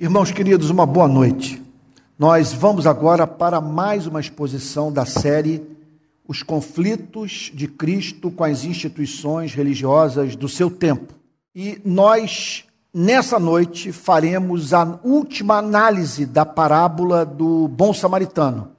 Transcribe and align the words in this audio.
Irmãos 0.00 0.30
queridos, 0.30 0.70
uma 0.70 0.86
boa 0.86 1.08
noite. 1.08 1.60
Nós 2.16 2.52
vamos 2.52 2.86
agora 2.86 3.26
para 3.26 3.60
mais 3.60 4.06
uma 4.06 4.20
exposição 4.20 4.92
da 4.92 5.04
série 5.04 5.60
Os 6.24 6.40
Conflitos 6.40 7.50
de 7.52 7.66
Cristo 7.66 8.30
com 8.30 8.44
as 8.44 8.62
Instituições 8.62 9.54
Religiosas 9.54 10.36
do 10.36 10.48
seu 10.48 10.70
tempo. 10.70 11.14
E 11.52 11.82
nós, 11.84 12.64
nessa 12.94 13.40
noite, 13.40 13.90
faremos 13.90 14.72
a 14.72 15.00
última 15.02 15.56
análise 15.56 16.24
da 16.24 16.46
parábola 16.46 17.26
do 17.26 17.66
bom 17.66 17.92
samaritano. 17.92 18.70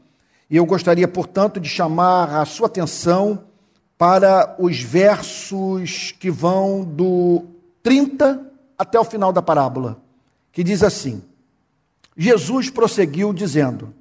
E 0.49 0.55
eu 0.55 0.65
gostaria, 0.65 1.05
portanto, 1.05 1.59
de 1.59 1.67
chamar 1.67 2.33
a 2.33 2.45
sua 2.45 2.67
atenção 2.67 3.43
para 3.97 4.55
os 4.57 4.79
versos 4.79 6.13
que 6.17 6.31
vão 6.31 6.86
do 6.86 7.43
30 7.83 8.39
até 8.77 8.97
o 8.97 9.04
final 9.04 9.33
da 9.33 9.41
parábola 9.41 9.97
que 10.52 10.63
diz 10.63 10.84
assim: 10.84 11.21
Jesus 12.18 12.69
prosseguiu 12.69 13.33
dizendo: 13.33 13.93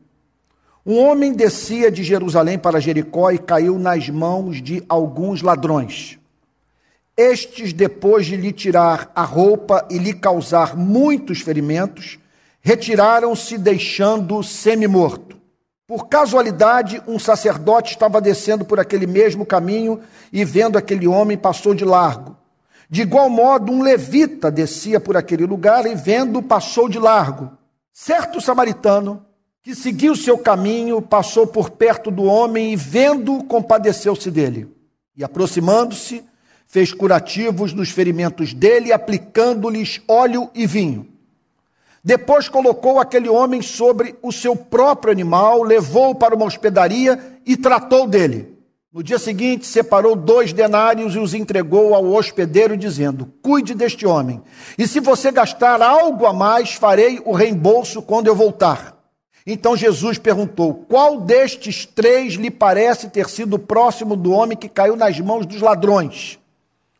Um 0.84 0.98
homem 0.98 1.32
descia 1.32 1.90
de 1.90 2.02
Jerusalém 2.02 2.59
para 2.59 2.80
Jericó 2.80 3.30
e 3.30 3.38
caiu 3.38 3.78
nas 3.78 4.09
mãos 4.09 4.62
de 4.62 4.82
alguns 4.88 5.42
ladrões. 5.42 6.18
Estes, 7.16 7.73
depois 7.73 8.26
de 8.26 8.37
lhe 8.37 8.52
tirar 8.52 9.10
a 9.14 9.24
roupa 9.24 9.87
e 9.90 9.98
lhe 9.98 10.14
causar 10.14 10.76
muitos 10.76 11.40
ferimentos, 11.40 12.18
retiraram-se, 12.60 13.59
deixando-o 13.59 14.42
semi-morto. 14.42 15.37
Por 15.87 16.09
casualidade, 16.09 17.02
um 17.09 17.18
sacerdote 17.18 17.92
estava 17.92 18.20
descendo 18.20 18.65
por 18.65 18.78
aquele 18.78 19.06
mesmo 19.06 19.46
caminho 19.46 20.01
e, 20.32 20.45
vendo 20.45 20.76
aquele 20.76 21.09
homem, 21.09 21.37
passou 21.37 21.74
de 21.74 21.84
largo. 21.84 22.37
De 22.91 23.02
igual 23.02 23.28
modo, 23.28 23.70
um 23.70 23.83
levita 23.83 24.51
descia 24.51 24.98
por 24.98 25.16
aquele 25.16 25.45
lugar 25.45 25.84
e, 25.87 25.95
vendo, 25.95 26.42
passou 26.42 26.88
de 26.88 26.98
largo. 26.98 27.51
Certo 27.92 28.41
samaritano, 28.41 29.24
que 29.62 29.74
seguiu 29.74 30.16
seu 30.16 30.38
caminho, 30.38 31.02
passou 31.02 31.46
por 31.46 31.71
perto 31.71 32.10
do 32.10 32.23
homem 32.23 32.73
e, 32.73 32.77
vendo, 32.77 33.45
compadeceu-se 33.45 34.30
dele. 34.30 34.74
E, 35.15 35.23
aproximando-se, 35.23 36.24
fez 36.66 36.93
curativos 36.93 37.74
nos 37.74 37.90
ferimentos 37.90 38.54
dele, 38.54 38.93
aplicando-lhes 38.93 40.01
óleo 40.09 40.51
e 40.55 40.66
vinho. 40.66 41.07
Depois 42.02 42.49
colocou 42.49 42.99
aquele 42.99 43.29
homem 43.29 43.60
sobre 43.60 44.16
o 44.23 44.32
seu 44.32 44.57
próprio 44.57 45.12
animal, 45.12 45.62
levou-o 45.62 46.15
para 46.15 46.34
uma 46.34 46.46
hospedaria 46.46 47.38
e 47.45 47.55
tratou 47.55 48.07
dele. 48.07 48.57
No 48.99 49.04
dia 49.04 49.16
seguinte, 49.16 49.65
separou 49.65 50.16
dois 50.16 50.52
denários 50.52 51.15
e 51.15 51.21
os 51.21 51.32
entregou 51.32 51.95
ao 51.95 52.04
hospedeiro, 52.07 52.77
dizendo: 52.77 53.32
Cuide 53.40 53.73
deste 53.73 54.05
homem, 54.05 54.43
e 54.77 54.88
se 54.88 54.99
você 54.99 55.30
gastar 55.30 55.80
algo 55.80 56.27
a 56.27 56.32
mais, 56.32 56.73
farei 56.73 57.23
o 57.24 57.30
reembolso 57.30 58.02
quando 58.02 58.27
eu 58.27 58.35
voltar. 58.35 58.99
Então 59.46 59.77
Jesus 59.77 60.18
perguntou: 60.18 60.85
Qual 60.88 61.21
destes 61.21 61.87
três 61.87 62.32
lhe 62.32 62.51
parece 62.51 63.09
ter 63.09 63.29
sido 63.29 63.57
próximo 63.57 64.16
do 64.16 64.32
homem 64.32 64.59
que 64.59 64.69
caiu 64.69 64.97
nas 64.97 65.21
mãos 65.21 65.47
dos 65.47 65.60
ladrões? 65.60 66.37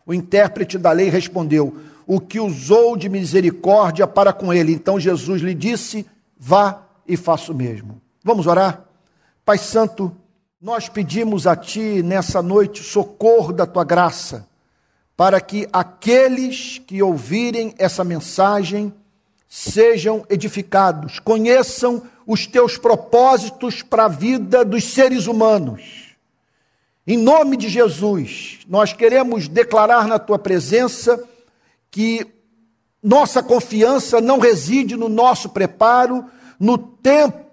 O 0.07 0.15
intérprete 0.15 0.79
da 0.79 0.93
lei 0.93 1.09
respondeu: 1.09 1.79
O 2.07 2.21
que 2.21 2.39
usou 2.39 2.97
de 2.97 3.09
misericórdia 3.09 4.07
para 4.07 4.33
com 4.33 4.55
ele. 4.55 4.73
Então 4.73 5.01
Jesus 5.01 5.43
lhe 5.43 5.53
disse: 5.53 6.07
Vá 6.39 6.81
e 7.09 7.17
faça 7.17 7.51
o 7.51 7.57
mesmo. 7.57 8.01
Vamos 8.23 8.47
orar? 8.47 8.85
Pai 9.45 9.59
Santo, 9.59 10.15
nós 10.61 10.89
pedimos 10.89 11.47
a 11.47 11.55
Ti 11.55 12.03
nessa 12.03 12.43
noite 12.43 12.83
socorro 12.83 13.53
da 13.53 13.65
Tua 13.65 13.85
graça, 13.85 14.49
para 15.17 15.41
que 15.41 15.69
aqueles 15.73 16.79
que 16.85 17.01
ouvirem 17.01 17.75
essa 17.79 18.03
mensagem 18.03 18.93
sejam 19.49 20.27
edificados, 20.29 21.21
conheçam 21.21 22.03
os 22.27 22.45
Teus 22.47 22.77
propósitos 22.77 23.83
para 23.83 24.07
a 24.07 24.09
vida 24.09 24.65
dos 24.65 24.83
seres 24.85 25.29
humanos. 25.29 26.17
Em 27.07 27.17
nome 27.17 27.57
de 27.57 27.69
Jesus, 27.69 28.59
nós 28.69 28.93
queremos 28.93 29.47
declarar 29.47 30.09
na 30.09 30.19
Tua 30.19 30.41
presença 30.41 31.23
que 31.89 32.27
nossa 33.01 33.45
confiança 33.45 34.21
não 34.21 34.41
reside 34.41 34.97
no 34.97 35.09
nosso 35.09 35.51
preparo, 35.51 36.25
no 36.59 36.77
tempo 36.77 37.49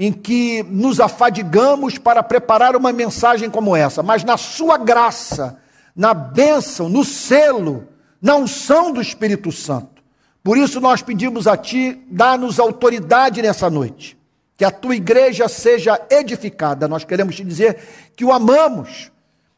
em 0.00 0.10
que 0.10 0.62
nos 0.62 0.98
afadigamos 0.98 1.98
para 1.98 2.22
preparar 2.22 2.74
uma 2.74 2.90
mensagem 2.90 3.50
como 3.50 3.76
essa, 3.76 4.02
mas 4.02 4.24
na 4.24 4.38
Sua 4.38 4.78
graça, 4.78 5.58
na 5.94 6.14
bênção, 6.14 6.88
no 6.88 7.04
selo, 7.04 7.86
na 8.20 8.34
unção 8.34 8.94
do 8.94 9.02
Espírito 9.02 9.52
Santo. 9.52 10.02
Por 10.42 10.56
isso 10.56 10.80
nós 10.80 11.02
pedimos 11.02 11.46
a 11.46 11.54
Ti, 11.54 12.02
dá-nos 12.10 12.58
autoridade 12.58 13.42
nessa 13.42 13.68
noite, 13.68 14.16
que 14.56 14.64
a 14.64 14.70
Tua 14.70 14.96
igreja 14.96 15.46
seja 15.48 16.00
edificada. 16.08 16.88
Nós 16.88 17.04
queremos 17.04 17.36
te 17.36 17.44
dizer 17.44 17.76
que 18.16 18.24
o 18.24 18.32
amamos. 18.32 19.12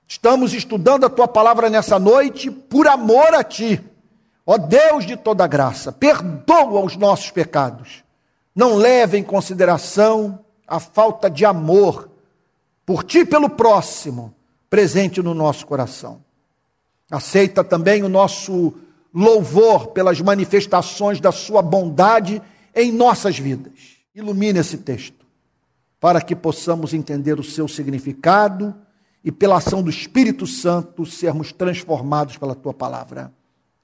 Estamos 0.08 0.52
estudando 0.54 1.06
a 1.06 1.10
Tua 1.10 1.28
palavra 1.28 1.70
nessa 1.70 2.00
noite 2.00 2.50
por 2.50 2.88
amor 2.88 3.32
a 3.32 3.44
Ti. 3.44 3.80
Ó 4.44 4.58
Deus 4.58 5.06
de 5.06 5.16
toda 5.16 5.46
graça, 5.46 5.92
perdoa 5.92 6.84
os 6.84 6.96
nossos 6.96 7.30
pecados 7.30 8.02
não 8.54 8.74
leva 8.74 9.16
em 9.16 9.22
consideração 9.22 10.44
a 10.66 10.78
falta 10.78 11.30
de 11.30 11.44
amor 11.44 12.10
por 12.84 13.04
ti 13.04 13.18
e 13.18 13.26
pelo 13.26 13.48
próximo 13.48 14.34
presente 14.68 15.22
no 15.22 15.34
nosso 15.34 15.66
coração. 15.66 16.22
Aceita 17.10 17.62
também 17.62 18.02
o 18.02 18.08
nosso 18.08 18.74
louvor 19.12 19.88
pelas 19.88 20.20
manifestações 20.20 21.20
da 21.20 21.30
sua 21.30 21.60
bondade 21.60 22.40
em 22.74 22.90
nossas 22.90 23.38
vidas. 23.38 23.98
Ilumine 24.14 24.58
esse 24.58 24.78
texto, 24.78 25.26
para 26.00 26.20
que 26.20 26.34
possamos 26.34 26.94
entender 26.94 27.38
o 27.38 27.44
seu 27.44 27.68
significado 27.68 28.74
e, 29.22 29.30
pela 29.30 29.58
ação 29.58 29.82
do 29.82 29.90
Espírito 29.90 30.46
Santo, 30.46 31.04
sermos 31.04 31.52
transformados 31.52 32.36
pela 32.36 32.54
tua 32.54 32.72
palavra. 32.72 33.32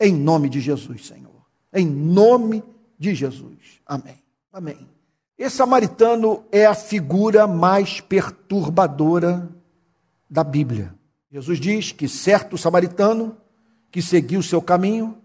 Em 0.00 0.12
nome 0.14 0.48
de 0.48 0.60
Jesus, 0.60 1.06
Senhor. 1.06 1.44
Em 1.72 1.86
nome 1.86 2.62
de 2.98 3.14
Jesus. 3.14 3.58
Amém. 3.86 4.27
Amém. 4.58 4.88
Esse 5.38 5.54
samaritano 5.54 6.42
é 6.50 6.66
a 6.66 6.74
figura 6.74 7.46
mais 7.46 8.00
perturbadora 8.00 9.48
da 10.28 10.42
Bíblia. 10.42 10.92
Jesus 11.30 11.60
diz 11.60 11.92
que 11.92 12.08
certo 12.08 12.58
samaritano 12.58 13.36
que 13.88 14.02
seguiu 14.02 14.42
seu 14.42 14.60
caminho, 14.60 15.16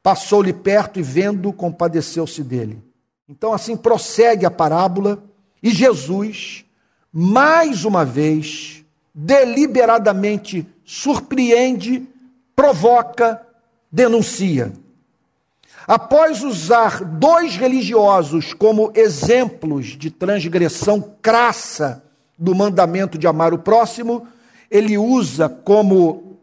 passou-lhe 0.00 0.52
perto 0.52 1.00
e 1.00 1.02
vendo, 1.02 1.52
compadeceu-se 1.52 2.44
dele. 2.44 2.80
Então 3.28 3.52
assim 3.52 3.76
prossegue 3.76 4.46
a 4.46 4.50
parábola 4.50 5.20
e 5.60 5.70
Jesus, 5.70 6.64
mais 7.12 7.84
uma 7.84 8.04
vez, 8.04 8.84
deliberadamente 9.12 10.64
surpreende, 10.84 12.08
provoca, 12.54 13.44
denuncia. 13.90 14.72
Após 15.86 16.42
usar 16.42 17.04
dois 17.04 17.56
religiosos 17.56 18.54
como 18.54 18.92
exemplos 18.94 19.86
de 19.98 20.10
transgressão 20.10 21.16
crassa 21.20 22.04
do 22.38 22.54
mandamento 22.54 23.18
de 23.18 23.26
amar 23.26 23.52
o 23.52 23.58
próximo, 23.58 24.26
ele 24.70 24.96
usa 24.96 25.48
como 25.48 26.38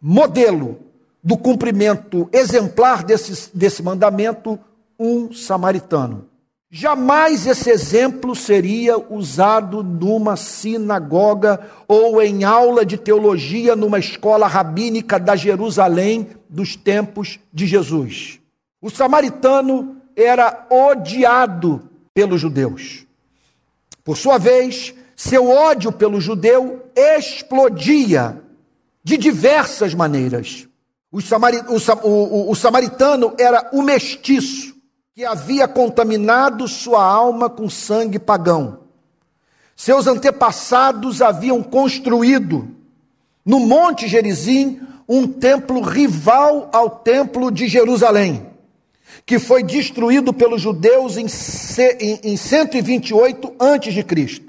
modelo 0.00 0.78
do 1.22 1.36
cumprimento 1.36 2.28
exemplar 2.32 3.04
desse, 3.04 3.50
desse 3.54 3.82
mandamento 3.82 4.58
um 4.98 5.32
samaritano. 5.32 6.26
Jamais 6.74 7.46
esse 7.46 7.68
exemplo 7.68 8.34
seria 8.34 8.96
usado 8.96 9.82
numa 9.82 10.36
sinagoga 10.36 11.60
ou 11.86 12.22
em 12.22 12.44
aula 12.44 12.86
de 12.86 12.96
teologia 12.96 13.76
numa 13.76 13.98
escola 13.98 14.46
rabínica 14.46 15.20
da 15.20 15.36
Jerusalém 15.36 16.28
dos 16.48 16.74
tempos 16.74 17.38
de 17.52 17.66
Jesus. 17.66 18.41
O 18.82 18.90
samaritano 18.90 19.98
era 20.16 20.66
odiado 20.68 21.88
pelos 22.12 22.40
judeus. 22.40 23.06
Por 24.02 24.18
sua 24.18 24.38
vez, 24.38 24.92
seu 25.14 25.48
ódio 25.48 25.92
pelo 25.92 26.20
judeu 26.20 26.84
explodia 26.96 28.42
de 29.04 29.16
diversas 29.16 29.94
maneiras. 29.94 30.66
O, 31.12 31.20
samari, 31.20 31.58
o, 31.58 32.08
o, 32.08 32.50
o 32.50 32.54
samaritano 32.56 33.32
era 33.38 33.70
o 33.72 33.82
mestiço 33.82 34.74
que 35.14 35.24
havia 35.24 35.68
contaminado 35.68 36.66
sua 36.66 37.04
alma 37.04 37.48
com 37.48 37.70
sangue 37.70 38.18
pagão. 38.18 38.80
Seus 39.76 40.08
antepassados 40.08 41.22
haviam 41.22 41.62
construído 41.62 42.68
no 43.44 43.60
Monte 43.60 44.08
Gerizim 44.08 44.80
um 45.08 45.28
templo 45.28 45.80
rival 45.82 46.68
ao 46.72 46.90
templo 46.90 47.48
de 47.48 47.68
Jerusalém 47.68 48.51
que 49.24 49.38
foi 49.38 49.62
destruído 49.62 50.32
pelos 50.32 50.60
judeus 50.60 51.16
em 51.16 51.28
128 52.36 53.54
a.C. 53.58 54.42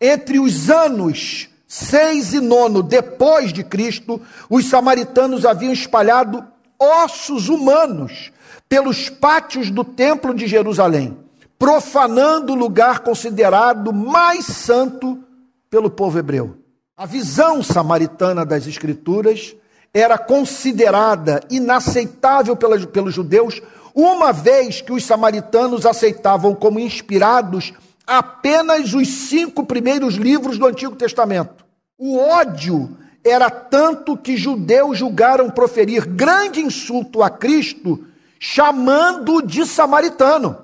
Entre 0.00 0.38
os 0.38 0.70
anos 0.70 1.48
6 1.66 2.34
e 2.34 2.40
9 2.40 2.82
depois 2.82 3.52
de 3.52 3.64
Cristo, 3.64 4.20
os 4.48 4.66
samaritanos 4.66 5.44
haviam 5.44 5.72
espalhado 5.72 6.44
ossos 6.78 7.48
humanos 7.48 8.32
pelos 8.68 9.08
pátios 9.08 9.70
do 9.70 9.84
templo 9.84 10.34
de 10.34 10.46
Jerusalém, 10.46 11.16
profanando 11.58 12.52
o 12.52 12.56
lugar 12.56 13.00
considerado 13.00 13.92
mais 13.92 14.44
santo 14.46 15.22
pelo 15.70 15.90
povo 15.90 16.18
hebreu. 16.18 16.56
A 16.96 17.06
visão 17.06 17.62
samaritana 17.62 18.46
das 18.46 18.66
Escrituras 18.66 19.54
era 19.94 20.18
considerada 20.18 21.40
inaceitável 21.48 22.56
pelos 22.56 23.14
judeus, 23.14 23.62
uma 23.94 24.32
vez 24.32 24.80
que 24.80 24.92
os 24.92 25.04
samaritanos 25.04 25.86
aceitavam 25.86 26.52
como 26.52 26.80
inspirados 26.80 27.72
apenas 28.04 28.92
os 28.92 29.06
cinco 29.08 29.64
primeiros 29.64 30.16
livros 30.16 30.58
do 30.58 30.66
Antigo 30.66 30.96
Testamento. 30.96 31.64
O 31.96 32.18
ódio 32.18 32.98
era 33.24 33.48
tanto 33.48 34.16
que 34.16 34.36
judeus 34.36 34.98
julgaram 34.98 35.48
proferir 35.48 36.04
grande 36.06 36.60
insulto 36.60 37.22
a 37.22 37.30
Cristo, 37.30 38.04
chamando 38.38 39.40
de 39.40 39.64
samaritano. 39.64 40.58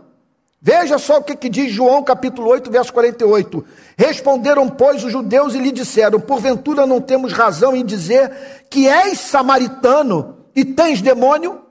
Veja 0.63 0.99
só 0.99 1.19
o 1.19 1.23
que, 1.23 1.35
que, 1.35 1.49
diz 1.49 1.73
João 1.73 2.03
capítulo 2.03 2.51
8, 2.51 2.71
verso 2.71 2.93
48. 2.93 3.65
Responderam, 3.97 4.69
pois, 4.69 5.03
os 5.03 5.11
judeus 5.11 5.55
e 5.55 5.59
lhe 5.59 5.73
disseram: 5.73 6.21
Porventura 6.21 6.87
não 6.87 7.01
temos 7.01 7.33
razão 7.33 7.75
em 7.75 7.85
dizer 7.85 8.67
que 8.69 8.87
és 8.87 9.19
samaritano 9.19 10.37
e 10.55 10.63
tens 10.63 11.01
demônio? 11.01 11.63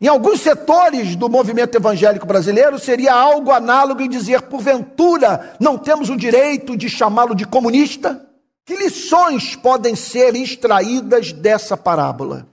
Em 0.00 0.08
alguns 0.08 0.40
setores 0.40 1.14
do 1.14 1.28
movimento 1.28 1.76
evangélico 1.76 2.26
brasileiro 2.26 2.78
seria 2.78 3.12
algo 3.12 3.52
análogo 3.52 4.00
em 4.00 4.08
dizer: 4.08 4.42
Porventura 4.42 5.54
não 5.60 5.76
temos 5.76 6.08
o 6.08 6.16
direito 6.16 6.78
de 6.78 6.88
chamá-lo 6.88 7.34
de 7.34 7.46
comunista? 7.46 8.26
Que 8.64 8.76
lições 8.76 9.56
podem 9.56 9.94
ser 9.94 10.34
extraídas 10.34 11.32
dessa 11.32 11.76
parábola? 11.76 12.46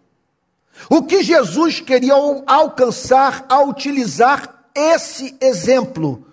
O 0.89 1.03
que 1.03 1.23
Jesus 1.23 1.79
queria 1.79 2.15
alcançar 2.45 3.45
ao 3.47 3.69
utilizar 3.69 4.56
esse 4.77 5.35
exemplo. 5.41 6.25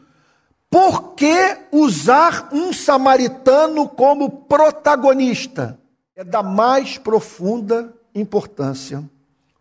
Por 0.71 1.15
que 1.15 1.57
usar 1.73 2.49
um 2.53 2.73
samaritano 2.73 3.89
como 3.89 4.29
protagonista? 4.31 5.79
É 6.17 6.23
da 6.23 6.43
mais 6.43 6.99
profunda 6.99 7.93
importância 8.15 9.05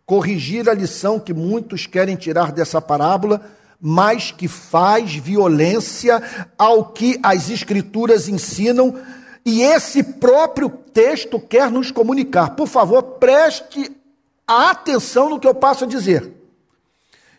corrigir 0.06 0.68
a 0.68 0.74
lição 0.74 1.18
que 1.18 1.32
muitos 1.32 1.86
querem 1.86 2.16
tirar 2.16 2.52
dessa 2.52 2.80
parábola, 2.80 3.40
mas 3.80 4.30
que 4.30 4.48
faz 4.48 5.14
violência 5.14 6.22
ao 6.58 6.86
que 6.86 7.18
as 7.22 7.50
Escrituras 7.50 8.28
ensinam 8.28 8.94
e 9.44 9.62
esse 9.62 10.02
próprio 10.02 10.70
texto 10.70 11.38
quer 11.38 11.70
nos 11.70 11.90
comunicar. 11.90 12.50
Por 12.50 12.66
favor, 12.66 13.02
preste 13.02 13.90
atenção 14.46 15.28
no 15.28 15.40
que 15.40 15.46
eu 15.46 15.54
passo 15.54 15.84
a 15.84 15.86
dizer. 15.86 16.32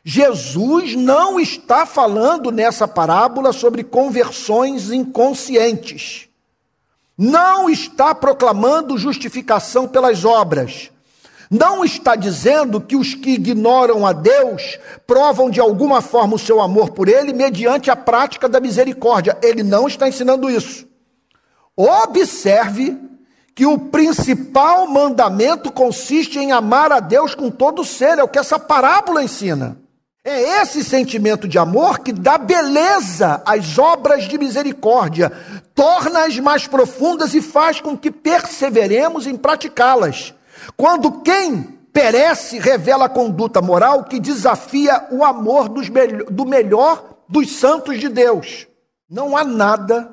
Jesus 0.07 0.95
não 0.95 1.39
está 1.39 1.83
falando 1.83 2.51
nessa 2.51 2.87
parábola 2.87 3.51
sobre 3.51 3.83
conversões 3.83 4.91
inconscientes. 4.91 6.29
Não 7.17 7.67
está 7.67 8.13
proclamando 8.13 8.99
justificação 8.99 9.87
pelas 9.87 10.23
obras. 10.23 10.91
Não 11.49 11.83
está 11.83 12.15
dizendo 12.15 12.79
que 12.79 12.95
os 12.95 13.15
que 13.15 13.31
ignoram 13.31 14.05
a 14.05 14.13
Deus 14.13 14.77
provam 15.07 15.49
de 15.49 15.59
alguma 15.59 16.01
forma 16.01 16.35
o 16.35 16.39
seu 16.39 16.61
amor 16.61 16.91
por 16.91 17.09
Ele 17.09 17.33
mediante 17.33 17.89
a 17.89 17.95
prática 17.95 18.47
da 18.47 18.59
misericórdia. 18.59 19.35
Ele 19.41 19.63
não 19.63 19.87
está 19.87 20.07
ensinando 20.07 20.51
isso. 20.51 20.87
Observe 21.75 22.95
que 23.55 23.65
o 23.65 23.79
principal 23.79 24.85
mandamento 24.85 25.71
consiste 25.71 26.37
em 26.37 26.51
amar 26.51 26.91
a 26.91 26.99
Deus 26.99 27.33
com 27.33 27.49
todo 27.49 27.81
o 27.81 27.85
ser, 27.85 28.19
é 28.19 28.23
o 28.23 28.27
que 28.27 28.37
essa 28.37 28.59
parábola 28.59 29.23
ensina. 29.23 29.83
É 30.27 30.61
esse 30.63 30.83
sentimento 30.83 31.47
de 31.47 31.59
amor 31.59 31.99
que 31.99 32.11
dá 32.11 32.35
beleza 32.35 33.43
às 33.45 33.77
obras 33.77 34.27
de 34.27 34.39
misericórdia, 34.39 35.31
torna-as 35.75 36.39
mais 36.39 36.65
profundas 36.65 37.35
e 37.35 37.41
faz 37.43 37.79
com 37.79 37.95
que 37.95 38.09
perseveremos 38.09 39.27
em 39.27 39.37
praticá-las. 39.37 40.33
Quando 40.75 41.21
quem 41.21 41.75
perece 41.93 42.57
revela 42.57 43.05
a 43.05 43.09
conduta 43.09 43.61
moral 43.61 44.05
que 44.05 44.19
desafia 44.19 45.07
o 45.11 45.23
amor 45.23 45.69
dos 45.69 45.89
do 46.31 46.43
melhor 46.43 47.19
dos 47.29 47.55
santos 47.55 47.99
de 47.99 48.09
Deus. 48.09 48.67
Não 49.07 49.37
há 49.37 49.43
nada 49.43 50.11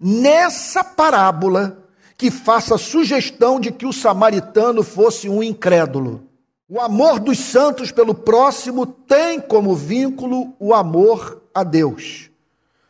nessa 0.00 0.82
parábola 0.82 1.84
que 2.16 2.30
faça 2.30 2.78
sugestão 2.78 3.60
de 3.60 3.70
que 3.70 3.84
o 3.84 3.92
samaritano 3.92 4.82
fosse 4.82 5.28
um 5.28 5.42
incrédulo. 5.42 6.26
O 6.74 6.80
amor 6.80 7.20
dos 7.20 7.38
santos 7.38 7.92
pelo 7.92 8.12
próximo 8.12 8.84
tem 8.84 9.40
como 9.40 9.76
vínculo 9.76 10.56
o 10.58 10.74
amor 10.74 11.40
a 11.54 11.62
Deus. 11.62 12.28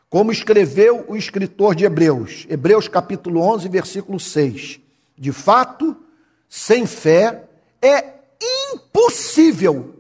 Como 0.09 0.33
escreveu 0.33 1.05
o 1.07 1.15
escritor 1.15 1.75
de 1.75 1.85
Hebreus, 1.85 2.47
Hebreus 2.49 2.89
capítulo 2.89 3.43
11, 3.43 3.69
versículo 3.69 4.19
6. 4.19 4.81
De 5.19 5.33
fato, 5.33 5.95
sem 6.49 6.87
fé 6.87 7.45
é 7.83 8.07
impossível, 8.73 9.97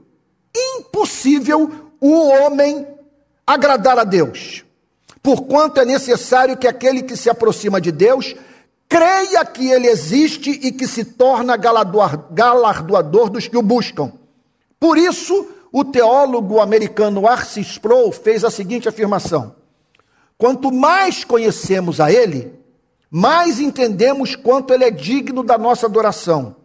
impossível 0.57 1.71
o 2.01 2.29
homem 2.29 2.89
agradar 3.47 3.99
a 3.99 4.05
Deus. 4.05 4.65
Porquanto 5.23 5.79
é 5.79 5.85
necessário 5.85 6.57
que 6.57 6.67
aquele 6.67 7.03
que 7.03 7.19
se 7.19 7.29
aproxima 7.29 7.83
de 7.83 7.93
Deus 7.93 8.35
creia 8.89 9.45
que 9.45 9.71
ele 9.71 9.87
existe 9.87 10.51
e 10.51 10.73
que 10.73 10.87
se 10.87 11.05
torna 11.05 11.57
galardoador 11.57 13.31
dos 13.31 13.49
que 13.49 13.57
o 13.57 13.63
buscam. 13.63 14.13
Por 14.79 14.99
isso, 14.99 15.49
o 15.73 15.85
teólogo 15.85 16.61
americano 16.61 17.27
Arcis 17.27 17.67
Sproul 17.67 18.13
fez 18.13 18.45
a 18.45 18.51
seguinte 18.51 18.89
afirmação: 18.89 19.57
Quanto 20.39 20.71
mais 20.71 21.25
conhecemos 21.25 22.01
a 22.01 22.13
ele, 22.13 22.53
mais 23.11 23.61
entendemos 23.61 24.37
quanto 24.37 24.73
ele 24.73 24.85
é 24.85 24.91
digno 24.91 25.43
da 25.43 25.57
nossa 25.57 25.87
adoração. 25.87 26.57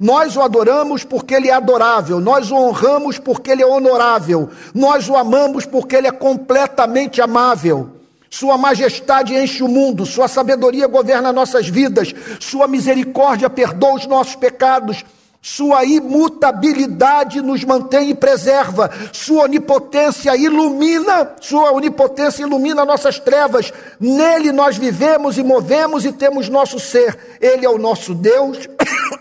Nós 0.00 0.36
o 0.36 0.40
adoramos 0.40 1.04
porque 1.04 1.34
ele 1.34 1.48
é 1.48 1.52
adorável, 1.52 2.20
nós 2.20 2.50
o 2.50 2.56
honramos 2.56 3.18
porque 3.18 3.50
ele 3.50 3.62
é 3.62 3.66
honorável, 3.66 4.48
nós 4.74 5.08
o 5.08 5.16
amamos 5.16 5.66
porque 5.66 5.94
ele 5.96 6.06
é 6.06 6.12
completamente 6.12 7.20
amável. 7.20 7.93
Sua 8.34 8.58
majestade 8.58 9.32
enche 9.32 9.62
o 9.62 9.68
mundo, 9.68 10.04
Sua 10.04 10.26
sabedoria 10.26 10.88
governa 10.88 11.32
nossas 11.32 11.68
vidas, 11.68 12.12
Sua 12.40 12.66
misericórdia 12.66 13.48
perdoa 13.48 13.94
os 13.94 14.08
nossos 14.08 14.34
pecados, 14.34 15.04
Sua 15.40 15.84
imutabilidade 15.84 17.40
nos 17.40 17.62
mantém 17.62 18.10
e 18.10 18.14
preserva, 18.14 18.90
Sua 19.12 19.44
onipotência 19.44 20.36
ilumina, 20.36 21.36
Sua 21.40 21.70
onipotência 21.70 22.42
ilumina 22.42 22.84
nossas 22.84 23.20
trevas. 23.20 23.72
Nele 24.00 24.50
nós 24.50 24.76
vivemos 24.76 25.38
e 25.38 25.44
movemos 25.44 26.04
e 26.04 26.10
temos 26.10 26.48
nosso 26.48 26.80
ser. 26.80 27.38
Ele 27.40 27.64
é 27.64 27.70
o 27.70 27.78
nosso 27.78 28.16
Deus 28.16 28.68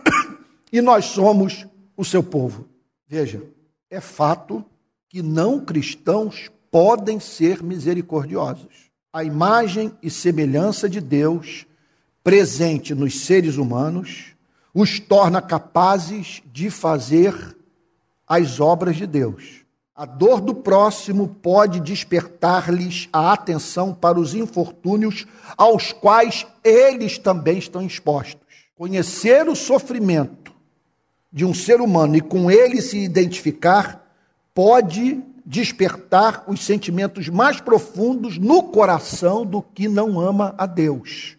e 0.73 0.81
nós 0.81 1.05
somos 1.05 1.67
o 1.95 2.03
seu 2.03 2.23
povo. 2.23 2.65
Veja, 3.07 3.43
é 3.91 4.01
fato 4.01 4.65
que 5.07 5.21
não 5.21 5.59
cristãos 5.59 6.49
podem 6.71 7.19
ser 7.19 7.61
misericordiosos 7.61 8.91
a 9.13 9.23
imagem 9.23 9.93
e 10.01 10.09
semelhança 10.09 10.89
de 10.89 10.99
Deus 10.99 11.67
presente 12.23 12.95
nos 12.95 13.19
seres 13.25 13.57
humanos 13.57 14.33
os 14.73 14.99
torna 14.99 15.39
capazes 15.39 16.41
de 16.51 16.71
fazer 16.71 17.55
as 18.27 18.59
obras 18.59 18.95
de 18.95 19.05
Deus. 19.05 19.63
A 19.95 20.07
dor 20.07 20.41
do 20.41 20.55
próximo 20.55 21.27
pode 21.27 21.79
despertar-lhes 21.79 23.07
a 23.13 23.31
atenção 23.31 23.93
para 23.93 24.19
os 24.19 24.33
infortúnios 24.33 25.27
aos 25.55 25.91
quais 25.91 26.47
eles 26.63 27.19
também 27.19 27.59
estão 27.59 27.85
expostos. 27.85 28.41
Conhecer 28.75 29.47
o 29.47 29.55
sofrimento 29.55 30.51
de 31.31 31.45
um 31.45 31.53
ser 31.53 31.79
humano 31.79 32.15
e 32.15 32.21
com 32.21 32.49
ele 32.49 32.81
se 32.81 32.97
identificar 32.97 34.11
pode 34.55 35.21
despertar 35.45 36.43
os 36.47 36.63
sentimentos 36.63 37.27
mais 37.29 37.59
profundos 37.59 38.37
no 38.37 38.63
coração 38.63 39.45
do 39.45 39.61
que 39.61 39.87
não 39.87 40.19
ama 40.19 40.55
a 40.57 40.65
Deus. 40.65 41.37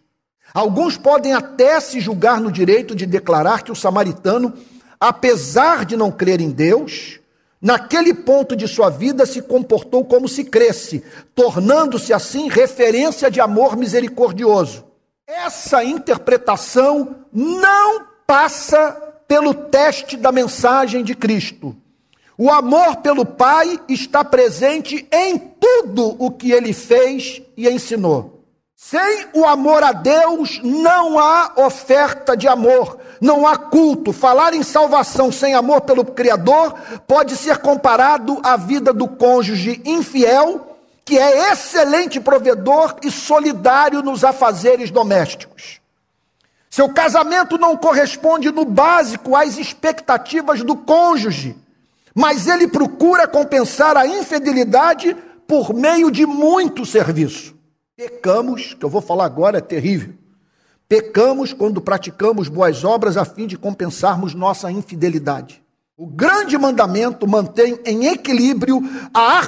Alguns 0.53 0.97
podem 0.97 1.33
até 1.33 1.79
se 1.79 1.99
julgar 1.99 2.39
no 2.39 2.51
direito 2.51 2.95
de 2.95 3.05
declarar 3.05 3.63
que 3.63 3.71
o 3.71 3.75
samaritano, 3.75 4.53
apesar 4.99 5.83
de 5.85 5.97
não 5.97 6.11
crer 6.11 6.39
em 6.39 6.49
Deus, 6.49 7.19
naquele 7.61 8.13
ponto 8.13 8.55
de 8.55 8.67
sua 8.67 8.89
vida 8.89 9.25
se 9.25 9.41
comportou 9.41 10.05
como 10.05 10.29
se 10.29 10.45
cresce, 10.45 11.03
tornando-se 11.33 12.13
assim 12.13 12.47
referência 12.47 13.29
de 13.29 13.41
amor 13.41 13.75
misericordioso. 13.75 14.85
Essa 15.27 15.83
interpretação 15.83 17.15
não 17.33 18.05
passa 18.27 18.91
pelo 19.27 19.53
teste 19.53 20.15
da 20.15 20.31
mensagem 20.31 21.03
de 21.03 21.15
Cristo. 21.15 21.75
O 22.37 22.51
amor 22.51 22.97
pelo 22.97 23.25
Pai 23.25 23.79
está 23.87 24.23
presente 24.23 25.07
em 25.11 25.37
tudo 25.37 26.15
o 26.19 26.29
que 26.29 26.51
ele 26.51 26.73
fez 26.73 27.41
e 27.55 27.69
ensinou. 27.69 28.35
Sem 28.75 29.27
o 29.33 29.45
amor 29.45 29.81
a 29.83 29.93
Deus, 29.93 30.59
não 30.61 31.17
há 31.17 31.53
oferta 31.55 32.35
de 32.35 32.45
amor, 32.47 32.99
não 33.21 33.47
há 33.47 33.55
culto. 33.55 34.11
Falar 34.11 34.53
em 34.53 34.63
salvação 34.63 35.31
sem 35.31 35.53
amor 35.53 35.81
pelo 35.81 36.03
Criador 36.03 36.75
pode 37.07 37.37
ser 37.37 37.59
comparado 37.59 38.39
à 38.43 38.57
vida 38.57 38.91
do 38.91 39.07
cônjuge 39.07 39.81
infiel, 39.85 40.77
que 41.05 41.17
é 41.17 41.51
excelente 41.51 42.19
provedor 42.19 42.97
e 43.01 43.09
solidário 43.09 44.03
nos 44.03 44.25
afazeres 44.25 44.91
domésticos. 44.91 45.79
Seu 46.69 46.89
casamento 46.89 47.57
não 47.57 47.77
corresponde 47.77 48.51
no 48.51 48.65
básico 48.65 49.37
às 49.37 49.57
expectativas 49.57 50.61
do 50.61 50.75
cônjuge, 50.75 51.55
mas 52.15 52.47
ele 52.47 52.65
procura 52.67 53.27
compensar 53.27 53.97
a 53.97 54.07
infidelidade 54.07 55.15
por 55.45 55.73
meio 55.73 56.09
de 56.09 56.25
muito 56.25 56.85
serviço. 56.85 57.53
Pecamos, 57.97 58.73
que 58.73 58.85
eu 58.85 58.89
vou 58.89 59.01
falar 59.01 59.25
agora 59.25 59.57
é 59.57 59.61
terrível. 59.61 60.13
Pecamos 60.87 61.51
quando 61.51 61.81
praticamos 61.81 62.47
boas 62.47 62.83
obras 62.83 63.17
a 63.17 63.25
fim 63.25 63.45
de 63.45 63.57
compensarmos 63.57 64.33
nossa 64.33 64.71
infidelidade. 64.71 65.61
O 65.97 66.05
grande 66.05 66.57
mandamento 66.57 67.25
mantém 67.25 67.79
em 67.85 68.07
equilíbrio 68.07 68.81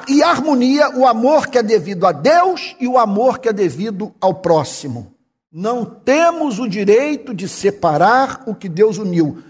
e 0.07 0.23
harmonia 0.23 0.89
o 0.97 1.05
amor 1.05 1.47
que 1.47 1.57
é 1.57 1.63
devido 1.63 2.07
a 2.07 2.11
Deus 2.11 2.75
e 2.79 2.87
o 2.87 2.97
amor 2.97 3.39
que 3.39 3.49
é 3.49 3.53
devido 3.53 4.13
ao 4.19 4.35
próximo. 4.35 5.13
Não 5.51 5.83
temos 5.85 6.57
o 6.57 6.67
direito 6.67 7.33
de 7.33 7.47
separar 7.47 8.43
o 8.45 8.55
que 8.55 8.69
Deus 8.69 8.97
uniu. 8.97 9.43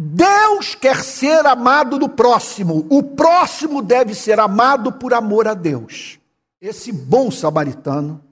Deus 0.00 0.76
quer 0.76 1.02
ser 1.02 1.44
amado 1.44 1.98
do 1.98 2.08
próximo, 2.08 2.86
o 2.88 3.02
próximo 3.02 3.82
deve 3.82 4.14
ser 4.14 4.38
amado 4.38 4.92
por 4.92 5.12
amor 5.12 5.48
a 5.48 5.54
Deus. 5.54 6.20
Esse 6.60 6.92
bom 6.92 7.32
samaritano 7.32 8.22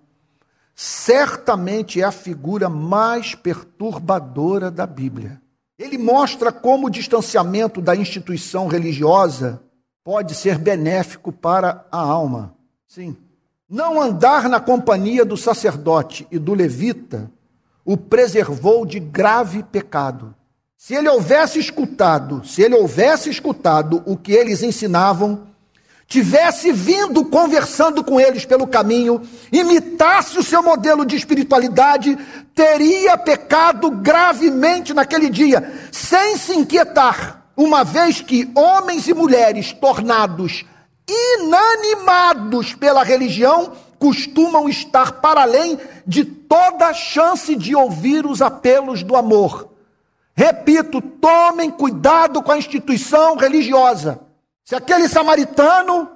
certamente 0.77 2.01
é 2.01 2.05
a 2.05 2.13
figura 2.13 2.69
mais 2.69 3.35
perturbadora 3.35 4.71
da 4.71 4.87
Bíblia. 4.87 5.43
Ele 5.77 5.99
mostra 5.99 6.53
como 6.53 6.87
o 6.87 6.91
distanciamento 6.91 7.83
da 7.83 7.97
instituição 7.97 8.69
religiosa 8.69 9.61
pode 10.05 10.37
ser 10.37 10.59
benéfico 10.59 11.33
para 11.33 11.85
a 11.91 11.99
alma. 11.99 12.55
Sim. 12.87 13.17
Não 13.69 14.01
andar 14.01 14.49
na 14.49 14.61
companhia 14.61 15.25
do 15.25 15.37
sacerdote 15.37 16.29
e 16.31 16.39
do 16.39 16.55
levita 16.55 17.29
o 17.85 17.97
preservou 17.97 18.87
de 18.87 19.01
grave 19.01 19.65
pecado. 19.65 20.33
Se 20.79 20.95
ele 20.95 21.09
houvesse 21.09 21.59
escutado, 21.59 22.45
se 22.45 22.63
ele 22.63 22.75
houvesse 22.75 23.31
escutado 23.31 24.03
o 24.07 24.17
que 24.17 24.33
eles 24.33 24.63
ensinavam, 24.63 25.49
tivesse 26.07 26.71
vindo 26.71 27.25
conversando 27.25 28.05
com 28.05 28.21
eles 28.21 28.45
pelo 28.45 28.67
caminho, 28.67 29.21
imitasse 29.51 30.39
o 30.39 30.43
seu 30.43 30.63
modelo 30.63 31.05
de 31.05 31.17
espiritualidade, 31.17 32.17
teria 32.55 33.17
pecado 33.17 33.91
gravemente 33.91 34.95
naquele 34.95 35.29
dia, 35.29 35.89
sem 35.91 36.37
se 36.37 36.55
inquietar, 36.55 37.47
uma 37.57 37.83
vez 37.83 38.21
que 38.21 38.49
homens 38.55 39.09
e 39.09 39.15
mulheres 39.15 39.73
tornados 39.73 40.65
inanimados 41.09 42.75
pela 42.75 43.03
religião 43.03 43.73
costumam 43.99 44.69
estar 44.69 45.21
para 45.21 45.43
além 45.43 45.79
de 46.07 46.25
toda 46.25 46.93
chance 46.93 47.57
de 47.57 47.75
ouvir 47.75 48.27
os 48.27 48.43
apelos 48.43 49.03
do 49.03 49.17
amor. 49.17 49.76
Repito, 50.37 51.01
tomem 51.01 51.71
cuidado 51.71 52.43
com 52.43 52.53
a 52.53 52.59
instituição 52.59 53.37
religiosa. 53.37 54.21
Se 54.63 54.75
aquele 54.75 55.09
samaritano 55.09 56.11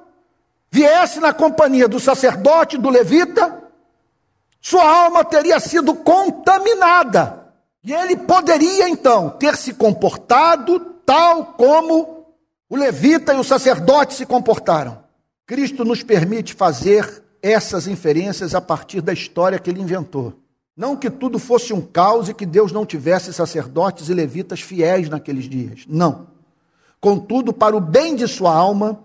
viesse 0.71 1.21
na 1.21 1.33
companhia 1.33 1.89
do 1.89 1.99
sacerdote, 1.99 2.77
do 2.77 2.91
levita, 2.91 3.65
sua 4.61 4.87
alma 4.87 5.25
teria 5.25 5.59
sido 5.59 5.95
contaminada. 5.95 7.47
E 7.83 7.95
ele 7.95 8.15
poderia 8.15 8.91
então 8.91 9.31
ter 9.31 9.57
se 9.57 9.73
comportado 9.73 10.79
tal 11.07 11.55
como 11.55 12.27
o 12.69 12.77
levita 12.77 13.33
e 13.33 13.39
o 13.39 13.45
sacerdote 13.45 14.15
se 14.15 14.27
comportaram. 14.27 15.03
Cristo 15.47 15.83
nos 15.83 16.03
permite 16.03 16.53
fazer 16.53 17.25
essas 17.43 17.87
inferências 17.87 18.55
a 18.55 18.61
partir 18.61 19.01
da 19.01 19.15
história 19.15 19.59
que 19.59 19.71
ele 19.71 19.81
inventou. 19.81 20.35
Não 20.77 20.97
que 20.97 21.11
tudo 21.11 21.39
fosse 21.39 21.73
um 21.73 21.81
caos 21.81 22.29
e 22.29 22.35
que 22.35 22.47
Deus 22.47 22.73
não 22.73 22.87
tivesse 22.87 23.33
sacerdotes 23.33 24.09
e 24.09 24.15
levitas 24.15 24.61
fiéis 24.61 25.09
naqueles 25.09 25.49
dias. 25.49 25.85
Não. 25.89 26.29
Contudo, 27.01 27.53
para 27.53 27.77
o 27.77 27.81
bem 27.81 28.15
de 28.15 28.27
sua 28.29 28.55
alma, 28.55 29.03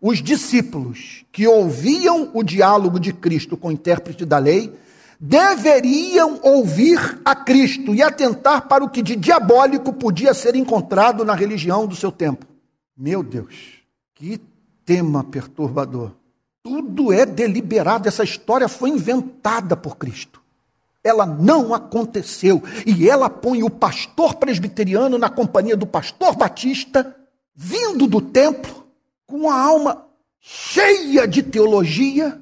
os 0.00 0.22
discípulos 0.22 1.24
que 1.32 1.46
ouviam 1.46 2.30
o 2.32 2.42
diálogo 2.42 3.00
de 3.00 3.12
Cristo 3.12 3.56
com 3.56 3.68
o 3.68 3.72
intérprete 3.72 4.24
da 4.24 4.38
lei 4.38 4.72
deveriam 5.18 6.38
ouvir 6.42 7.20
a 7.24 7.34
Cristo 7.34 7.94
e 7.94 8.02
atentar 8.02 8.68
para 8.68 8.84
o 8.84 8.88
que 8.88 9.02
de 9.02 9.16
diabólico 9.16 9.92
podia 9.92 10.32
ser 10.32 10.54
encontrado 10.54 11.24
na 11.24 11.34
religião 11.34 11.86
do 11.86 11.96
seu 11.96 12.12
tempo. 12.12 12.46
Meu 12.96 13.22
Deus, 13.22 13.82
que 14.14 14.40
tema 14.84 15.24
perturbador. 15.24 16.12
Tudo 16.62 17.12
é 17.12 17.26
deliberado, 17.26 18.06
essa 18.06 18.22
história 18.22 18.68
foi 18.68 18.90
inventada 18.90 19.76
por 19.76 19.96
Cristo. 19.96 20.40
Ela 21.02 21.24
não 21.24 21.72
aconteceu. 21.72 22.62
E 22.86 23.08
ela 23.08 23.30
põe 23.30 23.62
o 23.62 23.70
pastor 23.70 24.34
presbiteriano 24.34 25.18
na 25.18 25.28
companhia 25.28 25.76
do 25.76 25.86
pastor 25.86 26.36
batista 26.36 27.14
vindo 27.54 28.06
do 28.06 28.20
templo 28.20 28.86
com 29.26 29.50
a 29.50 29.60
alma 29.60 30.06
cheia 30.40 31.26
de 31.26 31.42
teologia 31.42 32.40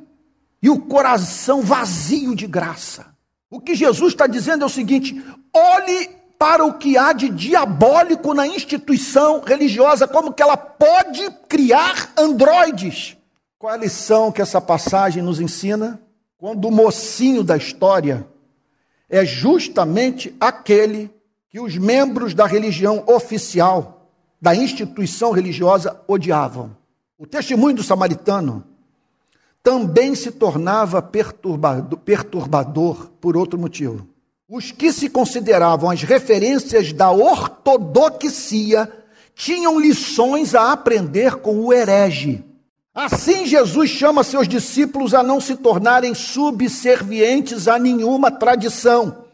e 0.62 0.68
o 0.68 0.80
coração 0.80 1.62
vazio 1.62 2.34
de 2.34 2.46
graça. 2.46 3.06
O 3.50 3.60
que 3.60 3.74
Jesus 3.74 4.12
está 4.12 4.26
dizendo 4.26 4.62
é 4.62 4.66
o 4.66 4.70
seguinte: 4.70 5.24
olhe 5.54 6.10
para 6.38 6.64
o 6.64 6.74
que 6.74 6.98
há 6.98 7.12
de 7.12 7.28
diabólico 7.28 8.34
na 8.34 8.46
instituição 8.46 9.40
religiosa, 9.40 10.06
como 10.06 10.32
que 10.32 10.42
ela 10.42 10.56
pode 10.56 11.30
criar 11.48 12.12
androides. 12.16 13.16
Qual 13.58 13.72
é 13.72 13.76
a 13.76 13.80
lição 13.80 14.30
que 14.30 14.42
essa 14.42 14.60
passagem 14.60 15.22
nos 15.22 15.40
ensina? 15.40 16.00
Quando 16.36 16.68
o 16.68 16.70
mocinho 16.70 17.42
da 17.42 17.56
história 17.56 18.26
é 19.08 19.24
justamente 19.24 20.34
aquele 20.40 21.10
que 21.50 21.60
os 21.60 21.76
membros 21.76 22.34
da 22.34 22.46
religião 22.46 23.04
oficial 23.06 24.10
da 24.40 24.54
instituição 24.54 25.30
religiosa 25.30 26.00
odiavam. 26.06 26.76
O 27.18 27.26
testemunho 27.26 27.76
do 27.76 27.82
samaritano 27.82 28.64
também 29.62 30.14
se 30.14 30.30
tornava 30.30 31.00
perturbador, 31.00 31.98
perturbador 31.98 33.10
por 33.20 33.36
outro 33.36 33.58
motivo. 33.58 34.06
Os 34.48 34.70
que 34.70 34.92
se 34.92 35.08
consideravam 35.08 35.90
as 35.90 36.02
referências 36.02 36.92
da 36.92 37.10
ortodoxia 37.10 38.92
tinham 39.34 39.80
lições 39.80 40.54
a 40.54 40.72
aprender 40.72 41.36
com 41.36 41.60
o 41.60 41.72
herege. 41.72 42.44
Assim, 42.96 43.46
Jesus 43.46 43.90
chama 43.90 44.24
seus 44.24 44.48
discípulos 44.48 45.14
a 45.14 45.22
não 45.22 45.40
se 45.40 45.54
tornarem 45.54 46.14
subservientes 46.14 47.68
a 47.68 47.78
nenhuma 47.78 48.30
tradição 48.30 49.26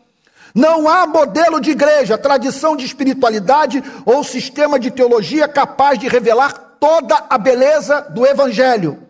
não 0.55 0.89
há 0.89 1.07
modelo 1.07 1.61
de 1.61 1.71
igreja, 1.71 2.19
tradição 2.19 2.77
de 2.77 2.85
espiritualidade 2.85 3.83
ou 4.05 4.23
sistema 4.23 4.79
de 4.79 4.91
teologia 4.91 5.49
capaz 5.49 5.99
de 5.99 6.09
revelar 6.09 6.53
toda 6.79 7.27
a 7.29 7.39
beleza 7.39 8.03
do 8.03 8.27
Evangelho. 8.27 9.03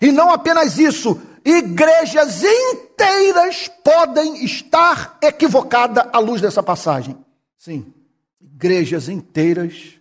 E 0.00 0.12
não 0.12 0.30
apenas 0.30 0.78
isso, 0.78 1.20
igrejas 1.44 2.44
inteiras 2.44 3.68
podem 3.82 4.44
estar 4.44 5.18
equivocadas 5.20 6.04
à 6.12 6.18
luz 6.18 6.40
dessa 6.40 6.62
passagem. 6.62 7.16
Sim, 7.58 7.92
igrejas 8.40 9.08
inteiras 9.08 9.94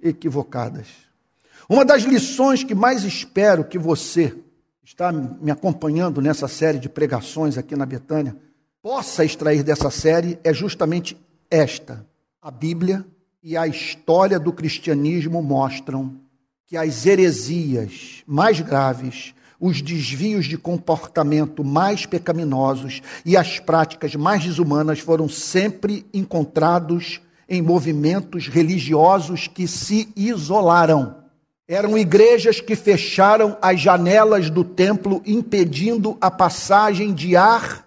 equivocadas. 0.00 0.86
Uma 1.70 1.84
das 1.84 2.02
lições 2.02 2.64
que 2.64 2.74
mais 2.74 3.04
espero 3.04 3.62
que 3.62 3.78
você 3.78 4.34
está 4.82 5.12
me 5.12 5.52
acompanhando 5.52 6.20
nessa 6.20 6.48
série 6.48 6.80
de 6.80 6.88
pregações 6.88 7.56
aqui 7.56 7.76
na 7.76 7.86
Betânia 7.86 8.34
possa 8.82 9.24
extrair 9.24 9.62
dessa 9.62 9.88
série 9.88 10.36
é 10.42 10.52
justamente 10.52 11.16
esta. 11.48 12.04
A 12.42 12.50
Bíblia 12.50 13.06
e 13.40 13.56
a 13.56 13.68
história 13.68 14.36
do 14.40 14.52
cristianismo 14.52 15.40
mostram 15.40 16.16
que 16.66 16.76
as 16.76 17.06
heresias 17.06 18.24
mais 18.26 18.60
graves, 18.60 19.32
os 19.60 19.80
desvios 19.80 20.46
de 20.46 20.58
comportamento 20.58 21.62
mais 21.62 22.04
pecaminosos 22.04 23.00
e 23.24 23.36
as 23.36 23.60
práticas 23.60 24.16
mais 24.16 24.42
desumanas 24.42 24.98
foram 24.98 25.28
sempre 25.28 26.04
encontrados 26.12 27.20
em 27.48 27.62
movimentos 27.62 28.48
religiosos 28.48 29.46
que 29.46 29.68
se 29.68 30.08
isolaram. 30.16 31.19
Eram 31.72 31.96
igrejas 31.96 32.60
que 32.60 32.74
fecharam 32.74 33.56
as 33.62 33.80
janelas 33.80 34.50
do 34.50 34.64
templo, 34.64 35.22
impedindo 35.24 36.18
a 36.20 36.28
passagem 36.28 37.14
de 37.14 37.36
ar 37.36 37.86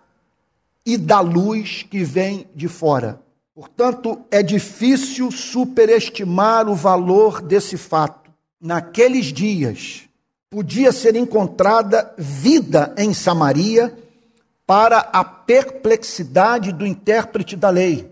e 0.86 0.96
da 0.96 1.20
luz 1.20 1.84
que 1.92 2.02
vem 2.02 2.48
de 2.56 2.70
fora. 2.70 3.20
Portanto, 3.54 4.22
é 4.32 4.42
difícil 4.42 5.30
superestimar 5.32 6.70
o 6.70 6.76
valor 6.76 7.42
desse 7.42 7.76
fato. 7.76 8.32
Naqueles 8.58 9.26
dias, 9.26 10.04
podia 10.50 10.94
ser 10.94 11.18
encontrada 11.18 12.14
vida 12.18 12.96
em 12.98 13.14
Samaria, 13.14 13.94
para 14.66 15.00
a 15.12 15.26
perplexidade 15.26 16.72
do 16.72 16.88
intérprete 16.88 17.58
da 17.58 17.70
lei. 17.70 18.10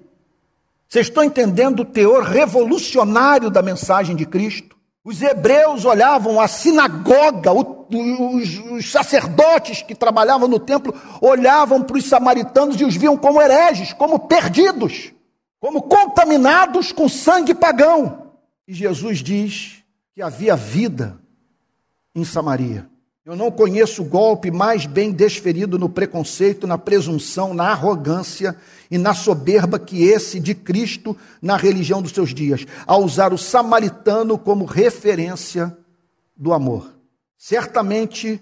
Vocês 0.90 1.08
estão 1.08 1.24
entendendo 1.24 1.80
o 1.80 1.86
teor 1.86 2.24
revolucionário 2.24 3.50
da 3.50 3.62
mensagem 3.62 4.18
de 4.18 4.25
Cristo? 4.25 4.80
Os 5.03 5.20
hebreus 5.22 5.84
olhavam 5.84 6.39
a 6.39 6.48
sinagoga, 6.48 7.51
os, 7.51 8.60
os, 8.72 8.91
sacerdotes 8.91 9.81
que 9.81 9.96
trabalhavam 9.96 10.48
no 10.48 10.60
templo 10.60 10.93
olhavam 11.20 11.81
para 11.81 11.98
os 11.98 12.05
samaritanos 12.05 12.79
e 12.79 12.86
os 12.86 12.96
viam 12.96 13.17
como 13.17 13.41
hereges, 13.41 13.93
como 13.93 14.20
perdidos, 14.20 15.12
como 15.60 15.81
contaminados 15.81 16.91
com 16.91 17.10
sangue 17.10 17.55
pagão. 17.55 18.34
E 18.67 18.74
Jesus 18.75 19.20
diz 19.20 19.84
que 20.13 20.22
havia 20.22 20.55
vida 20.55 21.20
em 22.13 22.24
Samaria. 22.24 22.90
Eu 23.24 23.36
não 23.36 23.51
conheço 23.51 24.04
golpe 24.04 24.50
mais 24.50 24.88
bem 24.88 25.12
desferido 25.12 25.78
no 25.78 25.88
preconceito, 25.88 26.66
na 26.66 26.75
presunção, 26.75 27.54
na 27.54 27.70
arrogância 27.70 28.56
e 28.90 28.98
na 28.98 29.13
soberba 29.13 29.78
que 29.78 30.04
esse 30.04 30.40
de 30.40 30.56
Cristo 30.56 31.16
na 31.40 31.56
religião 31.56 32.01
dos 32.01 32.13
seus 32.13 32.34
dias, 32.34 32.66
a 32.88 32.98
usar 32.98 33.32
o 33.32 33.38
samaritano 33.38 34.40
como 34.40 34.66
referência 34.66 35.78
do 36.36 36.51
amor. 36.51 36.92
Certamente 37.38 38.42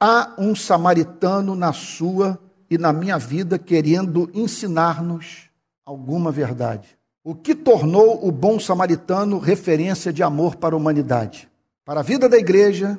há 0.00 0.34
um 0.36 0.52
samaritano 0.52 1.54
na 1.54 1.72
sua 1.72 2.40
e 2.68 2.76
na 2.76 2.92
minha 2.92 3.18
vida 3.18 3.56
querendo 3.56 4.28
ensinar-nos 4.34 5.48
alguma 5.86 6.32
verdade. 6.32 6.98
O 7.22 7.36
que 7.36 7.54
tornou 7.54 8.26
o 8.26 8.32
bom 8.32 8.58
samaritano 8.58 9.38
referência 9.38 10.12
de 10.12 10.24
amor 10.24 10.56
para 10.56 10.74
a 10.74 10.78
humanidade? 10.78 11.48
Para 11.84 12.00
a 12.00 12.02
vida 12.02 12.28
da 12.28 12.36
igreja, 12.36 12.98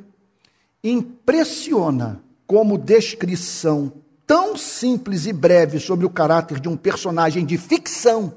impressiona 0.84 2.22
como 2.48 2.78
descrição 2.78 3.92
tão 4.26 4.56
simples 4.56 5.26
e 5.26 5.34
breve 5.34 5.80
sobre 5.80 6.06
o 6.06 6.10
caráter 6.10 6.60
de 6.60 6.70
um 6.70 6.78
personagem 6.78 7.46
de 7.46 7.58
ficção 7.58 8.34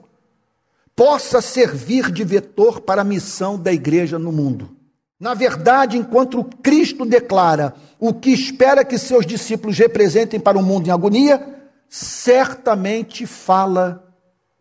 possa 0.95 1.41
servir 1.41 2.11
de 2.11 2.25
vetor 2.25 2.81
para 2.81 3.03
a 3.03 3.05
missão 3.05 3.59
da 3.59 3.73
igreja 3.73 4.19
no 4.19 4.31
mundo. 4.31 4.77
Na 5.19 5.35
verdade, 5.35 5.97
enquanto 5.97 6.45
Cristo 6.63 7.05
declara 7.05 7.75
o 7.99 8.13
que 8.13 8.31
espera 8.31 8.85
que 8.85 8.99
seus 8.99 9.25
discípulos 9.25 9.79
representem 9.79 10.41
para 10.41 10.59
o 10.59 10.63
mundo 10.63 10.89
em 10.89 10.91
agonia, 10.91 11.71
certamente 11.89 13.25
fala 13.25 14.03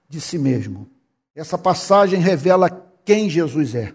de 0.07 0.21
si 0.21 0.38
mesmo. 0.38 0.88
Essa 1.35 1.57
passagem 1.57 2.19
revela 2.19 2.69
quem 3.03 3.29
Jesus 3.29 3.73
é 3.73 3.93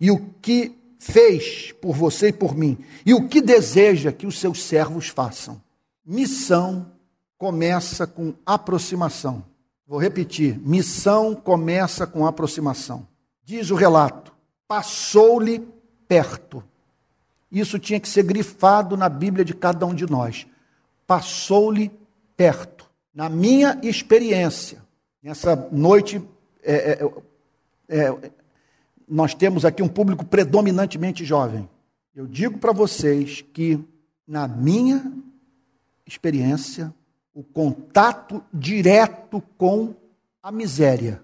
e 0.00 0.10
o 0.10 0.18
que 0.40 0.79
fez 1.00 1.72
por 1.80 1.96
você 1.96 2.28
e 2.28 2.32
por 2.32 2.54
mim, 2.54 2.78
e 3.06 3.14
o 3.14 3.26
que 3.26 3.40
deseja 3.40 4.12
que 4.12 4.26
os 4.26 4.38
seus 4.38 4.62
servos 4.62 5.08
façam. 5.08 5.60
Missão 6.04 6.92
começa 7.38 8.06
com 8.06 8.34
aproximação. 8.44 9.42
Vou 9.86 9.98
repetir: 9.98 10.60
missão 10.60 11.34
começa 11.34 12.06
com 12.06 12.26
aproximação. 12.26 13.08
Diz 13.42 13.70
o 13.70 13.74
relato: 13.74 14.32
passou-lhe 14.68 15.66
perto. 16.06 16.62
Isso 17.50 17.78
tinha 17.78 17.98
que 17.98 18.08
ser 18.08 18.22
grifado 18.22 18.96
na 18.96 19.08
Bíblia 19.08 19.44
de 19.44 19.54
cada 19.54 19.86
um 19.86 19.94
de 19.94 20.08
nós. 20.08 20.46
Passou-lhe 21.06 21.90
perto. 22.36 22.88
Na 23.12 23.28
minha 23.28 23.80
experiência, 23.82 24.82
nessa 25.22 25.56
noite, 25.72 26.22
é, 26.62 26.74
é, 26.74 27.10
é, 27.88 28.30
nós 29.10 29.34
temos 29.34 29.64
aqui 29.64 29.82
um 29.82 29.88
público 29.88 30.24
predominantemente 30.24 31.24
jovem. 31.24 31.68
Eu 32.14 32.26
digo 32.26 32.58
para 32.58 32.72
vocês 32.72 33.44
que, 33.52 33.78
na 34.26 34.46
minha 34.46 35.12
experiência, 36.06 36.94
o 37.34 37.42
contato 37.42 38.42
direto 38.54 39.42
com 39.58 39.94
a 40.40 40.52
miséria, 40.52 41.22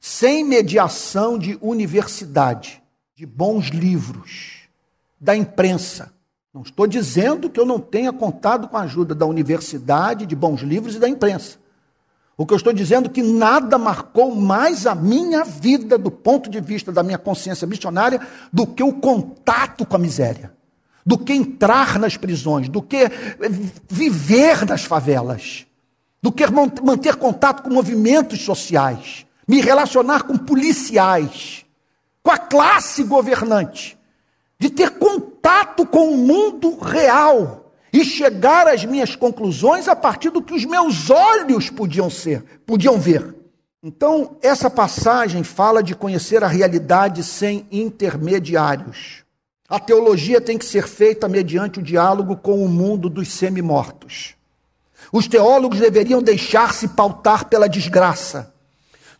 sem 0.00 0.44
mediação 0.44 1.38
de 1.38 1.56
universidade, 1.62 2.82
de 3.14 3.24
bons 3.24 3.68
livros, 3.68 4.68
da 5.20 5.36
imprensa. 5.36 6.12
Não 6.52 6.62
estou 6.62 6.86
dizendo 6.86 7.48
que 7.48 7.58
eu 7.58 7.64
não 7.64 7.78
tenha 7.78 8.12
contado 8.12 8.68
com 8.68 8.76
a 8.76 8.82
ajuda 8.82 9.14
da 9.14 9.24
universidade, 9.24 10.26
de 10.26 10.36
bons 10.36 10.60
livros 10.62 10.96
e 10.96 10.98
da 10.98 11.08
imprensa. 11.08 11.58
O 12.36 12.44
que 12.44 12.52
eu 12.52 12.56
estou 12.56 12.72
dizendo 12.72 13.08
é 13.08 13.12
que 13.12 13.22
nada 13.22 13.78
marcou 13.78 14.34
mais 14.34 14.86
a 14.86 14.94
minha 14.94 15.44
vida 15.44 15.96
do 15.96 16.10
ponto 16.10 16.50
de 16.50 16.60
vista 16.60 16.90
da 16.90 17.02
minha 17.02 17.18
consciência 17.18 17.66
missionária 17.66 18.20
do 18.52 18.66
que 18.66 18.82
o 18.82 18.92
contato 18.92 19.86
com 19.86 19.94
a 19.94 19.98
miséria, 19.98 20.52
do 21.06 21.16
que 21.16 21.32
entrar 21.32 21.98
nas 21.98 22.16
prisões, 22.16 22.68
do 22.68 22.82
que 22.82 23.08
viver 23.88 24.66
nas 24.66 24.84
favelas, 24.84 25.64
do 26.20 26.32
que 26.32 26.44
manter 26.46 27.14
contato 27.16 27.62
com 27.62 27.70
movimentos 27.70 28.42
sociais, 28.42 29.24
me 29.46 29.60
relacionar 29.60 30.24
com 30.24 30.36
policiais, 30.36 31.64
com 32.20 32.32
a 32.32 32.38
classe 32.38 33.04
governante, 33.04 33.96
de 34.58 34.70
ter 34.70 34.90
contato 34.90 35.86
com 35.86 36.08
o 36.08 36.16
mundo 36.16 36.78
real 36.78 37.63
e 37.94 38.04
chegar 38.04 38.66
às 38.66 38.84
minhas 38.84 39.14
conclusões 39.14 39.86
a 39.86 39.94
partir 39.94 40.30
do 40.30 40.42
que 40.42 40.52
os 40.52 40.64
meus 40.64 41.10
olhos 41.10 41.70
podiam 41.70 42.10
ser, 42.10 42.42
podiam 42.66 42.98
ver. 42.98 43.32
Então, 43.80 44.36
essa 44.42 44.68
passagem 44.68 45.44
fala 45.44 45.80
de 45.80 45.94
conhecer 45.94 46.42
a 46.42 46.48
realidade 46.48 47.22
sem 47.22 47.64
intermediários. 47.70 49.22
A 49.68 49.78
teologia 49.78 50.40
tem 50.40 50.58
que 50.58 50.64
ser 50.64 50.88
feita 50.88 51.28
mediante 51.28 51.78
o 51.78 51.82
diálogo 51.82 52.36
com 52.36 52.64
o 52.64 52.68
mundo 52.68 53.08
dos 53.08 53.28
semi-mortos. 53.28 54.34
Os 55.12 55.28
teólogos 55.28 55.78
deveriam 55.78 56.20
deixar-se 56.20 56.88
pautar 56.88 57.44
pela 57.44 57.68
desgraça 57.68 58.52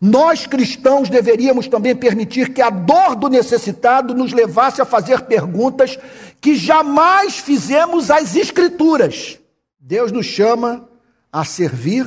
nós 0.06 0.46
cristãos 0.46 1.08
deveríamos 1.08 1.66
também 1.66 1.96
permitir 1.96 2.52
que 2.52 2.60
a 2.60 2.68
dor 2.68 3.16
do 3.16 3.30
necessitado 3.30 4.12
nos 4.12 4.34
levasse 4.34 4.82
a 4.82 4.84
fazer 4.84 5.22
perguntas 5.22 5.98
que 6.42 6.54
jamais 6.54 7.38
fizemos 7.38 8.10
às 8.10 8.36
Escrituras. 8.36 9.38
Deus 9.80 10.12
nos 10.12 10.26
chama 10.26 10.86
a 11.32 11.42
servir, 11.42 12.04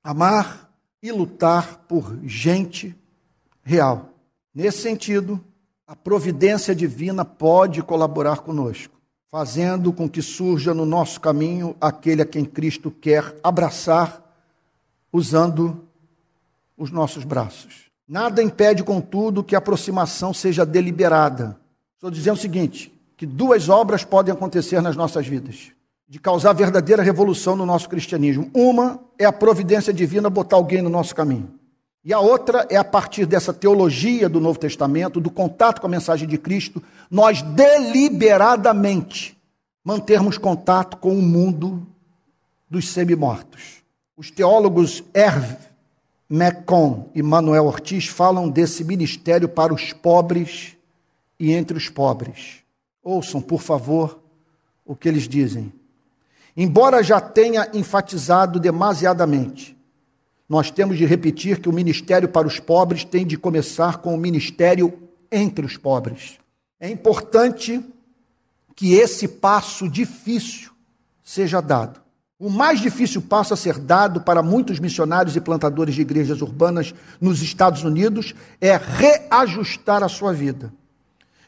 amar 0.00 0.70
e 1.02 1.10
lutar 1.10 1.78
por 1.88 2.16
gente 2.22 2.96
real. 3.64 4.10
Nesse 4.54 4.82
sentido, 4.82 5.44
a 5.88 5.96
providência 5.96 6.72
divina 6.72 7.24
pode 7.24 7.82
colaborar 7.82 8.42
conosco, 8.42 8.94
fazendo 9.28 9.92
com 9.92 10.08
que 10.08 10.22
surja 10.22 10.72
no 10.72 10.86
nosso 10.86 11.20
caminho 11.20 11.74
aquele 11.80 12.22
a 12.22 12.26
quem 12.26 12.44
Cristo 12.44 12.92
quer 12.92 13.34
abraçar, 13.42 14.22
usando 15.12 15.84
os 16.76 16.90
nossos 16.90 17.24
braços. 17.24 17.84
Nada 18.06 18.42
impede, 18.42 18.84
contudo, 18.84 19.42
que 19.42 19.54
a 19.54 19.58
aproximação 19.58 20.34
seja 20.34 20.66
deliberada. 20.66 21.58
Estou 21.94 22.10
dizendo 22.10 22.36
o 22.36 22.40
seguinte: 22.40 22.92
que 23.16 23.24
duas 23.24 23.68
obras 23.68 24.04
podem 24.04 24.32
acontecer 24.32 24.80
nas 24.82 24.96
nossas 24.96 25.26
vidas, 25.26 25.72
de 26.08 26.18
causar 26.18 26.52
verdadeira 26.52 27.02
revolução 27.02 27.56
no 27.56 27.64
nosso 27.64 27.88
cristianismo. 27.88 28.50
Uma 28.52 29.00
é 29.18 29.24
a 29.24 29.32
providência 29.32 29.92
divina 29.92 30.28
botar 30.28 30.56
alguém 30.56 30.82
no 30.82 30.90
nosso 30.90 31.14
caminho. 31.14 31.48
E 32.04 32.12
a 32.12 32.20
outra 32.20 32.66
é 32.68 32.76
a 32.76 32.84
partir 32.84 33.24
dessa 33.24 33.54
teologia 33.54 34.28
do 34.28 34.38
Novo 34.38 34.58
Testamento, 34.58 35.18
do 35.18 35.30
contato 35.30 35.80
com 35.80 35.86
a 35.86 35.90
mensagem 35.90 36.28
de 36.28 36.36
Cristo, 36.36 36.82
nós 37.10 37.40
deliberadamente 37.40 39.34
mantermos 39.82 40.36
contato 40.36 40.98
com 40.98 41.16
o 41.16 41.22
mundo 41.22 41.86
dos 42.68 42.90
semi-mortos. 42.90 43.82
Os 44.14 44.30
teólogos 44.30 45.02
Erv 45.14 45.56
Mecon 46.28 47.10
e 47.14 47.22
Manuel 47.22 47.66
Ortiz 47.66 48.06
falam 48.06 48.48
desse 48.48 48.82
ministério 48.82 49.48
para 49.48 49.74
os 49.74 49.92
pobres 49.92 50.76
e 51.38 51.52
entre 51.52 51.76
os 51.76 51.88
pobres. 51.88 52.62
Ouçam, 53.02 53.40
por 53.40 53.60
favor, 53.60 54.20
o 54.84 54.96
que 54.96 55.08
eles 55.08 55.28
dizem. 55.28 55.72
Embora 56.56 57.02
já 57.02 57.20
tenha 57.20 57.68
enfatizado 57.74 58.58
demasiadamente, 58.58 59.76
nós 60.48 60.70
temos 60.70 60.96
de 60.96 61.04
repetir 61.04 61.60
que 61.60 61.68
o 61.68 61.72
ministério 61.72 62.28
para 62.28 62.46
os 62.46 62.60
pobres 62.60 63.04
tem 63.04 63.26
de 63.26 63.36
começar 63.36 63.98
com 63.98 64.14
o 64.14 64.18
ministério 64.18 64.92
entre 65.30 65.64
os 65.66 65.76
pobres. 65.76 66.38
É 66.78 66.88
importante 66.88 67.84
que 68.76 68.94
esse 68.94 69.26
passo 69.26 69.88
difícil 69.88 70.70
seja 71.22 71.60
dado. 71.60 72.03
O 72.38 72.50
mais 72.50 72.80
difícil 72.80 73.22
passo 73.22 73.54
a 73.54 73.56
ser 73.56 73.78
dado 73.78 74.20
para 74.20 74.42
muitos 74.42 74.80
missionários 74.80 75.36
e 75.36 75.40
plantadores 75.40 75.94
de 75.94 76.00
igrejas 76.00 76.42
urbanas 76.42 76.92
nos 77.20 77.40
Estados 77.40 77.84
Unidos 77.84 78.34
é 78.60 78.76
reajustar 78.76 80.02
a 80.02 80.08
sua 80.08 80.32
vida. 80.32 80.72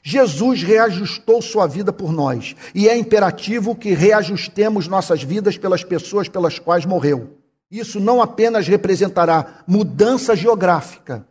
Jesus 0.01 0.63
reajustou 0.63 1.43
sua 1.43 1.67
vida 1.67 1.93
por 1.93 2.13
nós 2.13 2.55
e 2.73 2.89
é 2.89 2.97
imperativo 2.97 3.75
que 3.75 3.93
reajustemos 3.95 4.87
nossas 4.87 5.25
vidas 5.25 5.59
pelas 5.59 5.83
pessoas 5.83 6.29
pelas 6.29 6.61
quais 6.61 6.87
morreu. 6.87 7.37
Isso 7.69 7.99
não 7.99 8.23
apenas 8.23 8.69
representará 8.69 9.65
mudança 9.67 10.37
geográfica, 10.37 11.27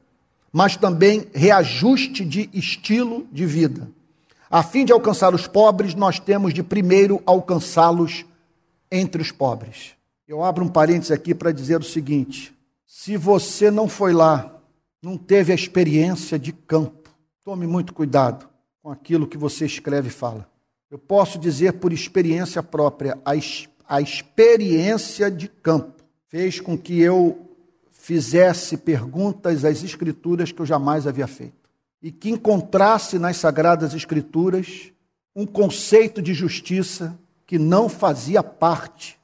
mas 0.51 0.75
também 0.75 1.27
reajuste 1.33 2.25
de 2.25 2.49
estilo 2.51 3.25
de 3.31 3.45
vida. 3.45 3.87
A 4.51 4.61
fim 4.61 4.83
de 4.83 4.91
alcançar 4.91 5.33
os 5.33 5.47
pobres, 5.47 5.95
nós 5.95 6.19
temos 6.19 6.53
de 6.53 6.61
primeiro 6.61 7.23
alcançá-los 7.25 8.25
entre 8.95 9.21
os 9.21 9.31
pobres. 9.31 9.91
Eu 10.27 10.43
abro 10.43 10.63
um 10.63 10.69
parênteses 10.69 11.11
aqui 11.11 11.35
para 11.35 11.51
dizer 11.51 11.79
o 11.79 11.83
seguinte: 11.83 12.53
se 12.85 13.17
você 13.17 13.69
não 13.69 13.87
foi 13.87 14.13
lá, 14.13 14.59
não 15.01 15.17
teve 15.17 15.51
a 15.51 15.55
experiência 15.55 16.39
de 16.39 16.51
campo, 16.51 17.09
tome 17.43 17.67
muito 17.67 17.93
cuidado 17.93 18.49
com 18.81 18.89
aquilo 18.89 19.27
que 19.27 19.37
você 19.37 19.65
escreve 19.65 20.07
e 20.07 20.11
fala. 20.11 20.49
Eu 20.89 20.97
posso 20.97 21.37
dizer 21.37 21.73
por 21.73 21.91
experiência 21.91 22.63
própria, 22.63 23.17
a, 23.25 23.31
a 23.87 24.01
experiência 24.01 25.29
de 25.29 25.47
campo 25.47 26.03
fez 26.27 26.59
com 26.59 26.77
que 26.77 26.99
eu 26.99 27.45
fizesse 27.91 28.77
perguntas 28.77 29.65
às 29.65 29.83
Escrituras 29.83 30.51
que 30.51 30.61
eu 30.61 30.65
jamais 30.65 31.07
havia 31.07 31.27
feito. 31.27 31.69
E 32.01 32.11
que 32.11 32.29
encontrasse 32.29 33.17
nas 33.17 33.37
Sagradas 33.37 33.93
Escrituras 33.93 34.91
um 35.35 35.45
conceito 35.45 36.21
de 36.21 36.33
justiça 36.33 37.17
que 37.45 37.59
não 37.59 37.87
fazia 37.87 38.41
parte 38.41 39.19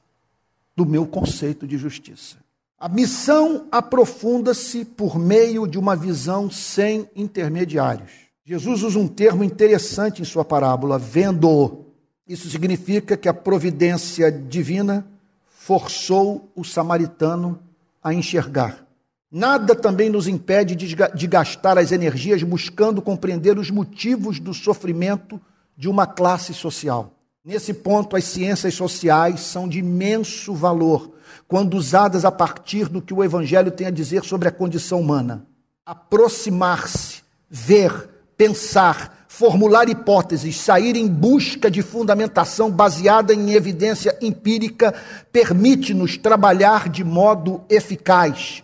do 0.76 0.86
meu 0.86 1.06
conceito 1.06 1.66
de 1.66 1.76
justiça. 1.76 2.36
A 2.78 2.88
missão 2.88 3.68
aprofunda-se 3.70 4.84
por 4.84 5.18
meio 5.18 5.66
de 5.66 5.78
uma 5.78 5.94
visão 5.94 6.50
sem 6.50 7.08
intermediários. 7.14 8.10
Jesus 8.44 8.82
usa 8.82 8.98
um 8.98 9.06
termo 9.06 9.44
interessante 9.44 10.20
em 10.20 10.24
sua 10.24 10.44
parábola, 10.44 10.98
vendo-o. 10.98 11.86
Isso 12.26 12.50
significa 12.50 13.16
que 13.16 13.28
a 13.28 13.34
providência 13.34 14.32
divina 14.32 15.06
forçou 15.48 16.50
o 16.56 16.64
samaritano 16.64 17.60
a 18.02 18.12
enxergar. 18.12 18.84
Nada 19.30 19.76
também 19.76 20.10
nos 20.10 20.26
impede 20.26 20.74
de 20.74 21.26
gastar 21.26 21.78
as 21.78 21.92
energias 21.92 22.42
buscando 22.42 23.00
compreender 23.00 23.58
os 23.58 23.70
motivos 23.70 24.40
do 24.40 24.52
sofrimento 24.52 25.40
de 25.76 25.88
uma 25.88 26.06
classe 26.06 26.52
social. 26.52 27.14
Nesse 27.44 27.74
ponto, 27.74 28.14
as 28.14 28.22
ciências 28.22 28.72
sociais 28.74 29.40
são 29.40 29.68
de 29.68 29.80
imenso 29.80 30.54
valor 30.54 31.12
quando 31.48 31.74
usadas 31.74 32.24
a 32.24 32.30
partir 32.30 32.88
do 32.88 33.02
que 33.02 33.12
o 33.12 33.24
Evangelho 33.24 33.72
tem 33.72 33.88
a 33.88 33.90
dizer 33.90 34.22
sobre 34.22 34.46
a 34.46 34.52
condição 34.52 35.00
humana. 35.00 35.44
Aproximar-se, 35.84 37.20
ver, 37.50 38.08
pensar, 38.36 39.24
formular 39.26 39.88
hipóteses, 39.88 40.56
sair 40.56 40.94
em 40.94 41.08
busca 41.08 41.68
de 41.68 41.82
fundamentação 41.82 42.70
baseada 42.70 43.34
em 43.34 43.54
evidência 43.54 44.16
empírica 44.22 44.94
permite-nos 45.32 46.16
trabalhar 46.16 46.88
de 46.88 47.02
modo 47.02 47.64
eficaz, 47.68 48.62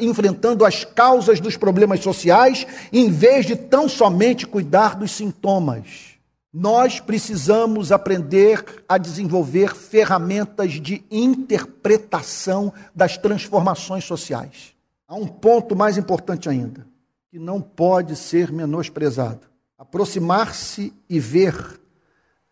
enfrentando 0.00 0.64
as 0.64 0.82
causas 0.84 1.38
dos 1.38 1.56
problemas 1.56 2.00
sociais, 2.00 2.66
em 2.92 3.12
vez 3.12 3.46
de 3.46 3.54
tão 3.54 3.88
somente 3.88 4.44
cuidar 4.44 4.96
dos 4.96 5.12
sintomas. 5.12 6.15
Nós 6.58 7.00
precisamos 7.00 7.92
aprender 7.92 8.82
a 8.88 8.96
desenvolver 8.96 9.74
ferramentas 9.74 10.80
de 10.80 11.04
interpretação 11.10 12.72
das 12.94 13.18
transformações 13.18 14.04
sociais. 14.04 14.74
Há 15.06 15.16
um 15.16 15.26
ponto 15.26 15.76
mais 15.76 15.98
importante 15.98 16.48
ainda, 16.48 16.86
que 17.30 17.38
não 17.38 17.60
pode 17.60 18.16
ser 18.16 18.50
menosprezado. 18.50 19.40
Aproximar-se 19.76 20.94
e 21.10 21.20
ver 21.20 21.78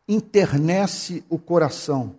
internece 0.06 1.24
o 1.30 1.38
coração, 1.38 2.14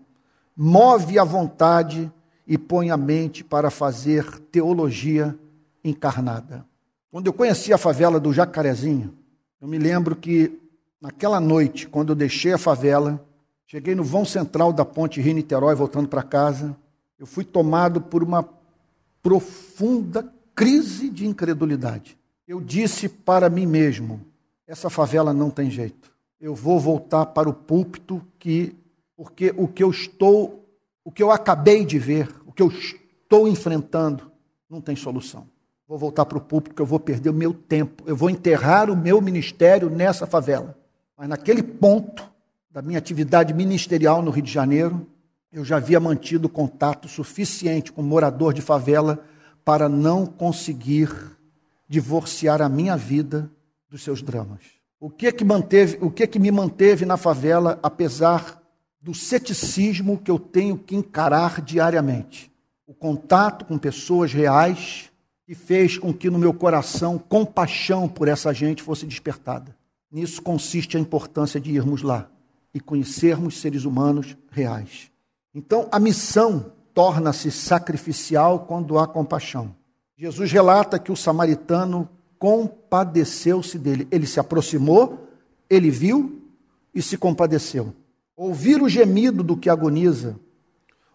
move 0.58 1.20
a 1.20 1.24
vontade 1.24 2.12
e 2.48 2.58
põe 2.58 2.90
a 2.90 2.98
mente 2.98 3.44
para 3.44 3.70
fazer 3.70 4.40
teologia 4.52 5.38
encarnada. 5.84 6.66
Quando 7.12 7.28
eu 7.28 7.34
conheci 7.34 7.72
a 7.72 7.78
favela 7.78 8.20
do 8.20 8.34
Jacarezinho, 8.34 9.16
eu 9.62 9.68
me 9.68 9.78
lembro 9.78 10.16
que 10.16 10.65
naquela 11.02 11.40
noite, 11.40 11.88
quando 11.88 12.10
eu 12.10 12.16
deixei 12.16 12.54
a 12.54 12.58
favela, 12.58 13.24
cheguei 13.68 13.96
no 13.96 14.04
vão 14.04 14.26
central 14.26 14.74
da 14.74 14.86
ponte 14.86 15.22
Rio-Niterói, 15.22 15.76
voltando 15.76 16.08
para 16.08 16.24
casa, 16.24 16.76
eu 17.18 17.26
fui 17.26 17.44
tomado 17.44 18.02
por 18.02 18.24
uma 18.24 18.48
profunda 19.22 20.32
crise 20.54 21.10
de 21.10 21.26
incredulidade. 21.26 22.18
Eu 22.48 22.62
disse 22.62 23.10
para 23.10 23.50
mim 23.50 23.66
mesmo: 23.66 24.22
essa 24.68 24.90
favela 24.90 25.34
não 25.34 25.50
tem 25.50 25.70
jeito. 25.70 26.14
Eu 26.40 26.54
vou 26.54 26.80
voltar 26.80 27.28
para 27.28 27.50
o 27.50 27.54
púlpito 27.54 28.22
que 28.38 28.76
porque 29.16 29.54
o 29.56 29.68
que 29.68 29.84
eu 29.84 29.90
estou, 29.90 30.68
o 31.04 31.12
que 31.12 31.24
eu 31.24 31.32
acabei 31.32 31.86
de 31.86 31.98
ver, 31.98 32.30
o 32.46 32.52
que 32.52 32.62
eu 32.62 32.68
estou 32.68 33.48
enfrentando, 33.48 34.30
não 34.70 34.82
tem 34.82 34.96
solução. 34.96 35.48
Vou 35.88 35.98
voltar 35.98 36.26
para 36.26 36.38
o 36.38 36.42
púlpito 36.42 36.76
que 36.76 36.82
eu 36.82 36.86
vou 36.86 37.00
perder 37.00 37.30
o 37.30 37.34
meu 37.34 37.54
tempo. 37.54 38.04
Eu 38.06 38.16
vou 38.16 38.30
enterrar 38.30 38.90
o 38.90 38.98
meu 38.98 39.22
ministério 39.22 39.90
nessa 39.90 40.26
favela. 40.26 40.78
Mas 41.18 41.30
naquele 41.30 41.64
ponto 41.64 42.30
da 42.70 42.82
minha 42.82 43.00
atividade 43.00 43.54
ministerial 43.54 44.22
no 44.22 44.32
Rio 44.32 44.44
de 44.44 44.52
Janeiro, 44.52 45.08
eu 45.52 45.64
já 45.64 45.78
havia 45.78 46.00
mantido 46.00 46.50
contato 46.50 47.08
suficiente 47.08 47.92
com 47.92 48.02
morador 48.02 48.54
de 48.54 48.62
favela 48.62 49.24
para 49.64 49.88
não 49.88 50.26
conseguir 50.26 51.10
divorciar 51.88 52.62
a 52.62 52.68
minha 52.68 52.98
vida 52.98 53.50
dos 53.90 54.04
seus 54.04 54.22
dramas. 54.22 54.60
O 55.00 55.10
que 55.10 55.28
é 55.28 55.32
que 55.32 55.46
manteve, 55.46 55.98
o 56.02 56.12
que 56.12 56.24
é 56.24 56.28
que 56.28 56.40
me 56.40 56.52
manteve 56.52 57.06
na 57.06 57.16
favela 57.16 57.80
apesar 57.82 58.62
do 59.00 59.14
ceticismo 59.14 60.18
que 60.18 60.30
eu 60.30 60.38
tenho 60.38 60.78
que 60.78 60.96
encarar 60.96 61.62
diariamente? 61.62 62.52
O 62.86 62.94
contato 62.94 63.64
com 63.66 63.78
pessoas 63.78 64.34
reais 64.34 65.10
que 65.46 65.56
fez 65.56 65.98
com 65.98 66.14
que 66.14 66.30
no 66.30 66.40
meu 66.40 66.54
coração 66.54 67.18
compaixão 67.18 68.10
por 68.10 68.28
essa 68.28 68.54
gente 68.54 68.84
fosse 68.84 69.06
despertada. 69.06 69.76
Nisso 70.12 70.42
consiste 70.42 70.98
a 70.98 71.00
importância 71.00 71.60
de 71.60 71.72
irmos 71.72 72.02
lá 72.02 72.30
e 72.74 72.80
conhecermos 72.80 73.60
seres 73.60 73.86
humanos 73.86 74.36
reais. 74.52 75.12
Então, 75.54 75.88
a 75.92 76.00
missão 76.00 76.72
torna-se 76.94 77.52
sacrificial 77.52 78.60
quando 78.60 78.98
há 78.98 79.08
compaixão. 79.08 79.76
Jesus 80.18 80.52
relata 80.52 80.98
que 80.98 81.12
o 81.12 81.16
samaritano 81.16 82.10
compadeceu-se 82.40 83.78
dele. 83.78 84.08
Ele 84.12 84.26
se 84.26 84.40
aproximou, 84.40 85.28
ele 85.70 85.90
viu 85.90 86.42
e 86.94 87.02
se 87.02 87.18
compadeceu. 87.18 87.94
Ouvir 88.36 88.82
o 88.82 88.90
gemido 88.90 89.44
do 89.44 89.58
que 89.58 89.70
agoniza, 89.70 90.38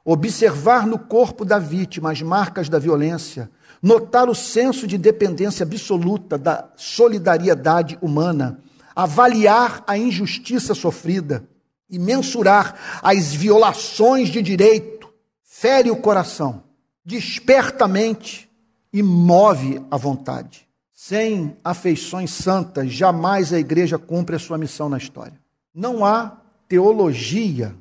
observar 0.04 0.86
no 0.86 0.98
corpo 0.98 1.44
da 1.44 1.58
vítima 1.58 2.10
as 2.10 2.20
marcas 2.22 2.68
da 2.68 2.78
violência, 2.78 3.50
notar 3.82 4.28
o 4.28 4.34
senso 4.34 4.86
de 4.86 4.98
dependência 4.98 5.64
absoluta 5.64 6.36
da 6.36 6.68
solidariedade 6.76 7.98
humana, 8.02 8.60
avaliar 8.94 9.82
a 9.86 9.96
injustiça 9.96 10.74
sofrida 10.74 11.48
e 11.88 11.98
mensurar 11.98 13.00
as 13.02 13.32
violações 13.32 14.28
de 14.28 14.40
direito, 14.40 15.12
fere 15.42 15.90
o 15.90 15.96
coração, 15.96 16.62
desperta 17.04 17.84
a 17.84 17.88
mente 17.88 18.48
e 18.92 19.02
move 19.02 19.80
a 19.90 19.96
vontade. 19.96 20.68
Sem 20.92 21.56
afeições 21.64 22.30
santas, 22.30 22.92
jamais 22.92 23.52
a 23.52 23.58
igreja 23.58 23.98
cumpre 23.98 24.36
a 24.36 24.38
sua 24.38 24.58
missão 24.58 24.88
na 24.88 24.98
história. 24.98 25.40
Não 25.74 26.04
há 26.04 26.36
teologia 26.68 27.74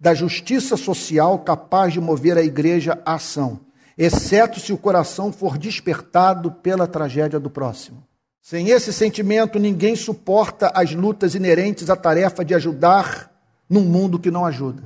da 0.00 0.14
justiça 0.14 0.76
social 0.76 1.38
capaz 1.40 1.92
de 1.92 2.00
mover 2.00 2.36
a 2.36 2.42
igreja 2.42 3.00
à 3.04 3.14
ação, 3.14 3.60
exceto 3.96 4.60
se 4.60 4.72
o 4.72 4.78
coração 4.78 5.32
for 5.32 5.58
despertado 5.58 6.50
pela 6.50 6.86
tragédia 6.86 7.38
do 7.38 7.50
próximo. 7.50 8.07
Sem 8.48 8.70
esse 8.70 8.94
sentimento, 8.94 9.58
ninguém 9.58 9.94
suporta 9.94 10.72
as 10.74 10.94
lutas 10.94 11.34
inerentes 11.34 11.90
à 11.90 11.96
tarefa 11.96 12.42
de 12.42 12.54
ajudar 12.54 13.30
num 13.68 13.82
mundo 13.82 14.18
que 14.18 14.30
não 14.30 14.46
ajuda. 14.46 14.84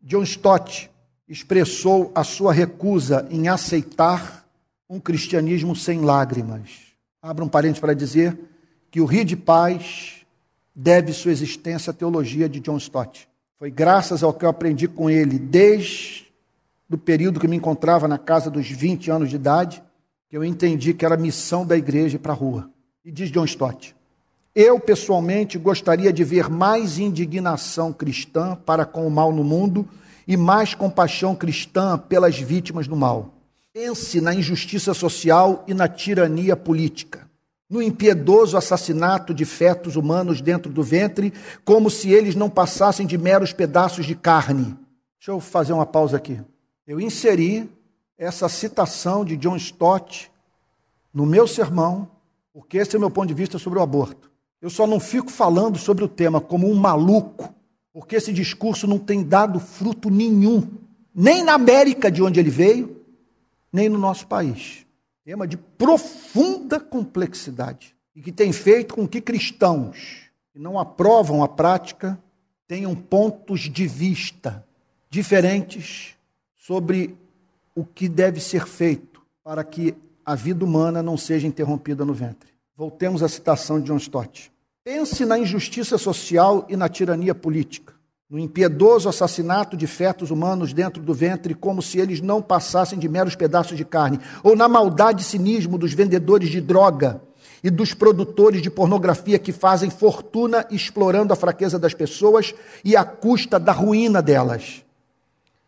John 0.00 0.22
Stott 0.22 0.90
expressou 1.28 2.10
a 2.14 2.24
sua 2.24 2.54
recusa 2.54 3.28
em 3.30 3.48
aceitar 3.48 4.46
um 4.88 4.98
cristianismo 4.98 5.76
sem 5.76 6.00
lágrimas. 6.00 6.70
Abra 7.20 7.44
um 7.44 7.50
parênteses 7.50 7.80
para 7.80 7.92
dizer 7.92 8.34
que 8.90 8.98
o 8.98 9.04
Rio 9.04 9.26
de 9.26 9.36
Paz 9.36 10.24
deve 10.74 11.12
sua 11.12 11.32
existência 11.32 11.90
à 11.90 11.92
teologia 11.92 12.48
de 12.48 12.60
John 12.60 12.78
Stott. 12.78 13.28
Foi 13.58 13.70
graças 13.70 14.22
ao 14.22 14.32
que 14.32 14.46
eu 14.46 14.48
aprendi 14.48 14.88
com 14.88 15.10
ele 15.10 15.38
desde 15.38 16.32
o 16.90 16.96
período 16.96 17.38
que 17.38 17.46
me 17.46 17.56
encontrava 17.56 18.08
na 18.08 18.16
casa 18.16 18.50
dos 18.50 18.70
20 18.70 19.10
anos 19.10 19.28
de 19.28 19.36
idade, 19.36 19.82
que 20.30 20.36
eu 20.38 20.42
entendi 20.42 20.94
que 20.94 21.04
era 21.04 21.14
missão 21.14 21.66
da 21.66 21.76
igreja 21.76 22.18
para 22.18 22.32
a 22.32 22.36
rua. 22.36 22.72
E 23.04 23.10
diz 23.10 23.32
John 23.32 23.44
Stott: 23.44 23.96
Eu, 24.54 24.78
pessoalmente, 24.78 25.58
gostaria 25.58 26.12
de 26.12 26.22
ver 26.22 26.48
mais 26.48 26.98
indignação 26.98 27.92
cristã 27.92 28.54
para 28.54 28.84
com 28.84 29.06
o 29.06 29.10
mal 29.10 29.32
no 29.32 29.42
mundo 29.42 29.88
e 30.26 30.36
mais 30.36 30.72
compaixão 30.72 31.34
cristã 31.34 31.98
pelas 31.98 32.38
vítimas 32.38 32.86
do 32.86 32.94
mal. 32.94 33.34
Pense 33.72 34.20
na 34.20 34.32
injustiça 34.32 34.94
social 34.94 35.64
e 35.66 35.74
na 35.74 35.88
tirania 35.88 36.54
política, 36.54 37.28
no 37.68 37.82
impiedoso 37.82 38.56
assassinato 38.56 39.34
de 39.34 39.44
fetos 39.44 39.96
humanos 39.96 40.40
dentro 40.40 40.70
do 40.70 40.82
ventre, 40.82 41.32
como 41.64 41.90
se 41.90 42.10
eles 42.10 42.36
não 42.36 42.48
passassem 42.48 43.04
de 43.04 43.18
meros 43.18 43.52
pedaços 43.52 44.06
de 44.06 44.14
carne. 44.14 44.76
Deixa 45.18 45.32
eu 45.32 45.40
fazer 45.40 45.72
uma 45.72 45.86
pausa 45.86 46.18
aqui. 46.18 46.40
Eu 46.86 47.00
inseri 47.00 47.68
essa 48.16 48.48
citação 48.48 49.24
de 49.24 49.36
John 49.36 49.56
Stott 49.56 50.30
no 51.12 51.26
meu 51.26 51.48
sermão 51.48 52.08
porque 52.52 52.78
esse 52.78 52.94
é 52.94 52.98
o 52.98 53.00
meu 53.00 53.10
ponto 53.10 53.28
de 53.28 53.34
vista 53.34 53.58
sobre 53.58 53.78
o 53.78 53.82
aborto. 53.82 54.30
Eu 54.60 54.70
só 54.70 54.86
não 54.86 55.00
fico 55.00 55.30
falando 55.30 55.78
sobre 55.78 56.04
o 56.04 56.08
tema 56.08 56.40
como 56.40 56.70
um 56.70 56.74
maluco, 56.74 57.52
porque 57.92 58.16
esse 58.16 58.32
discurso 58.32 58.86
não 58.86 58.98
tem 58.98 59.22
dado 59.22 59.58
fruto 59.58 60.10
nenhum 60.10 60.68
nem 61.14 61.42
na 61.42 61.54
América 61.54 62.10
de 62.10 62.22
onde 62.22 62.40
ele 62.40 62.50
veio, 62.50 62.96
nem 63.72 63.88
no 63.88 63.98
nosso 63.98 64.26
país. 64.26 64.86
Tema 65.24 65.46
de 65.46 65.56
profunda 65.56 66.80
complexidade 66.80 67.94
e 68.14 68.20
que 68.20 68.32
tem 68.32 68.52
feito 68.52 68.94
com 68.94 69.06
que 69.06 69.20
cristãos 69.20 70.30
que 70.52 70.58
não 70.58 70.78
aprovam 70.78 71.42
a 71.42 71.48
prática 71.48 72.18
tenham 72.66 72.94
pontos 72.94 73.60
de 73.60 73.86
vista 73.86 74.64
diferentes 75.08 76.14
sobre 76.56 77.16
o 77.74 77.84
que 77.84 78.08
deve 78.08 78.40
ser 78.40 78.66
feito 78.66 79.22
para 79.44 79.64
que 79.64 79.94
a 80.24 80.34
vida 80.34 80.64
humana 80.64 81.02
não 81.02 81.16
seja 81.16 81.46
interrompida 81.46 82.04
no 82.04 82.14
ventre. 82.14 82.50
Voltemos 82.76 83.22
à 83.22 83.28
citação 83.28 83.80
de 83.80 83.86
John 83.86 83.96
Stott. 83.96 84.52
Pense 84.84 85.24
na 85.24 85.38
injustiça 85.38 85.96
social 85.98 86.66
e 86.68 86.76
na 86.76 86.88
tirania 86.88 87.34
política, 87.34 87.94
no 88.28 88.38
impiedoso 88.38 89.08
assassinato 89.08 89.76
de 89.76 89.86
fetos 89.86 90.30
humanos 90.30 90.72
dentro 90.72 91.02
do 91.02 91.14
ventre, 91.14 91.54
como 91.54 91.80
se 91.80 91.98
eles 92.00 92.20
não 92.20 92.42
passassem 92.42 92.98
de 92.98 93.08
meros 93.08 93.36
pedaços 93.36 93.76
de 93.76 93.84
carne, 93.84 94.18
ou 94.42 94.56
na 94.56 94.68
maldade 94.68 95.22
e 95.22 95.24
cinismo 95.24 95.78
dos 95.78 95.92
vendedores 95.92 96.50
de 96.50 96.60
droga 96.60 97.22
e 97.62 97.70
dos 97.70 97.94
produtores 97.94 98.60
de 98.60 98.70
pornografia 98.70 99.38
que 99.38 99.52
fazem 99.52 99.90
fortuna 99.90 100.66
explorando 100.70 101.32
a 101.32 101.36
fraqueza 101.36 101.78
das 101.78 101.94
pessoas 101.94 102.54
e 102.84 102.96
a 102.96 103.04
custa 103.04 103.60
da 103.60 103.70
ruína 103.70 104.20
delas. 104.20 104.84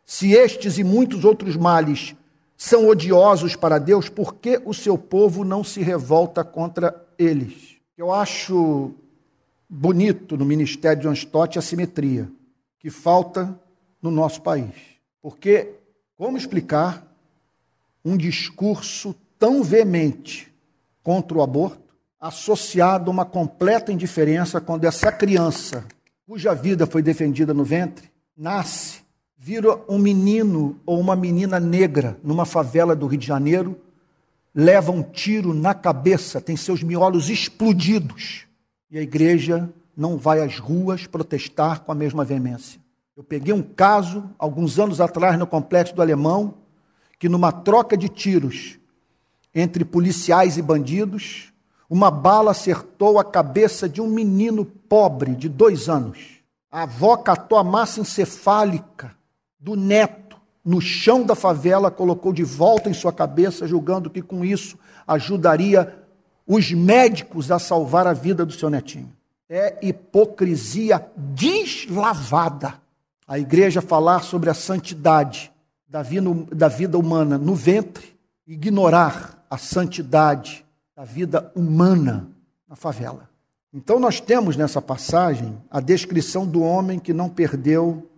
Se 0.04 0.32
estes 0.32 0.76
e 0.76 0.84
muitos 0.84 1.24
outros 1.24 1.56
males 1.56 2.16
são 2.56 2.86
odiosos 2.86 3.56
para 3.56 3.78
Deus, 3.78 4.08
por 4.08 4.34
que 4.36 4.60
o 4.64 4.72
seu 4.72 4.96
povo 4.96 5.44
não 5.44 5.64
se 5.64 5.80
revolta 5.82 6.44
contra 6.44 7.04
eles? 7.18 7.76
Eu 7.96 8.12
acho 8.12 8.92
bonito 9.68 10.36
no 10.36 10.44
ministério 10.44 11.02
de 11.02 11.08
John 11.08 11.12
Stott 11.14 11.58
a 11.58 11.62
simetria 11.62 12.30
que 12.78 12.90
falta 12.90 13.58
no 14.00 14.10
nosso 14.10 14.42
país. 14.42 14.74
Porque 15.20 15.74
como 16.16 16.36
explicar 16.36 17.06
um 18.04 18.16
discurso 18.16 19.14
tão 19.38 19.62
veemente 19.62 20.52
contra 21.02 21.38
o 21.38 21.42
aborto 21.42 21.94
associado 22.20 23.10
a 23.10 23.12
uma 23.12 23.24
completa 23.24 23.92
indiferença 23.92 24.60
quando 24.60 24.84
essa 24.84 25.12
criança, 25.12 25.84
cuja 26.26 26.54
vida 26.54 26.86
foi 26.86 27.02
defendida 27.02 27.52
no 27.52 27.64
ventre, 27.64 28.10
nasce, 28.36 29.03
vira 29.46 29.78
um 29.86 29.98
menino 29.98 30.80
ou 30.86 30.98
uma 30.98 31.14
menina 31.14 31.60
negra 31.60 32.18
numa 32.24 32.46
favela 32.46 32.96
do 32.96 33.06
Rio 33.06 33.18
de 33.18 33.26
Janeiro, 33.26 33.78
leva 34.54 34.90
um 34.90 35.02
tiro 35.02 35.52
na 35.52 35.74
cabeça, 35.74 36.40
tem 36.40 36.56
seus 36.56 36.82
miolos 36.82 37.28
explodidos, 37.28 38.46
e 38.90 38.96
a 38.96 39.02
igreja 39.02 39.68
não 39.94 40.16
vai 40.16 40.40
às 40.40 40.58
ruas 40.58 41.06
protestar 41.06 41.80
com 41.80 41.92
a 41.92 41.94
mesma 41.94 42.24
veemência. 42.24 42.80
Eu 43.14 43.22
peguei 43.22 43.52
um 43.52 43.60
caso, 43.60 44.30
alguns 44.38 44.78
anos 44.78 44.98
atrás, 44.98 45.38
no 45.38 45.46
Complexo 45.46 45.94
do 45.94 46.00
Alemão, 46.00 46.54
que 47.18 47.28
numa 47.28 47.52
troca 47.52 47.98
de 47.98 48.08
tiros 48.08 48.78
entre 49.54 49.84
policiais 49.84 50.56
e 50.56 50.62
bandidos, 50.62 51.52
uma 51.90 52.10
bala 52.10 52.52
acertou 52.52 53.18
a 53.18 53.24
cabeça 53.24 53.90
de 53.90 54.00
um 54.00 54.06
menino 54.06 54.64
pobre 54.64 55.34
de 55.34 55.50
dois 55.50 55.86
anos. 55.86 56.40
A 56.72 56.84
avó 56.84 57.14
catou 57.18 57.58
a 57.58 57.62
massa 57.62 58.00
encefálica 58.00 59.14
do 59.64 59.74
neto 59.74 60.36
no 60.62 60.78
chão 60.78 61.24
da 61.24 61.34
favela, 61.34 61.90
colocou 61.90 62.34
de 62.34 62.44
volta 62.44 62.90
em 62.90 62.94
sua 62.94 63.12
cabeça, 63.12 63.66
julgando 63.66 64.10
que 64.10 64.20
com 64.20 64.44
isso 64.44 64.78
ajudaria 65.06 65.94
os 66.46 66.70
médicos 66.70 67.50
a 67.50 67.58
salvar 67.58 68.06
a 68.06 68.12
vida 68.12 68.44
do 68.44 68.52
seu 68.52 68.68
netinho. 68.68 69.10
É 69.48 69.78
hipocrisia 69.80 71.06
deslavada. 71.16 72.74
A 73.26 73.38
igreja 73.38 73.80
falar 73.80 74.22
sobre 74.22 74.50
a 74.50 74.54
santidade 74.54 75.50
da 75.88 76.02
vida, 76.02 76.30
da 76.54 76.68
vida 76.68 76.98
humana 76.98 77.38
no 77.38 77.54
ventre, 77.54 78.14
ignorar 78.46 79.46
a 79.48 79.56
santidade 79.56 80.64
da 80.94 81.04
vida 81.04 81.50
humana 81.54 82.28
na 82.68 82.76
favela. 82.76 83.30
Então, 83.72 83.98
nós 83.98 84.20
temos 84.20 84.56
nessa 84.56 84.82
passagem 84.82 85.56
a 85.70 85.80
descrição 85.80 86.46
do 86.46 86.62
homem 86.62 86.98
que 86.98 87.14
não 87.14 87.30
perdeu 87.30 88.10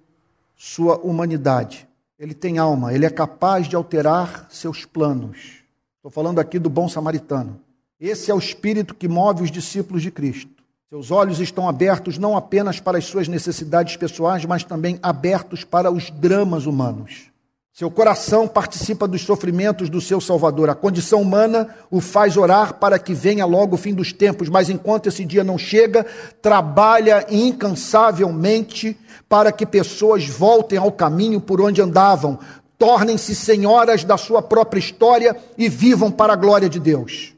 sua 0.57 0.97
humanidade. 0.99 1.87
Ele 2.19 2.33
tem 2.33 2.57
alma, 2.57 2.95
ele 2.95 3.05
é 3.05 3.11
capaz 3.11 3.69
de 3.69 3.77
alterar 3.77 4.47
seus 4.51 4.87
planos. 4.87 5.63
Estou 5.97 6.11
falando 6.11 6.39
aqui 6.39 6.59
do 6.59 6.71
bom 6.71 6.89
samaritano. 6.89 7.61
Esse 8.01 8.31
é 8.31 8.35
o 8.35 8.39
espírito 8.39 8.95
que 8.95 9.07
move 9.07 9.43
os 9.43 9.51
discípulos 9.51 10.03
de 10.03 10.11
Cristo. 10.11 10.51
Seus 10.89 11.11
olhos 11.11 11.41
estão 11.41 11.69
abertos 11.69 12.17
não 12.17 12.37
apenas 12.37 12.81
para 12.81 12.97
as 12.97 13.05
suas 13.05 13.29
necessidades 13.29 13.97
pessoais, 13.97 14.45
mas 14.45 14.65
também 14.65 14.99
abertos 15.03 15.65
para 15.65 15.91
os 15.91 16.11
dramas 16.11 16.65
humanos. 16.65 17.31
Seu 17.77 17.91
coração 17.91 18.49
participa 18.49 19.07
dos 19.07 19.21
sofrimentos 19.21 19.91
do 19.91 20.01
seu 20.01 20.19
Salvador. 20.19 20.71
A 20.71 20.75
condição 20.75 21.21
humana 21.21 21.69
o 21.91 22.01
faz 22.01 22.35
orar 22.35 22.79
para 22.79 22.99
que 22.99 23.13
venha 23.13 23.45
logo 23.45 23.75
o 23.75 23.79
fim 23.79 23.93
dos 23.93 24.15
tempos, 24.15 24.49
mas 24.49 24.71
enquanto 24.71 25.09
esse 25.09 25.27
dia 25.27 25.45
não 25.45 25.59
chega, 25.59 26.07
trabalha 26.41 27.27
incansavelmente 27.29 28.99
para 29.29 29.53
que 29.53 29.67
pessoas 29.67 30.27
voltem 30.27 30.79
ao 30.79 30.91
caminho 30.91 31.39
por 31.39 31.61
onde 31.61 31.83
andavam, 31.83 32.39
tornem-se 32.79 33.35
senhoras 33.35 34.05
da 34.05 34.17
sua 34.17 34.41
própria 34.41 34.81
história 34.81 35.37
e 35.59 35.69
vivam 35.69 36.11
para 36.11 36.33
a 36.33 36.37
glória 36.37 36.71
de 36.71 36.81
Deus. 36.81 37.35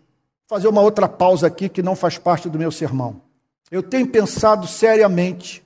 Vou 0.49 0.57
fazer 0.57 0.69
uma 0.69 0.83
outra 0.83 1.09
pausa 1.09 1.49
aqui 1.49 1.69
que 1.69 1.83
não 1.83 1.97
faz 1.97 2.17
parte 2.17 2.49
do 2.49 2.61
meu 2.61 2.71
sermão. 2.71 3.21
Eu 3.73 3.83
tenho 3.83 4.07
pensado 4.07 4.69
seriamente 4.69 5.65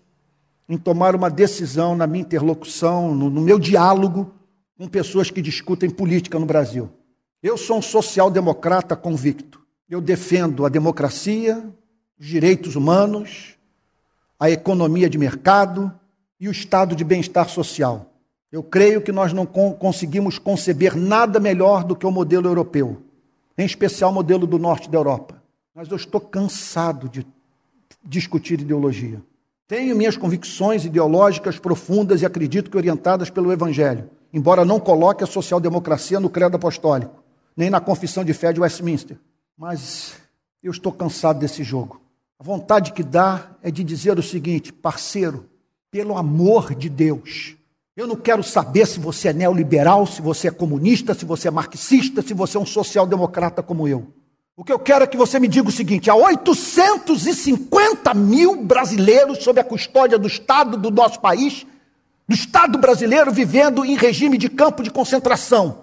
em 0.66 0.78
tomar 0.78 1.14
uma 1.14 1.28
decisão 1.28 1.94
na 1.94 2.06
minha 2.06 2.22
interlocução, 2.22 3.14
no, 3.14 3.28
no 3.28 3.42
meu 3.42 3.58
diálogo 3.58 4.32
com 4.76 4.88
pessoas 4.88 5.30
que 5.30 5.42
discutem 5.42 5.90
política 5.90 6.38
no 6.38 6.46
Brasil. 6.46 6.90
Eu 7.42 7.56
sou 7.56 7.78
um 7.78 7.82
social-democrata 7.82 8.96
convicto. 8.96 9.60
Eu 9.88 10.00
defendo 10.00 10.64
a 10.64 10.68
democracia, 10.68 11.62
os 12.18 12.26
direitos 12.26 12.76
humanos, 12.76 13.56
a 14.38 14.50
economia 14.50 15.08
de 15.08 15.18
mercado 15.18 15.92
e 16.38 16.48
o 16.48 16.52
estado 16.52 16.96
de 16.96 17.04
bem-estar 17.04 17.48
social. 17.48 18.12
Eu 18.50 18.62
creio 18.62 19.00
que 19.02 19.12
nós 19.12 19.32
não 19.32 19.46
conseguimos 19.46 20.38
conceber 20.38 20.96
nada 20.96 21.40
melhor 21.40 21.84
do 21.84 21.96
que 21.96 22.06
o 22.06 22.10
modelo 22.10 22.48
europeu, 22.48 23.02
em 23.56 23.64
especial 23.64 24.10
o 24.10 24.14
modelo 24.14 24.46
do 24.46 24.58
norte 24.58 24.90
da 24.90 24.98
Europa. 24.98 25.42
Mas 25.74 25.90
eu 25.90 25.96
estou 25.96 26.20
cansado 26.20 27.08
de 27.08 27.26
discutir 28.04 28.60
ideologia. 28.60 29.22
Tenho 29.66 29.96
minhas 29.96 30.16
convicções 30.16 30.84
ideológicas 30.84 31.58
profundas 31.58 32.20
e 32.20 32.26
acredito 32.26 32.70
que 32.70 32.76
orientadas 32.76 33.30
pelo 33.30 33.52
Evangelho 33.52 34.10
embora 34.32 34.64
não 34.64 34.80
coloque 34.80 35.22
a 35.22 35.26
social-democracia 35.26 36.18
no 36.18 36.30
credo 36.30 36.56
apostólico, 36.56 37.22
nem 37.56 37.68
na 37.68 37.80
confissão 37.80 38.24
de 38.24 38.32
fé 38.32 38.52
de 38.52 38.60
Westminster. 38.60 39.18
Mas 39.56 40.14
eu 40.62 40.70
estou 40.70 40.92
cansado 40.92 41.38
desse 41.38 41.62
jogo. 41.62 42.00
A 42.38 42.44
vontade 42.44 42.92
que 42.92 43.02
dá 43.02 43.50
é 43.62 43.70
de 43.70 43.84
dizer 43.84 44.18
o 44.18 44.22
seguinte, 44.22 44.72
parceiro, 44.72 45.48
pelo 45.90 46.16
amor 46.16 46.74
de 46.74 46.88
Deus, 46.88 47.56
eu 47.94 48.06
não 48.06 48.16
quero 48.16 48.42
saber 48.42 48.86
se 48.86 48.98
você 48.98 49.28
é 49.28 49.32
neoliberal, 49.32 50.06
se 50.06 50.22
você 50.22 50.48
é 50.48 50.50
comunista, 50.50 51.12
se 51.12 51.26
você 51.26 51.48
é 51.48 51.50
marxista, 51.50 52.22
se 52.22 52.32
você 52.32 52.56
é 52.56 52.60
um 52.60 52.66
social-democrata 52.66 53.62
como 53.62 53.86
eu. 53.86 54.08
O 54.56 54.64
que 54.64 54.72
eu 54.72 54.78
quero 54.78 55.04
é 55.04 55.06
que 55.06 55.16
você 55.16 55.38
me 55.38 55.48
diga 55.48 55.68
o 55.68 55.72
seguinte: 55.72 56.10
há 56.10 56.14
850 56.14 58.14
mil 58.14 58.62
brasileiros 58.62 59.42
sob 59.42 59.60
a 59.60 59.64
custódia 59.64 60.18
do 60.18 60.26
Estado 60.26 60.76
do 60.76 60.90
nosso 60.90 61.20
país 61.20 61.66
do 62.26 62.34
Estado 62.34 62.78
brasileiro 62.78 63.30
vivendo 63.32 63.84
em 63.84 63.96
regime 63.96 64.38
de 64.38 64.48
campo 64.48 64.82
de 64.82 64.90
concentração. 64.90 65.82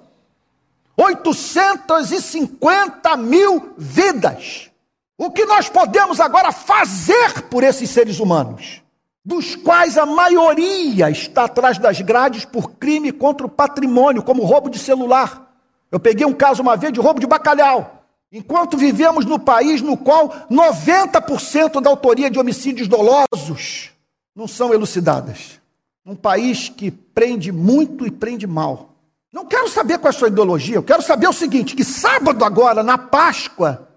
850 0.98 3.16
mil 3.18 3.76
vidas. 3.78 4.72
O 5.18 5.32
que 5.32 5.46
nós 5.46 5.70
podemos 5.70 6.20
agora 6.20 6.52
fazer 6.52 7.44
por 7.44 7.64
esses 7.64 7.90
seres 7.90 8.20
humanos, 8.20 8.82
dos 9.24 9.56
quais 9.56 9.98
a 9.98 10.06
maioria 10.06 11.10
está 11.10 11.46
atrás 11.46 11.78
das 11.78 12.02
grades 12.02 12.44
por 12.46 12.72
crime 12.72 13.12
contra 13.12 13.46
o 13.46 13.50
patrimônio, 13.50 14.24
como 14.24 14.44
roubo 14.44 14.70
de 14.70 14.80
celular. 14.80 15.54
Eu 15.92 16.00
peguei 16.00 16.26
um 16.26 16.34
caso 16.34 16.62
uma 16.62 16.78
vez 16.78 16.94
de 16.94 17.00
roubo 17.00 17.20
de 17.20 17.28
bacalhau. 17.28 18.04
Enquanto 18.32 18.78
vivemos 18.78 19.26
no 19.26 19.40
país 19.40 19.82
no 19.82 19.98
qual 19.98 20.30
90% 20.52 21.82
da 21.82 21.90
autoria 21.90 22.30
de 22.30 22.40
homicídios 22.40 22.88
dolosos 22.88 23.90
não 24.36 24.48
são 24.48 24.72
elucidadas 24.74 25.60
um 26.06 26.16
país 26.16 26.70
que 26.70 26.90
prende 26.90 27.52
muito 27.52 28.06
e 28.06 28.12
prende 28.12 28.48
mal. 28.48 28.96
Não 29.32 29.46
quero 29.46 29.70
saber 29.70 30.00
qual 30.00 30.12
é 30.12 30.16
a 30.16 30.18
sua 30.18 30.28
ideologia, 30.28 30.76
eu 30.76 30.84
quero 30.84 31.02
saber 31.02 31.28
o 31.28 31.34
seguinte: 31.34 31.76
que 31.76 31.84
sábado 31.84 32.44
agora, 32.44 32.82
na 32.82 32.98
Páscoa, 32.98 33.88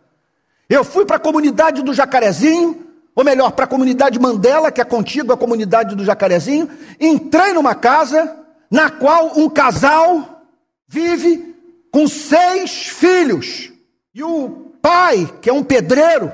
eu 0.68 0.84
fui 0.84 1.04
para 1.04 1.16
a 1.16 1.20
comunidade 1.20 1.82
do 1.82 1.94
Jacarezinho, 1.94 2.86
ou 3.14 3.24
melhor, 3.24 3.52
para 3.52 3.64
a 3.64 3.68
comunidade 3.68 4.18
Mandela, 4.18 4.70
que 4.70 4.80
é 4.80 4.84
contigo 4.84 5.32
a 5.32 5.36
comunidade 5.36 5.94
do 5.94 6.04
Jacarezinho, 6.04 6.68
entrei 7.00 7.52
numa 7.52 7.74
casa 7.74 8.38
na 8.70 8.90
qual 8.90 9.38
um 9.38 9.48
casal 9.48 10.44
vive 10.88 11.54
com 11.90 12.08
seis 12.08 12.88
filhos. 12.88 13.70
E 14.14 14.22
o 14.22 14.72
pai, 14.80 15.30
que 15.40 15.48
é 15.48 15.52
um 15.52 15.62
pedreiro, 15.62 16.32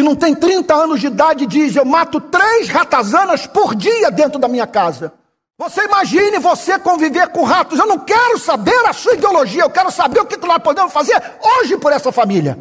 que 0.00 0.02
não 0.02 0.16
tem 0.16 0.34
30 0.34 0.74
anos 0.74 0.98
de 0.98 1.08
idade, 1.08 1.46
diz: 1.46 1.76
Eu 1.76 1.84
mato 1.84 2.18
três 2.20 2.70
ratazanas 2.70 3.46
por 3.46 3.74
dia 3.74 4.10
dentro 4.10 4.38
da 4.38 4.48
minha 4.48 4.66
casa. 4.66 5.12
Você 5.58 5.84
imagine 5.84 6.38
você 6.38 6.78
conviver 6.78 7.28
com 7.28 7.44
ratos. 7.44 7.78
Eu 7.78 7.86
não 7.86 7.98
quero 7.98 8.38
saber 8.38 8.86
a 8.86 8.94
sua 8.94 9.12
ideologia, 9.12 9.62
eu 9.62 9.68
quero 9.68 9.90
saber 9.90 10.20
o 10.20 10.24
que 10.24 10.38
nós 10.38 10.62
podemos 10.62 10.90
fazer 10.90 11.22
hoje 11.58 11.76
por 11.76 11.92
essa 11.92 12.10
família. 12.10 12.58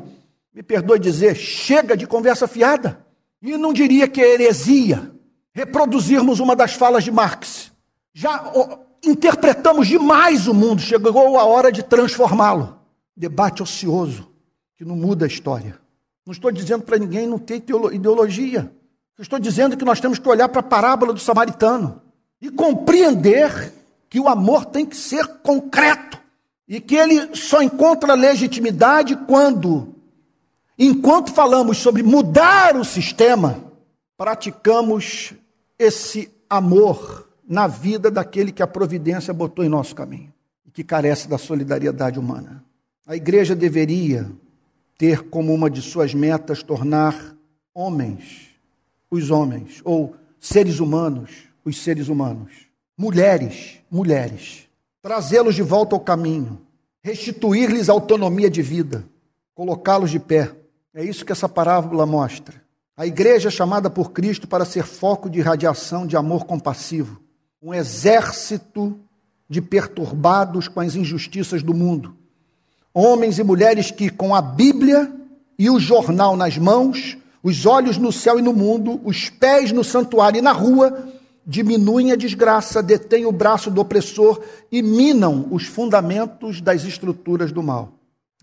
Me 0.54 0.62
perdoe 0.62 1.00
dizer, 1.00 1.34
chega 1.36 1.96
de 1.96 2.06
conversa 2.06 2.46
fiada. 2.46 3.00
E 3.42 3.58
não 3.58 3.72
diria 3.72 4.06
que 4.06 4.22
é 4.22 4.34
heresia 4.34 5.10
reproduzirmos 5.54 6.42
uma 6.42 6.58
das 6.58 6.74
falas 6.74 7.06
de 7.06 7.12
Marx. 7.12 7.72
Já 8.14 8.52
interpretamos 9.02 9.88
demais 9.88 10.46
o 10.46 10.54
mundo, 10.54 10.82
chegou 10.82 11.40
a 11.40 11.46
hora 11.46 11.72
de 11.72 11.84
transformá-lo. 11.84 12.78
Debate 13.16 13.64
ocioso, 13.64 14.30
que 14.76 14.84
não 14.84 14.98
muda 14.98 15.24
a 15.24 15.28
história. 15.28 15.80
Não 16.30 16.34
estou 16.34 16.52
dizendo 16.52 16.84
para 16.84 17.00
ninguém 17.00 17.26
não 17.26 17.40
ter 17.40 17.56
ideologia. 17.92 18.72
estou 19.18 19.40
dizendo 19.40 19.76
que 19.76 19.84
nós 19.84 20.00
temos 20.00 20.20
que 20.20 20.30
olhar 20.30 20.48
para 20.48 20.60
a 20.60 20.64
parábola 20.64 21.12
do 21.12 21.20
samaritano 21.20 22.04
e 22.40 22.52
compreender 22.52 23.74
que 24.08 24.20
o 24.20 24.28
amor 24.28 24.66
tem 24.66 24.86
que 24.86 24.96
ser 24.96 25.26
concreto 25.42 26.20
e 26.68 26.80
que 26.80 26.96
ele 26.96 27.36
só 27.36 27.64
encontra 27.64 28.14
legitimidade 28.14 29.16
quando, 29.26 29.96
enquanto 30.78 31.34
falamos 31.34 31.80
sobre 31.80 32.04
mudar 32.04 32.78
o 32.78 32.86
sistema, 32.86 33.64
praticamos 34.16 35.34
esse 35.80 36.32
amor 36.48 37.28
na 37.44 37.66
vida 37.66 38.12
daquele 38.12 38.52
que 38.52 38.62
a 38.62 38.68
providência 38.68 39.34
botou 39.34 39.66
em 39.66 39.70
nosso 39.70 39.96
caminho 39.96 40.32
e 40.64 40.70
que 40.70 40.84
carece 40.84 41.28
da 41.28 41.40
solidariedade 41.40 42.20
humana. 42.20 42.64
A 43.08 43.16
igreja 43.16 43.56
deveria 43.56 44.30
ter 45.00 45.24
como 45.30 45.52
uma 45.52 45.68
de 45.68 45.82
suas 45.82 46.14
metas 46.14 46.62
tornar 46.62 47.36
homens 47.74 48.50
os 49.10 49.32
homens, 49.32 49.82
ou 49.84 50.16
seres 50.40 50.80
humanos 50.80 51.50
os 51.66 51.82
seres 51.82 52.08
humanos, 52.08 52.52
mulheres, 52.96 53.80
mulheres, 53.90 54.68
trazê-los 55.02 55.56
de 55.56 55.64
volta 55.64 55.96
ao 55.96 56.00
caminho, 56.00 56.62
restituir-lhes 57.02 57.90
autonomia 57.90 58.52
de 58.52 58.62
vida, 58.62 59.04
colocá-los 59.56 60.12
de 60.12 60.20
pé. 60.20 60.52
É 60.94 61.04
isso 61.04 61.26
que 61.26 61.32
essa 61.32 61.50
parábola 61.50 62.06
mostra. 62.06 62.62
A 62.96 63.08
igreja 63.08 63.48
é 63.48 63.52
chamada 63.52 63.90
por 63.90 64.12
Cristo 64.12 64.48
para 64.48 64.66
ser 64.66 64.84
foco 64.84 65.30
de 65.30 65.42
radiação 65.42 66.06
de 66.06 66.16
amor 66.16 66.46
compassivo 66.46 67.20
um 67.62 67.74
exército 67.74 68.98
de 69.50 69.62
perturbados 69.62 70.68
com 70.68 70.80
as 70.80 70.96
injustiças 70.96 71.62
do 71.62 71.74
mundo. 71.74 72.16
Homens 73.00 73.40
e 73.40 73.44
mulheres 73.46 73.92
que, 73.92 74.10
com 74.10 74.36
a 74.36 74.42
Bíblia 74.42 75.10
e 75.58 75.70
o 75.70 75.80
jornal 75.80 76.36
nas 76.36 76.58
mãos, 76.58 77.18
os 77.42 77.66
olhos 77.66 77.98
no 77.98 78.12
céu 78.12 78.38
e 78.38 78.42
no 78.42 78.52
mundo, 78.52 79.00
os 79.06 79.30
pés 79.30 79.72
no 79.72 79.86
santuário 79.86 80.40
e 80.40 80.42
na 80.42 80.52
rua, 80.52 81.08
diminuem 81.48 82.12
a 82.12 82.18
desgraça, 82.18 82.84
detêm 82.84 83.26
o 83.26 83.32
braço 83.32 83.72
do 83.72 83.80
opressor 83.80 84.42
e 84.70 84.82
minam 84.82 85.48
os 85.50 85.64
fundamentos 85.64 86.60
das 86.60 86.84
estruturas 86.84 87.54
do 87.54 87.64
mal. 87.64 87.94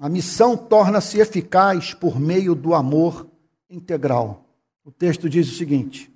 A 0.01 0.09
missão 0.09 0.57
torna-se 0.57 1.19
eficaz 1.19 1.93
por 1.93 2.19
meio 2.19 2.55
do 2.55 2.73
amor 2.73 3.27
integral. 3.69 4.47
O 4.83 4.91
texto 4.91 5.29
diz 5.29 5.51
o 5.51 5.55
seguinte: 5.55 6.11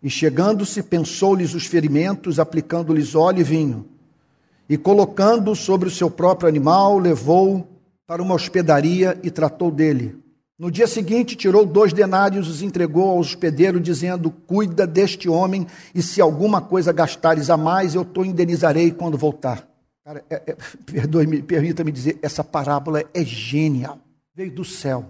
e 0.00 0.08
chegando-se, 0.08 0.84
pensou-lhes 0.84 1.52
os 1.52 1.66
ferimentos, 1.66 2.38
aplicando-lhes 2.38 3.16
óleo 3.16 3.40
e 3.40 3.42
vinho. 3.42 3.86
E 4.68 4.76
colocando 4.76 5.52
sobre 5.56 5.88
o 5.88 5.90
seu 5.90 6.08
próprio 6.08 6.48
animal, 6.48 6.96
levou 6.96 7.71
para 8.12 8.22
uma 8.22 8.34
hospedaria 8.34 9.18
e 9.22 9.30
tratou 9.30 9.70
dele. 9.70 10.14
No 10.58 10.70
dia 10.70 10.86
seguinte, 10.86 11.34
tirou 11.34 11.64
dois 11.64 11.94
denários 11.94 12.46
e 12.46 12.50
os 12.50 12.60
entregou 12.60 13.08
ao 13.08 13.18
hospedeiro, 13.18 13.80
dizendo: 13.80 14.30
Cuida 14.30 14.86
deste 14.86 15.30
homem, 15.30 15.66
e 15.94 16.02
se 16.02 16.20
alguma 16.20 16.60
coisa 16.60 16.92
gastares 16.92 17.48
a 17.48 17.56
mais, 17.56 17.94
eu 17.94 18.04
te 18.04 18.20
indenizarei 18.20 18.90
quando 18.90 19.16
voltar. 19.16 19.66
Cara, 20.04 20.22
é, 20.28 20.42
é, 20.46 20.56
perdoe-me, 20.84 21.40
permita-me 21.40 21.90
dizer, 21.90 22.18
essa 22.20 22.44
parábola 22.44 23.02
é 23.14 23.24
genial. 23.24 23.98
Veio 24.34 24.52
do 24.52 24.62
céu. 24.62 25.06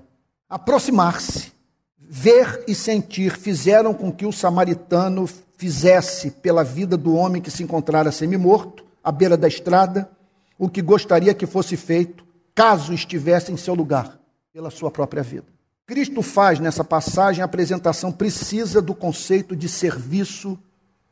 Aproximar-se 0.48 1.50
ver 1.98 2.62
e 2.68 2.74
sentir 2.74 3.36
fizeram 3.36 3.92
com 3.92 4.12
que 4.12 4.26
o 4.26 4.32
samaritano 4.32 5.28
fizesse 5.56 6.30
pela 6.30 6.62
vida 6.62 6.96
do 6.96 7.16
homem 7.16 7.42
que 7.42 7.50
se 7.50 7.64
encontrara 7.64 8.12
semi-morto, 8.12 8.84
à 9.02 9.10
beira 9.10 9.36
da 9.36 9.48
estrada, 9.48 10.08
o 10.56 10.68
que 10.68 10.80
gostaria 10.80 11.34
que 11.34 11.46
fosse 11.46 11.76
feito, 11.76 12.21
caso 12.54 12.92
estivesse 12.92 13.52
em 13.52 13.56
seu 13.56 13.74
lugar, 13.74 14.18
pela 14.52 14.70
sua 14.70 14.90
própria 14.90 15.22
vida. 15.22 15.46
Cristo 15.86 16.22
faz 16.22 16.58
nessa 16.60 16.84
passagem 16.84 17.42
a 17.42 17.44
apresentação 17.44 18.12
precisa 18.12 18.80
do 18.80 18.94
conceito 18.94 19.56
de 19.56 19.68
serviço 19.68 20.58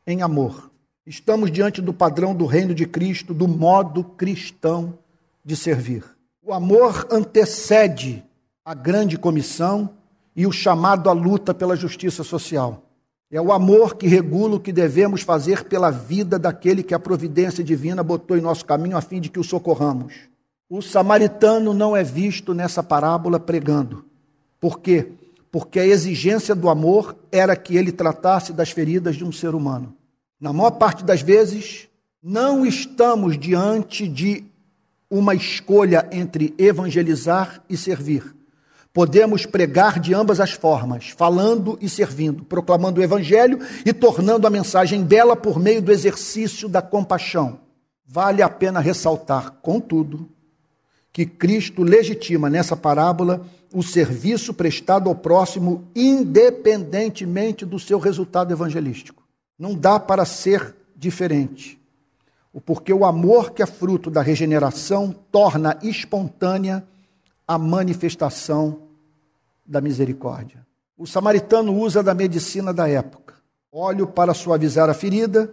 em 0.07 0.23
amor. 0.23 0.71
Estamos 1.07 1.51
diante 1.51 1.81
do 1.81 1.93
padrão 1.93 2.35
do 2.35 2.47
reino 2.47 2.75
de 2.75 2.87
Cristo, 2.87 3.35
do 3.35 3.49
modo 3.49 4.05
cristão 4.05 4.99
de 5.45 5.57
servir. 5.57 6.05
O 6.43 6.53
amor 6.53 7.07
antecede 7.11 8.25
a 8.65 8.75
grande 8.75 9.19
comissão 9.19 9.91
e 10.37 10.47
o 10.47 10.53
chamado 10.53 11.11
à 11.11 11.13
luta 11.13 11.53
pela 11.53 11.75
justiça 11.75 12.23
social. 12.23 12.85
É 13.31 13.41
o 13.41 13.53
amor 13.53 13.97
que 13.97 14.07
regula 14.07 14.57
o 14.57 14.61
que 14.61 14.73
devemos 14.73 15.23
fazer 15.23 15.65
pela 15.65 15.91
vida 15.91 16.39
daquele 16.39 16.83
que 16.83 16.95
a 16.95 16.99
providência 16.99 17.63
divina 17.63 18.03
botou 18.03 18.37
em 18.37 18.41
nosso 18.41 18.65
caminho 18.65 18.97
a 18.97 19.01
fim 19.01 19.21
de 19.21 19.29
que 19.29 19.39
o 19.39 19.45
socorramos. 19.45 20.31
O 20.73 20.81
samaritano 20.81 21.75
não 21.75 21.97
é 21.97 22.05
visto 22.05 22.55
nessa 22.55 22.81
parábola 22.81 23.41
pregando. 23.41 24.05
Por 24.61 24.79
quê? 24.79 25.09
Porque 25.51 25.81
a 25.81 25.85
exigência 25.85 26.55
do 26.55 26.69
amor 26.69 27.17
era 27.33 27.57
que 27.57 27.77
ele 27.77 27.91
tratasse 27.91 28.53
das 28.53 28.71
feridas 28.71 29.17
de 29.17 29.25
um 29.25 29.33
ser 29.33 29.53
humano. 29.53 29.93
Na 30.41 30.53
maior 30.53 30.71
parte 30.71 31.03
das 31.03 31.23
vezes, 31.23 31.89
não 32.23 32.65
estamos 32.65 33.37
diante 33.37 34.07
de 34.07 34.45
uma 35.11 35.35
escolha 35.35 36.09
entre 36.13 36.55
evangelizar 36.57 37.65
e 37.69 37.77
servir. 37.77 38.33
Podemos 38.93 39.45
pregar 39.45 39.99
de 39.99 40.15
ambas 40.15 40.39
as 40.39 40.53
formas, 40.53 41.09
falando 41.09 41.77
e 41.81 41.89
servindo, 41.89 42.45
proclamando 42.45 43.01
o 43.01 43.03
Evangelho 43.03 43.59
e 43.85 43.93
tornando 43.93 44.47
a 44.47 44.51
mensagem 44.51 45.03
bela 45.03 45.35
por 45.35 45.59
meio 45.59 45.83
do 45.83 45.91
exercício 45.91 46.69
da 46.69 46.81
compaixão. 46.81 47.59
Vale 48.07 48.41
a 48.41 48.49
pena 48.49 48.79
ressaltar, 48.79 49.59
contudo, 49.63 50.29
que 51.13 51.27
Cristo 51.27 51.83
legitima 51.83 52.49
nessa 52.49 52.77
parábola 52.77 53.47
o 53.73 53.83
serviço 53.83 54.53
prestado 54.55 55.09
ao 55.09 55.15
próximo, 55.15 55.85
independentemente 55.95 57.65
do 57.65 57.79
seu 57.79 57.99
resultado 57.99 58.53
evangelístico. 58.53 59.23
Não 59.59 59.75
dá 59.75 59.99
para 59.99 60.25
ser 60.25 60.75
diferente. 60.97 61.81
Porque 62.65 62.93
o 62.93 63.05
amor 63.05 63.53
que 63.53 63.63
é 63.63 63.67
fruto 63.67 64.11
da 64.11 64.23
regeneração 64.23 65.15
torna 65.31 65.79
espontânea 65.83 66.85
a 67.47 67.57
manifestação 67.57 68.83
da 69.65 69.81
misericórdia. 69.81 70.67
O 70.97 71.07
samaritano 71.07 71.77
usa 71.77 72.03
da 72.03 72.13
medicina 72.13 72.75
da 72.75 72.89
época: 72.89 73.35
óleo 73.73 74.07
para 74.07 74.35
suavizar 74.35 74.91
a 74.91 74.95
ferida 74.95 75.53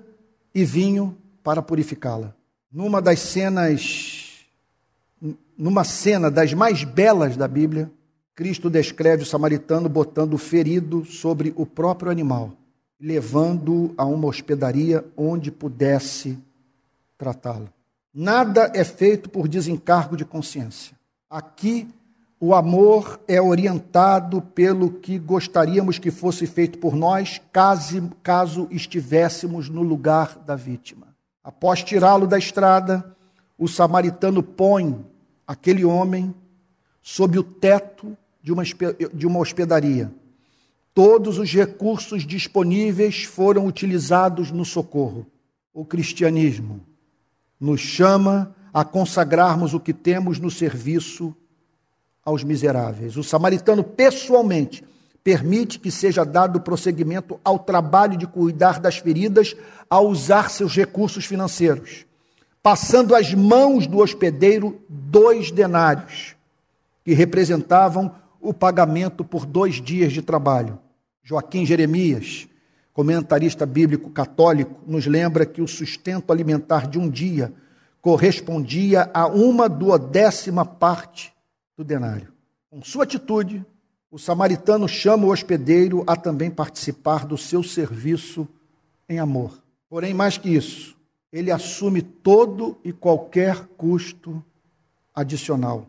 e 0.53 0.65
vinho 0.65 1.15
para 1.43 1.61
purificá-la. 1.61 2.33
Numa 2.71 3.01
das 3.01 3.19
cenas, 3.19 4.16
numa 5.57 5.83
cena 5.83 6.29
das 6.29 6.53
mais 6.53 6.83
belas 6.83 7.35
da 7.35 7.47
Bíblia, 7.47 7.91
Cristo 8.35 8.69
descreve 8.69 9.23
o 9.23 9.25
samaritano 9.25 9.89
botando 9.89 10.35
o 10.35 10.37
ferido 10.37 11.03
sobre 11.05 11.53
o 11.55 11.65
próprio 11.65 12.11
animal, 12.11 12.51
levando-o 12.99 13.93
a 13.97 14.05
uma 14.05 14.27
hospedaria 14.27 15.03
onde 15.17 15.51
pudesse 15.51 16.37
tratá-lo. 17.17 17.69
Nada 18.13 18.71
é 18.75 18.83
feito 18.83 19.29
por 19.29 19.47
desencargo 19.47 20.15
de 20.15 20.23
consciência. 20.23 20.95
Aqui, 21.29 21.87
o 22.39 22.53
amor 22.53 23.19
é 23.27 23.41
orientado 23.41 24.39
pelo 24.39 24.91
que 24.91 25.17
gostaríamos 25.17 25.97
que 25.97 26.11
fosse 26.11 26.45
feito 26.45 26.77
por 26.77 26.95
nós, 26.95 27.41
caso, 27.51 28.11
caso 28.21 28.67
estivéssemos 28.69 29.67
no 29.67 29.81
lugar 29.81 30.37
da 30.45 30.55
vítima. 30.55 31.07
Após 31.43 31.83
tirá-lo 31.83 32.27
da 32.27 32.37
estrada, 32.37 33.16
o 33.57 33.67
samaritano 33.67 34.43
põe 34.43 35.03
aquele 35.45 35.83
homem 35.83 36.33
sob 37.01 37.39
o 37.39 37.43
teto 37.43 38.15
de 38.43 38.51
uma, 39.25 39.39
hospedaria. 39.39 40.11
Todos 40.93 41.37
os 41.37 41.51
recursos 41.51 42.25
disponíveis 42.25 43.23
foram 43.23 43.65
utilizados 43.65 44.51
no 44.51 44.65
socorro. 44.65 45.25
O 45.73 45.85
cristianismo 45.85 46.81
nos 47.59 47.81
chama 47.81 48.55
a 48.73 48.83
consagrarmos 48.83 49.73
o 49.73 49.79
que 49.79 49.93
temos 49.93 50.39
no 50.39 50.49
serviço 50.49 51.35
aos 52.23 52.43
miseráveis. 52.43 53.15
O 53.15 53.23
samaritano, 53.23 53.83
pessoalmente, 53.83 54.83
permite 55.23 55.77
que 55.77 55.91
seja 55.91 56.23
dado 56.23 56.61
prosseguimento 56.61 57.39
ao 57.43 57.59
trabalho 57.59 58.17
de 58.17 58.25
cuidar 58.25 58.79
das 58.79 58.97
feridas 58.97 59.55
ao 59.89 60.07
usar 60.07 60.49
seus 60.49 60.75
recursos 60.75 61.25
financeiros, 61.25 62.06
passando 62.67 63.15
às 63.15 63.33
mãos 63.33 63.87
do 63.87 63.99
hospedeiro 63.99 64.81
dois 64.89 65.51
denários, 65.51 66.35
que 67.05 67.13
representavam 67.13 68.13
o 68.41 68.53
pagamento 68.53 69.23
por 69.23 69.45
dois 69.45 69.75
dias 69.75 70.11
de 70.11 70.21
trabalho. 70.21 70.77
Joaquim 71.23 71.65
Jeremias 71.65 72.45
comentarista 72.91 73.65
bíblico 73.65 74.09
católico, 74.09 74.81
nos 74.85 75.05
lembra 75.05 75.45
que 75.45 75.61
o 75.61 75.67
sustento 75.67 76.33
alimentar 76.33 76.87
de 76.87 76.97
um 76.97 77.07
dia 77.07 77.53
correspondia 78.01 79.09
a 79.13 79.27
uma 79.27 79.69
duodécima 79.69 80.65
parte 80.65 81.31
do 81.77 81.85
denário. 81.85 82.33
Com 82.71 82.81
sua 82.81 83.03
atitude, 83.05 83.63
o 84.11 84.17
samaritano 84.17 84.89
chama 84.89 85.25
o 85.25 85.31
hospedeiro 85.31 86.03
a 86.05 86.17
também 86.17 86.49
participar 86.49 87.25
do 87.25 87.37
seu 87.37 87.61
serviço 87.61 88.45
em 89.07 89.19
amor. 89.19 89.63
Porém, 89.87 90.13
mais 90.13 90.39
que 90.39 90.49
isso, 90.49 90.96
ele 91.37 91.51
assume 91.51 92.01
todo 92.01 92.77
e 92.83 92.91
qualquer 92.91 93.67
custo 93.77 94.43
adicional. 95.13 95.85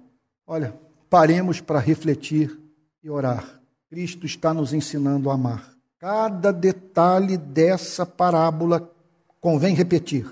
Olha, 0.46 0.78
paremos 1.08 1.58
para 1.58 1.78
refletir 1.78 2.58
e 3.02 3.08
orar. 3.08 3.58
Cristo 3.88 4.26
está 4.26 4.52
nos 4.52 4.74
ensinando 4.74 5.30
a 5.30 5.34
amar. 5.34 5.72
Cada 5.98 6.52
detalhe 6.52 7.38
dessa 7.38 8.04
parábola 8.04 8.92
convém 9.40 9.74
repetir. 9.74 10.26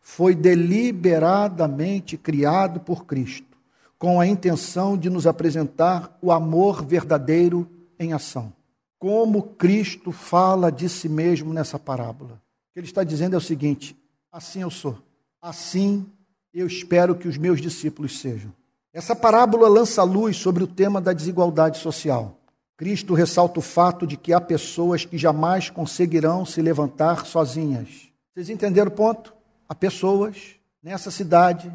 Foi 0.00 0.34
deliberadamente 0.34 2.16
criado 2.16 2.80
por 2.80 3.04
Cristo, 3.04 3.58
com 3.98 4.18
a 4.18 4.26
intenção 4.26 4.96
de 4.96 5.10
nos 5.10 5.26
apresentar 5.26 6.16
o 6.22 6.32
amor 6.32 6.82
verdadeiro 6.82 7.68
em 7.98 8.14
ação. 8.14 8.54
Como 8.98 9.42
Cristo 9.42 10.10
fala 10.10 10.72
de 10.72 10.88
si 10.88 11.10
mesmo 11.10 11.52
nessa 11.52 11.78
parábola. 11.78 12.32
O 12.70 12.72
que 12.72 12.80
ele 12.80 12.86
está 12.86 13.04
dizendo 13.04 13.34
é 13.34 13.38
o 13.38 13.42
seguinte: 13.42 13.99
assim 14.32 14.62
eu 14.62 14.70
sou, 14.70 14.98
assim 15.40 16.06
eu 16.52 16.66
espero 16.66 17.14
que 17.14 17.28
os 17.28 17.36
meus 17.36 17.60
discípulos 17.60 18.18
sejam. 18.18 18.52
Essa 18.92 19.14
parábola 19.14 19.68
lança 19.68 20.02
luz 20.02 20.36
sobre 20.36 20.64
o 20.64 20.66
tema 20.66 21.00
da 21.00 21.12
desigualdade 21.12 21.78
social. 21.78 22.36
Cristo 22.76 23.14
ressalta 23.14 23.58
o 23.58 23.62
fato 23.62 24.06
de 24.06 24.16
que 24.16 24.32
há 24.32 24.40
pessoas 24.40 25.04
que 25.04 25.16
jamais 25.16 25.70
conseguirão 25.70 26.44
se 26.44 26.60
levantar 26.60 27.26
sozinhas. 27.26 28.10
Vocês 28.32 28.48
entenderam 28.48 28.90
o 28.90 28.94
ponto? 28.94 29.34
Há 29.68 29.74
pessoas 29.74 30.56
nessa 30.82 31.10
cidade 31.10 31.70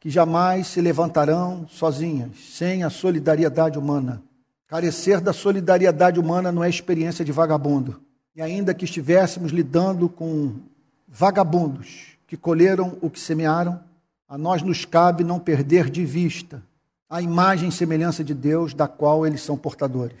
que 0.00 0.08
jamais 0.08 0.68
se 0.68 0.80
levantarão 0.80 1.66
sozinhas, 1.68 2.30
sem 2.56 2.82
a 2.82 2.90
solidariedade 2.90 3.78
humana. 3.78 4.22
Carecer 4.66 5.20
da 5.20 5.32
solidariedade 5.32 6.18
humana 6.18 6.50
não 6.50 6.64
é 6.64 6.68
experiência 6.68 7.24
de 7.24 7.30
vagabundo. 7.30 8.00
E 8.34 8.40
ainda 8.40 8.72
que 8.72 8.84
estivéssemos 8.84 9.52
lidando 9.52 10.08
com 10.08 10.54
vagabundos 11.14 12.16
que 12.26 12.38
colheram 12.38 12.96
o 13.02 13.10
que 13.10 13.20
semearam, 13.20 13.78
a 14.26 14.38
nós 14.38 14.62
nos 14.62 14.86
cabe 14.86 15.22
não 15.22 15.38
perder 15.38 15.90
de 15.90 16.06
vista 16.06 16.62
a 17.08 17.20
imagem 17.20 17.68
e 17.68 17.72
semelhança 17.72 18.24
de 18.24 18.32
Deus 18.32 18.72
da 18.72 18.88
qual 18.88 19.26
eles 19.26 19.42
são 19.42 19.54
portadores. 19.54 20.16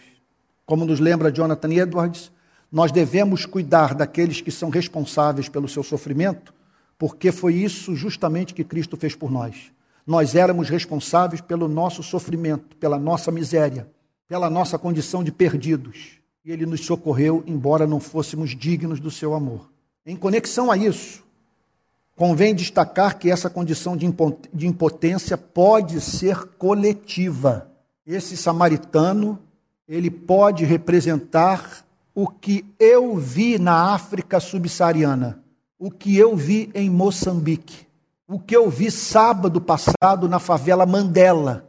Como 0.66 0.84
nos 0.84 1.00
lembra 1.00 1.32
Jonathan 1.32 1.72
Edwards, 1.72 2.30
nós 2.70 2.92
devemos 2.92 3.46
cuidar 3.46 3.94
daqueles 3.94 4.42
que 4.42 4.50
são 4.50 4.68
responsáveis 4.68 5.48
pelo 5.48 5.66
seu 5.66 5.82
sofrimento, 5.82 6.52
porque 6.98 7.32
foi 7.32 7.54
isso 7.54 7.96
justamente 7.96 8.52
que 8.52 8.62
Cristo 8.62 8.94
fez 8.94 9.16
por 9.16 9.30
nós. 9.30 9.72
Nós 10.06 10.34
éramos 10.34 10.68
responsáveis 10.68 11.40
pelo 11.40 11.68
nosso 11.68 12.02
sofrimento, 12.02 12.76
pela 12.76 12.98
nossa 12.98 13.32
miséria, 13.32 13.88
pela 14.28 14.50
nossa 14.50 14.78
condição 14.78 15.24
de 15.24 15.32
perdidos. 15.32 16.18
E 16.44 16.52
ele 16.52 16.66
nos 16.66 16.84
socorreu, 16.84 17.42
embora 17.46 17.86
não 17.86 17.98
fôssemos 17.98 18.50
dignos 18.50 19.00
do 19.00 19.10
seu 19.10 19.32
amor. 19.32 19.71
Em 20.04 20.16
conexão 20.16 20.70
a 20.70 20.76
isso, 20.76 21.22
Convém 22.22 22.54
destacar 22.54 23.18
que 23.18 23.30
essa 23.30 23.48
condição 23.48 23.96
de 23.96 24.66
impotência 24.66 25.36
pode 25.38 26.00
ser 26.00 26.44
coletiva. 26.58 27.68
Esse 28.06 28.36
samaritano, 28.36 29.38
ele 29.88 30.10
pode 30.10 30.64
representar 30.64 31.84
o 32.14 32.28
que 32.28 32.64
eu 32.78 33.16
vi 33.16 33.58
na 33.58 33.94
África 33.94 34.38
subsaariana, 34.38 35.42
o 35.78 35.90
que 35.90 36.16
eu 36.16 36.36
vi 36.36 36.70
em 36.74 36.90
Moçambique, 36.90 37.86
o 38.28 38.38
que 38.38 38.54
eu 38.54 38.68
vi 38.68 38.90
sábado 38.90 39.60
passado 39.60 40.28
na 40.28 40.38
favela 40.38 40.84
Mandela, 40.84 41.66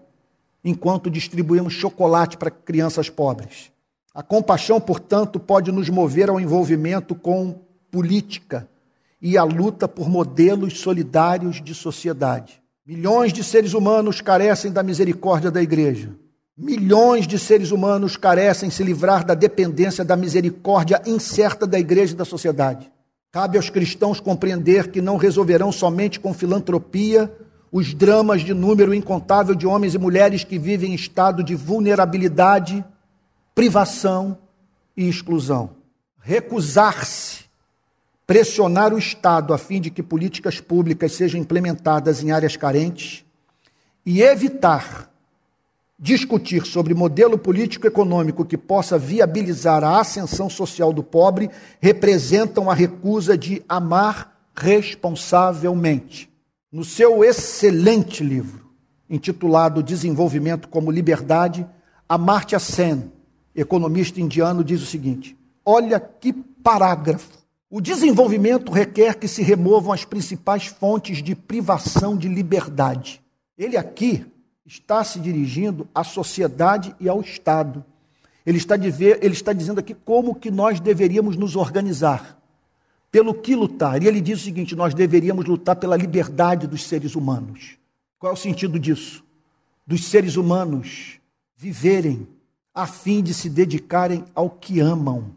enquanto 0.64 1.10
distribuímos 1.10 1.74
chocolate 1.74 2.38
para 2.38 2.52
crianças 2.52 3.10
pobres. 3.10 3.72
A 4.14 4.22
compaixão, 4.22 4.80
portanto, 4.80 5.40
pode 5.40 5.72
nos 5.72 5.90
mover 5.90 6.30
ao 6.30 6.40
envolvimento 6.40 7.16
com 7.16 7.63
política, 7.94 8.68
e 9.22 9.38
a 9.38 9.44
luta 9.44 9.88
por 9.88 10.10
modelos 10.10 10.80
solidários 10.80 11.62
de 11.64 11.76
sociedade. 11.76 12.60
Milhões 12.84 13.32
de 13.32 13.44
seres 13.44 13.76
humanos 13.76 14.20
carecem 14.20 14.72
da 14.72 14.82
misericórdia 14.82 15.52
da 15.52 15.62
igreja. 15.62 16.10
Milhões 16.58 17.28
de 17.28 17.38
seres 17.38 17.70
humanos 17.70 18.18
carecem 18.18 18.72
se 18.72 18.84
livrar 18.84 19.24
da 19.24 19.36
dependência 19.36 20.04
da 20.04 20.16
misericórdia 20.16 21.04
incerta 21.06 21.68
da 21.68 21.80
igreja 21.80 22.14
e 22.14 22.18
da 22.18 22.26
sociedade. 22.26 22.92
Cabe 23.32 23.58
aos 23.58 23.70
cristãos 23.70 24.20
compreender 24.20 24.90
que 24.90 25.02
não 25.02 25.16
resolverão 25.16 25.72
somente 25.72 26.20
com 26.20 26.34
filantropia 26.34 27.32
os 27.72 27.94
dramas 27.94 28.42
de 28.42 28.56
número 28.56 28.94
incontável 28.94 29.54
de 29.54 29.68
homens 29.68 29.94
e 29.94 30.00
mulheres 30.00 30.44
que 30.44 30.58
vivem 30.58 30.92
em 30.92 30.96
estado 30.96 31.44
de 31.44 31.54
vulnerabilidade, 31.54 32.84
privação 33.54 34.38
e 34.98 35.08
exclusão. 35.08 35.72
Recusar-se 36.20 37.43
pressionar 38.26 38.94
o 38.94 38.98
Estado 38.98 39.54
a 39.54 39.58
fim 39.58 39.82
de 39.82 39.90
que 39.90 40.02
políticas 40.02 40.60
públicas 40.60 41.12
sejam 41.14 41.40
implementadas 41.40 42.24
em 42.24 42.32
áreas 42.32 42.56
carentes 42.56 43.26
e 44.06 44.22
evitar 44.22 45.12
discutir 45.98 46.66
sobre 46.66 46.94
modelo 46.94 47.38
político-econômico 47.38 48.44
que 48.44 48.58
possa 48.58 48.98
viabilizar 48.98 49.84
a 49.84 50.00
ascensão 50.00 50.50
social 50.50 50.92
do 50.92 51.04
pobre 51.04 51.50
representam 51.80 52.70
a 52.70 52.74
recusa 52.74 53.38
de 53.38 53.64
amar 53.70 54.38
responsavelmente. 54.56 56.30
No 56.72 56.84
seu 56.84 57.24
excelente 57.24 58.24
livro, 58.24 58.70
intitulado 59.10 59.84
Desenvolvimento 59.84 60.68
como 60.68 60.92
Liberdade, 60.92 61.66
Amartya 62.10 62.60
Sen, 62.60 63.12
economista 63.56 64.20
indiano, 64.20 64.64
diz 64.64 64.82
o 64.82 64.86
seguinte: 64.86 65.38
olha 65.64 66.00
que 66.00 66.34
parágrafo 66.34 67.43
o 67.76 67.82
desenvolvimento 67.82 68.72
requer 68.72 69.16
que 69.16 69.28
se 69.28 69.42
removam 69.42 69.92
as 69.92 70.06
principais 70.06 70.68
fontes 70.68 71.24
de 71.24 71.34
privação 71.34 72.16
de 72.16 72.28
liberdade. 72.28 73.20
Ele 73.58 73.76
aqui 73.76 74.24
está 74.64 75.04
se 75.04 75.20
dirigindo 75.20 75.88
à 75.92 76.04
sociedade 76.04 76.96
e 77.00 77.10
ao 77.10 77.20
Estado. 77.20 77.84
Ele 78.46 78.60
está, 78.60 78.76
ele 78.76 79.34
está 79.34 79.54
dizendo 79.54 79.80
aqui 79.80 79.96
como 79.96 80.36
que 80.36 80.52
nós 80.52 80.80
deveríamos 80.80 81.36
nos 81.36 81.56
organizar, 81.56 82.40
pelo 83.10 83.34
que 83.34 83.56
lutar. 83.56 84.04
E 84.04 84.08
ele 84.08 84.22
diz 84.22 84.42
o 84.42 84.44
seguinte: 84.44 84.76
nós 84.76 84.94
deveríamos 84.94 85.44
lutar 85.46 85.76
pela 85.76 85.98
liberdade 85.98 86.68
dos 86.68 86.84
seres 86.84 87.16
humanos. 87.16 87.80
Qual 88.20 88.30
é 88.30 88.36
o 88.36 88.38
sentido 88.38 88.78
disso? 88.78 89.24
Dos 89.88 90.06
seres 90.06 90.36
humanos 90.36 91.20
viverem 91.58 92.28
a 92.72 92.86
fim 92.86 93.24
de 93.24 93.34
se 93.34 93.50
dedicarem 93.50 94.24
ao 94.36 94.48
que 94.48 94.80
amam, 94.80 95.32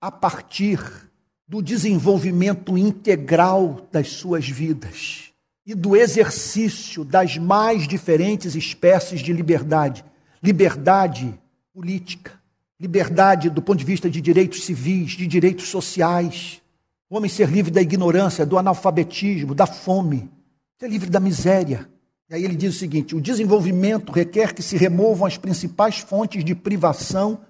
a 0.00 0.10
partir 0.10 1.11
do 1.46 1.62
desenvolvimento 1.62 2.78
integral 2.78 3.86
das 3.90 4.08
suas 4.08 4.48
vidas 4.48 5.32
e 5.66 5.74
do 5.74 5.96
exercício 5.96 7.04
das 7.04 7.36
mais 7.36 7.86
diferentes 7.86 8.54
espécies 8.54 9.20
de 9.20 9.32
liberdade. 9.32 10.04
Liberdade 10.42 11.38
política, 11.72 12.32
liberdade 12.80 13.48
do 13.48 13.62
ponto 13.62 13.78
de 13.78 13.84
vista 13.84 14.10
de 14.10 14.20
direitos 14.20 14.64
civis, 14.64 15.12
de 15.12 15.26
direitos 15.26 15.68
sociais. 15.68 16.60
O 17.08 17.16
homem 17.16 17.30
ser 17.30 17.48
livre 17.48 17.70
da 17.70 17.80
ignorância, 17.80 18.44
do 18.44 18.58
analfabetismo, 18.58 19.54
da 19.54 19.66
fome, 19.66 20.30
ser 20.78 20.88
livre 20.88 21.08
da 21.08 21.20
miséria. 21.20 21.88
E 22.28 22.34
aí 22.34 22.44
ele 22.44 22.56
diz 22.56 22.74
o 22.74 22.78
seguinte: 22.78 23.14
o 23.14 23.20
desenvolvimento 23.20 24.10
requer 24.10 24.52
que 24.52 24.62
se 24.62 24.76
removam 24.76 25.26
as 25.26 25.36
principais 25.36 25.98
fontes 25.98 26.44
de 26.44 26.54
privação 26.54 27.40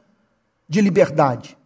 de 0.68 0.80
liberdade 0.80 1.57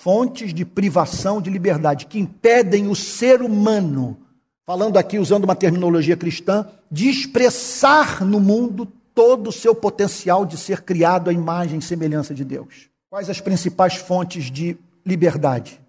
fontes 0.00 0.54
de 0.54 0.64
privação 0.64 1.42
de 1.42 1.50
liberdade 1.50 2.06
que 2.06 2.20
impedem 2.20 2.86
o 2.86 2.94
ser 2.94 3.42
humano, 3.42 4.16
falando 4.64 4.96
aqui 4.96 5.18
usando 5.18 5.42
uma 5.42 5.56
terminologia 5.56 6.16
cristã, 6.16 6.64
de 6.88 7.08
expressar 7.08 8.24
no 8.24 8.38
mundo 8.38 8.86
todo 9.12 9.48
o 9.48 9.52
seu 9.52 9.74
potencial 9.74 10.46
de 10.46 10.56
ser 10.56 10.82
criado 10.82 11.28
à 11.28 11.32
imagem 11.32 11.80
e 11.80 11.82
semelhança 11.82 12.32
de 12.32 12.44
Deus. 12.44 12.88
Quais 13.10 13.28
as 13.28 13.40
principais 13.40 13.96
fontes 13.96 14.52
de 14.52 14.78
liberdade 15.04 15.80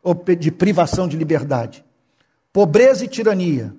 ou 0.00 0.14
de 0.14 0.52
privação 0.52 1.08
de 1.08 1.16
liberdade? 1.16 1.84
Pobreza 2.52 3.04
e 3.04 3.08
tirania, 3.08 3.74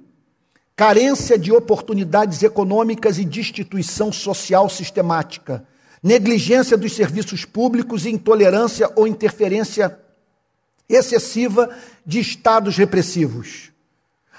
carência 0.76 1.40
de 1.40 1.54
oportunidades 1.54 2.44
econômicas 2.44 3.18
e 3.20 3.24
destituição 3.24 4.12
social 4.12 4.68
sistemática 4.68 5.66
negligência 6.02 6.78
dos 6.78 6.96
serviços 6.96 7.46
públicos 7.46 8.06
e 8.06 8.10
intolerância 8.10 8.90
ou 8.96 9.08
interferência 9.08 9.98
excessiva 10.90 11.70
de 12.06 12.20
estados 12.20 12.78
repressivos. 12.78 13.72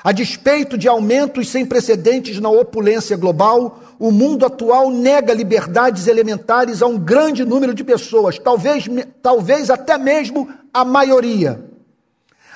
A 0.03 0.13
despeito 0.13 0.79
de 0.79 0.87
aumentos 0.87 1.49
sem 1.49 1.67
precedentes 1.67 2.39
na 2.39 2.49
opulência 2.49 3.17
global, 3.17 3.83
o 3.99 4.13
mundo 4.13 4.47
atual 4.47 4.91
nega 4.91 5.35
liberdades 5.35 6.07
elementares 6.07 6.83
a 6.83 6.87
um 6.87 6.97
grande 6.97 7.45
número 7.45 7.75
de 7.75 7.83
pessoas, 7.83 8.39
talvez, 8.39 8.85
talvez 9.21 9.71
até 9.71 9.99
mesmo 9.99 10.49
a 10.73 10.85
maioria. 10.85 11.65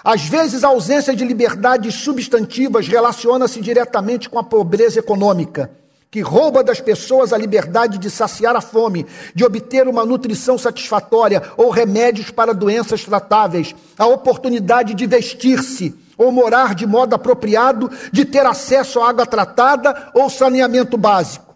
Às 0.04 0.22
vezes, 0.22 0.62
a 0.62 0.68
ausência 0.68 1.14
de 1.14 1.24
liberdades 1.24 1.94
substantivas 1.94 2.86
relaciona-se 2.86 3.60
diretamente 3.60 4.28
com 4.30 4.38
a 4.38 4.44
pobreza 4.44 5.00
econômica, 5.00 5.70
que 6.12 6.20
rouba 6.20 6.62
das 6.62 6.78
pessoas 6.78 7.32
a 7.32 7.38
liberdade 7.38 7.96
de 7.96 8.10
saciar 8.10 8.54
a 8.54 8.60
fome, 8.60 9.06
de 9.34 9.46
obter 9.46 9.88
uma 9.88 10.04
nutrição 10.04 10.58
satisfatória 10.58 11.42
ou 11.56 11.70
remédios 11.70 12.30
para 12.30 12.52
doenças 12.52 13.02
tratáveis, 13.02 13.74
a 13.98 14.06
oportunidade 14.06 14.92
de 14.92 15.06
vestir-se 15.06 15.94
ou 16.18 16.30
morar 16.30 16.74
de 16.74 16.86
modo 16.86 17.14
apropriado, 17.14 17.90
de 18.12 18.26
ter 18.26 18.44
acesso 18.44 19.00
à 19.00 19.08
água 19.08 19.24
tratada 19.24 20.10
ou 20.12 20.28
saneamento 20.28 20.98
básico. 20.98 21.54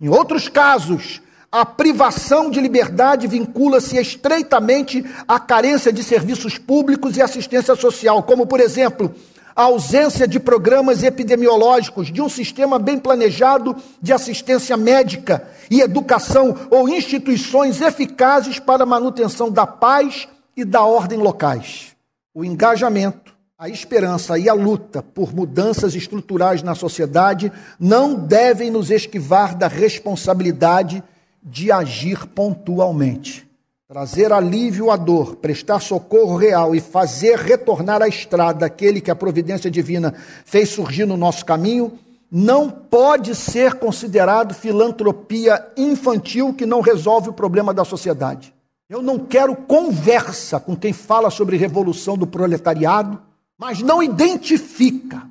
Em 0.00 0.08
outros 0.08 0.48
casos, 0.48 1.22
a 1.52 1.64
privação 1.64 2.50
de 2.50 2.60
liberdade 2.60 3.28
vincula-se 3.28 3.96
estreitamente 3.98 5.04
à 5.28 5.38
carência 5.38 5.92
de 5.92 6.02
serviços 6.02 6.58
públicos 6.58 7.16
e 7.16 7.22
assistência 7.22 7.76
social, 7.76 8.20
como, 8.24 8.48
por 8.48 8.58
exemplo, 8.58 9.14
a 9.56 9.62
ausência 9.62 10.28
de 10.28 10.38
programas 10.38 11.02
epidemiológicos, 11.02 12.12
de 12.12 12.20
um 12.20 12.28
sistema 12.28 12.78
bem 12.78 12.98
planejado 12.98 13.74
de 14.02 14.12
assistência 14.12 14.76
médica 14.76 15.48
e 15.70 15.80
educação 15.80 16.54
ou 16.70 16.88
instituições 16.88 17.80
eficazes 17.80 18.58
para 18.58 18.82
a 18.82 18.86
manutenção 18.86 19.50
da 19.50 19.66
paz 19.66 20.28
e 20.54 20.62
da 20.64 20.84
ordem 20.84 21.18
locais. 21.18 21.96
O 22.34 22.44
engajamento 22.44 23.34
a 23.58 23.70
esperança 23.70 24.38
e 24.38 24.50
a 24.50 24.52
luta 24.52 25.02
por 25.02 25.34
mudanças 25.34 25.94
estruturais 25.94 26.62
na 26.62 26.74
sociedade 26.74 27.50
não 27.80 28.14
devem 28.14 28.70
nos 28.70 28.90
esquivar 28.90 29.56
da 29.56 29.66
responsabilidade 29.66 31.02
de 31.42 31.72
agir 31.72 32.26
pontualmente. 32.26 33.45
Trazer 33.88 34.32
alívio 34.32 34.90
à 34.90 34.96
dor, 34.96 35.36
prestar 35.36 35.78
socorro 35.78 36.36
real 36.36 36.74
e 36.74 36.80
fazer 36.80 37.38
retornar 37.38 38.02
à 38.02 38.08
estrada 38.08 38.66
aquele 38.66 39.00
que 39.00 39.12
a 39.12 39.14
providência 39.14 39.70
divina 39.70 40.12
fez 40.44 40.70
surgir 40.70 41.06
no 41.06 41.16
nosso 41.16 41.44
caminho, 41.44 41.96
não 42.28 42.68
pode 42.68 43.32
ser 43.36 43.74
considerado 43.74 44.54
filantropia 44.54 45.64
infantil 45.76 46.52
que 46.52 46.66
não 46.66 46.80
resolve 46.80 47.28
o 47.28 47.32
problema 47.32 47.72
da 47.72 47.84
sociedade. 47.84 48.52
Eu 48.90 49.00
não 49.00 49.20
quero 49.20 49.54
conversa 49.54 50.58
com 50.58 50.74
quem 50.74 50.92
fala 50.92 51.30
sobre 51.30 51.56
revolução 51.56 52.18
do 52.18 52.26
proletariado, 52.26 53.22
mas 53.56 53.82
não 53.82 54.02
identifica 54.02 55.22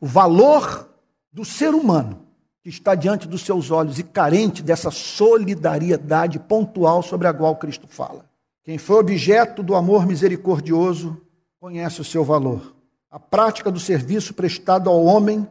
o 0.00 0.06
valor 0.06 0.88
do 1.30 1.44
ser 1.44 1.74
humano 1.74 2.27
que 2.68 2.74
está 2.74 2.94
diante 2.94 3.26
dos 3.26 3.46
seus 3.46 3.70
olhos 3.70 3.98
e 3.98 4.02
carente 4.02 4.62
dessa 4.62 4.90
solidariedade 4.90 6.38
pontual 6.38 7.02
sobre 7.02 7.26
a 7.26 7.32
qual 7.32 7.56
Cristo 7.56 7.86
fala. 7.88 8.26
Quem 8.62 8.76
foi 8.76 8.96
objeto 8.96 9.62
do 9.62 9.74
amor 9.74 10.06
misericordioso 10.06 11.18
conhece 11.58 12.02
o 12.02 12.04
seu 12.04 12.22
valor. 12.22 12.76
A 13.10 13.18
prática 13.18 13.70
do 13.70 13.80
serviço 13.80 14.34
prestado 14.34 14.90
ao 14.90 15.02
homem 15.02 15.48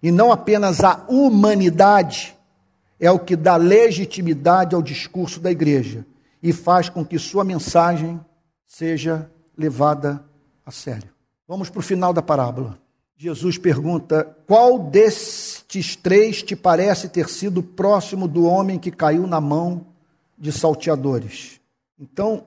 e 0.00 0.12
não 0.12 0.30
apenas 0.30 0.84
à 0.84 1.04
humanidade 1.08 2.36
é 3.00 3.10
o 3.10 3.18
que 3.18 3.34
dá 3.34 3.56
legitimidade 3.56 4.76
ao 4.76 4.82
discurso 4.82 5.40
da 5.40 5.50
igreja 5.50 6.06
e 6.40 6.52
faz 6.52 6.88
com 6.88 7.04
que 7.04 7.18
sua 7.18 7.42
mensagem 7.42 8.20
seja 8.64 9.28
levada 9.58 10.24
a 10.64 10.70
sério. 10.70 11.10
Vamos 11.48 11.68
para 11.68 11.80
o 11.80 11.82
final 11.82 12.12
da 12.12 12.22
parábola. 12.22 12.78
Jesus 13.16 13.58
pergunta: 13.58 14.36
Qual 14.46 14.78
destes 14.78 15.51
três 16.02 16.42
te 16.42 16.54
parece 16.54 17.08
ter 17.08 17.28
sido 17.28 17.62
próximo 17.62 18.28
do 18.28 18.44
homem 18.44 18.78
que 18.78 18.90
caiu 18.90 19.26
na 19.26 19.40
mão 19.40 19.86
de 20.38 20.52
salteadores? 20.52 21.60
Então, 21.98 22.44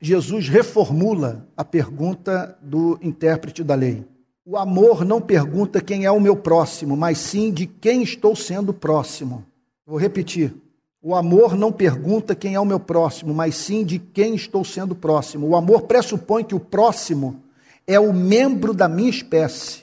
Jesus 0.00 0.48
reformula 0.48 1.46
a 1.56 1.64
pergunta 1.64 2.58
do 2.62 2.98
intérprete 3.02 3.62
da 3.62 3.74
lei. 3.74 4.04
O 4.44 4.56
amor 4.56 5.04
não 5.04 5.20
pergunta 5.20 5.80
quem 5.80 6.04
é 6.04 6.10
o 6.10 6.20
meu 6.20 6.34
próximo, 6.34 6.96
mas 6.96 7.18
sim 7.18 7.52
de 7.52 7.66
quem 7.66 8.02
estou 8.02 8.34
sendo 8.34 8.72
próximo. 8.72 9.44
Vou 9.86 9.98
repetir. 9.98 10.54
O 11.00 11.14
amor 11.14 11.56
não 11.56 11.70
pergunta 11.70 12.34
quem 12.34 12.54
é 12.54 12.60
o 12.60 12.64
meu 12.64 12.80
próximo, 12.80 13.34
mas 13.34 13.54
sim 13.54 13.84
de 13.84 13.98
quem 13.98 14.34
estou 14.34 14.64
sendo 14.64 14.94
próximo. 14.94 15.46
O 15.46 15.56
amor 15.56 15.82
pressupõe 15.82 16.42
que 16.42 16.54
o 16.54 16.60
próximo 16.60 17.42
é 17.86 18.00
o 18.00 18.12
membro 18.12 18.72
da 18.72 18.88
minha 18.88 19.10
espécie, 19.10 19.82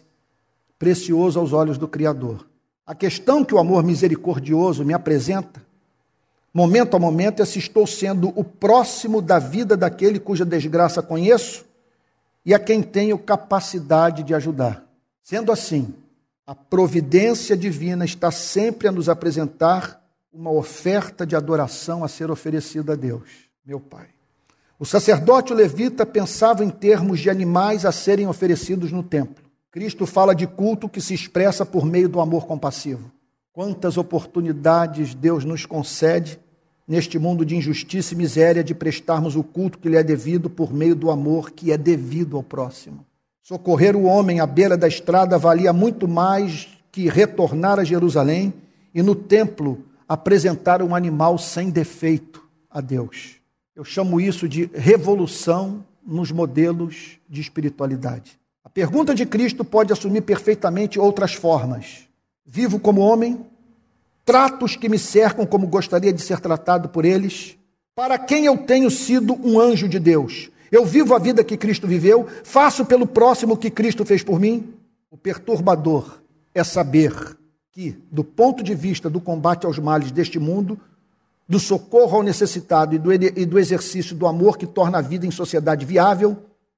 precioso 0.78 1.40
aos 1.40 1.54
olhos 1.54 1.78
do 1.78 1.88
Criador. 1.88 2.49
A 2.90 2.96
questão 2.96 3.46
que 3.46 3.54
o 3.54 3.60
amor 3.60 3.84
misericordioso 3.84 4.84
me 4.84 4.96
apresenta, 4.96 5.62
momento 6.52 6.98
a 6.98 7.00
momento, 7.00 7.40
é 7.40 7.46
se 7.46 7.60
estou 7.60 7.86
sendo 7.86 8.34
o 8.36 8.44
próximo 8.44 9.22
da 9.22 9.38
vida 9.38 9.78
daquele 9.78 10.20
cuja 10.20 10.44
desgraça 10.44 11.00
conheço 11.00 11.68
e 12.44 12.52
a 12.52 12.58
quem 12.58 12.82
tenho 12.82 13.20
capacidade 13.20 14.24
de 14.24 14.34
ajudar. 14.34 14.84
Sendo 15.22 15.52
assim, 15.52 15.94
a 16.48 16.56
providência 16.56 17.56
divina 17.56 18.06
está 18.06 18.32
sempre 18.32 18.88
a 18.88 18.92
nos 18.92 19.08
apresentar 19.08 20.04
uma 20.34 20.50
oferta 20.50 21.28
de 21.28 21.36
adoração 21.36 22.04
a 22.04 22.08
ser 22.08 22.32
oferecida 22.32 22.94
a 22.94 22.96
Deus, 22.96 23.30
meu 23.64 23.80
Pai. 23.80 24.08
O 24.80 24.86
sacerdote 24.86 25.54
levita 25.54 26.08
pensava 26.08 26.66
em 26.66 26.72
termos 26.72 27.20
de 27.20 27.30
animais 27.30 27.86
a 27.86 27.92
serem 27.92 28.26
oferecidos 28.26 28.92
no 28.92 29.04
templo. 29.04 29.49
Cristo 29.72 30.08
fala 30.08 30.34
de 30.34 30.48
culto 30.48 30.90
que 30.90 31.00
se 31.00 31.14
expressa 31.14 31.64
por 31.64 31.86
meio 31.86 32.10
do 32.10 32.20
amor 32.20 32.48
compassivo. 32.48 33.12
Quantas 33.54 33.98
oportunidades 33.98 35.14
Deus 35.14 35.46
nos 35.46 35.66
concede 35.66 36.40
neste 36.88 37.20
mundo 37.20 37.46
de 37.46 37.56
injustiça 37.56 38.16
e 38.16 38.18
miséria 38.18 38.64
de 38.64 38.74
prestarmos 38.74 39.36
o 39.36 39.44
culto 39.44 39.78
que 39.78 39.88
lhe 39.88 39.96
é 39.96 40.04
devido 40.04 40.50
por 40.50 40.74
meio 40.74 40.96
do 40.96 41.12
amor 41.12 41.52
que 41.52 41.72
é 41.72 41.78
devido 41.78 42.36
ao 42.36 42.42
próximo. 42.42 43.06
Socorrer 43.44 43.96
o 43.96 44.06
homem 44.06 44.40
à 44.40 44.48
beira 44.48 44.76
da 44.76 44.88
estrada 44.88 45.38
valia 45.38 45.72
muito 45.72 46.08
mais 46.08 46.68
que 46.92 47.08
retornar 47.08 47.80
a 47.80 47.84
Jerusalém 47.84 48.52
e 48.94 49.04
no 49.04 49.14
templo 49.14 49.86
apresentar 50.08 50.82
um 50.82 50.96
animal 50.96 51.38
sem 51.38 51.70
defeito 51.70 52.44
a 52.72 52.82
Deus. 52.82 53.36
Eu 53.76 53.84
chamo 53.84 54.20
isso 54.20 54.50
de 54.50 54.68
revolução 54.74 55.86
nos 56.04 56.32
modelos 56.32 57.20
de 57.30 57.40
espiritualidade. 57.40 58.39
Pergunta 58.80 59.14
de 59.14 59.26
Cristo 59.26 59.66
pode 59.66 59.92
assumir 59.92 60.22
perfeitamente 60.22 60.98
outras 60.98 61.34
formas. 61.34 62.08
Vivo 62.46 62.80
como 62.80 63.02
homem, 63.02 63.46
trato 64.24 64.64
os 64.64 64.78
que 64.78 64.88
me 64.88 64.98
cercam 64.98 65.46
como 65.46 65.68
gostaria 65.68 66.14
de 66.14 66.22
ser 66.22 66.40
tratado 66.40 66.88
por 66.88 67.04
eles, 67.04 67.58
para 67.94 68.18
quem 68.18 68.46
eu 68.46 68.58
tenho 68.60 68.90
sido 68.90 69.38
um 69.46 69.60
anjo 69.60 69.90
de 69.90 70.00
Deus. 70.00 70.50
Eu 70.72 70.86
vivo 70.86 71.14
a 71.14 71.20
vida 71.20 71.44
que 71.44 71.58
Cristo 71.58 71.88
viveu, 71.88 72.26
faço 72.46 72.86
pelo 72.86 73.06
próximo 73.06 73.56
o 73.56 73.58
que 73.58 73.70
Cristo 73.70 74.06
fez 74.06 74.24
por 74.24 74.40
mim. 74.40 74.74
O 75.12 75.18
perturbador 75.18 76.22
é 76.56 76.64
saber 76.64 77.14
que, 77.74 78.02
do 78.10 78.24
ponto 78.24 78.64
de 78.64 78.74
vista 78.74 79.10
do 79.10 79.20
combate 79.20 79.66
aos 79.66 79.78
males 79.78 80.10
deste 80.10 80.40
mundo, 80.40 80.80
do 81.46 81.60
socorro 81.60 82.16
ao 82.16 82.24
necessitado 82.24 82.96
e 82.96 82.98
do, 82.98 83.12
e 83.12 83.46
do 83.46 83.60
exercício 83.60 84.16
do 84.16 84.26
amor 84.26 84.58
que 84.58 84.66
torna 84.66 85.00
a 85.00 85.02
vida 85.02 85.26
em 85.26 85.32
sociedade 85.32 85.86
viável, 85.86 86.38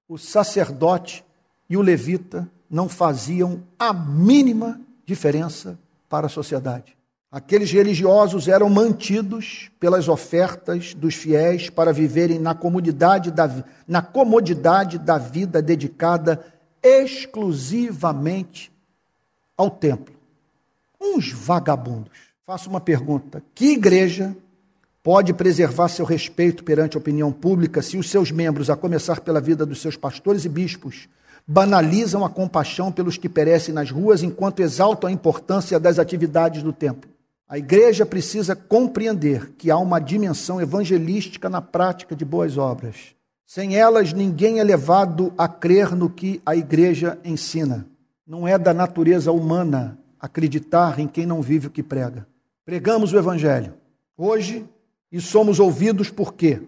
o 0.10 0.18
sacerdote 0.18 1.24
e 1.72 1.78
o 1.78 1.82
levita 1.82 2.52
não 2.70 2.90
faziam 2.90 3.64
a 3.80 3.94
mínima 3.94 4.82
diferença 5.06 5.80
para 6.10 6.26
a 6.26 6.30
sociedade. 6.30 6.98
Aqueles 7.32 7.72
religiosos 7.72 8.50
eram 8.50 8.70
mantidos 8.70 9.72
pelas 9.80 10.10
ofertas 10.10 10.94
dos 10.94 11.16
fiéis 11.16 11.70
para 11.70 11.94
viverem 11.94 12.40
na 12.40 12.54
comodidade 12.54 13.32
da, 13.32 13.64
na 13.88 14.02
comodidade 14.02 15.00
da 15.00 15.18
vida 15.18 15.62
dedicada 15.62 16.46
exclusivamente 16.84 18.70
ao 19.56 19.70
templo. 19.70 20.14
Uns 21.00 21.32
vagabundos. 21.32 22.20
Faço 22.46 22.70
uma 22.70 22.82
pergunta: 22.82 23.42
que 23.56 23.72
igreja 23.72 24.36
pode 25.02 25.34
preservar 25.34 25.88
seu 25.88 26.04
respeito 26.04 26.66
perante 26.66 26.98
a 26.98 27.00
opinião 27.00 27.32
pública 27.32 27.82
se 27.82 27.96
os 27.96 28.10
seus 28.10 28.30
membros, 28.30 28.70
a 28.70 28.76
começar 28.76 29.22
pela 29.22 29.40
vida 29.40 29.66
dos 29.66 29.80
seus 29.80 29.96
pastores 29.96 30.44
e 30.44 30.50
bispos, 30.50 31.08
banalizam 31.48 32.24
a 32.26 32.30
compaixão 32.30 32.92
pelos 32.92 33.18
que 33.18 33.28
perecem 33.30 33.74
nas 33.74 33.92
ruas 33.92 34.24
enquanto 34.24 34.62
exaltam 34.62 35.10
a 35.10 35.14
importância 35.14 35.80
das 35.80 36.00
atividades 36.00 36.64
do 36.64 36.72
templo. 36.72 37.10
A 37.48 37.58
igreja 37.58 38.06
precisa 38.06 38.56
compreender 38.56 39.52
que 39.58 39.70
há 39.70 39.78
uma 39.78 40.00
dimensão 40.00 40.62
evangelística 40.62 41.50
na 41.50 41.62
prática 41.62 42.16
de 42.16 42.24
boas 42.24 42.58
obras. 42.58 43.14
Sem 43.46 43.76
elas, 43.76 44.14
ninguém 44.14 44.60
é 44.60 44.64
levado 44.64 45.34
a 45.38 45.50
crer 45.50 45.94
no 45.94 46.10
que 46.10 46.42
a 46.46 46.56
igreja 46.56 47.20
ensina. 47.26 47.86
Não 48.26 48.48
é 48.48 48.58
da 48.58 48.74
natureza 48.74 49.34
humana 49.34 49.98
acreditar 50.18 50.98
em 51.00 51.08
quem 51.08 51.26
não 51.26 51.42
vive 51.42 51.68
o 51.68 51.72
que 51.72 51.84
prega. 51.84 52.26
Pregamos 52.64 53.12
o 53.12 53.18
evangelho. 53.18 53.74
Hoje, 54.18 54.66
e 55.12 55.20
somos 55.20 55.60
ouvidos 55.60 56.10
por 56.10 56.34
quê? 56.34 56.62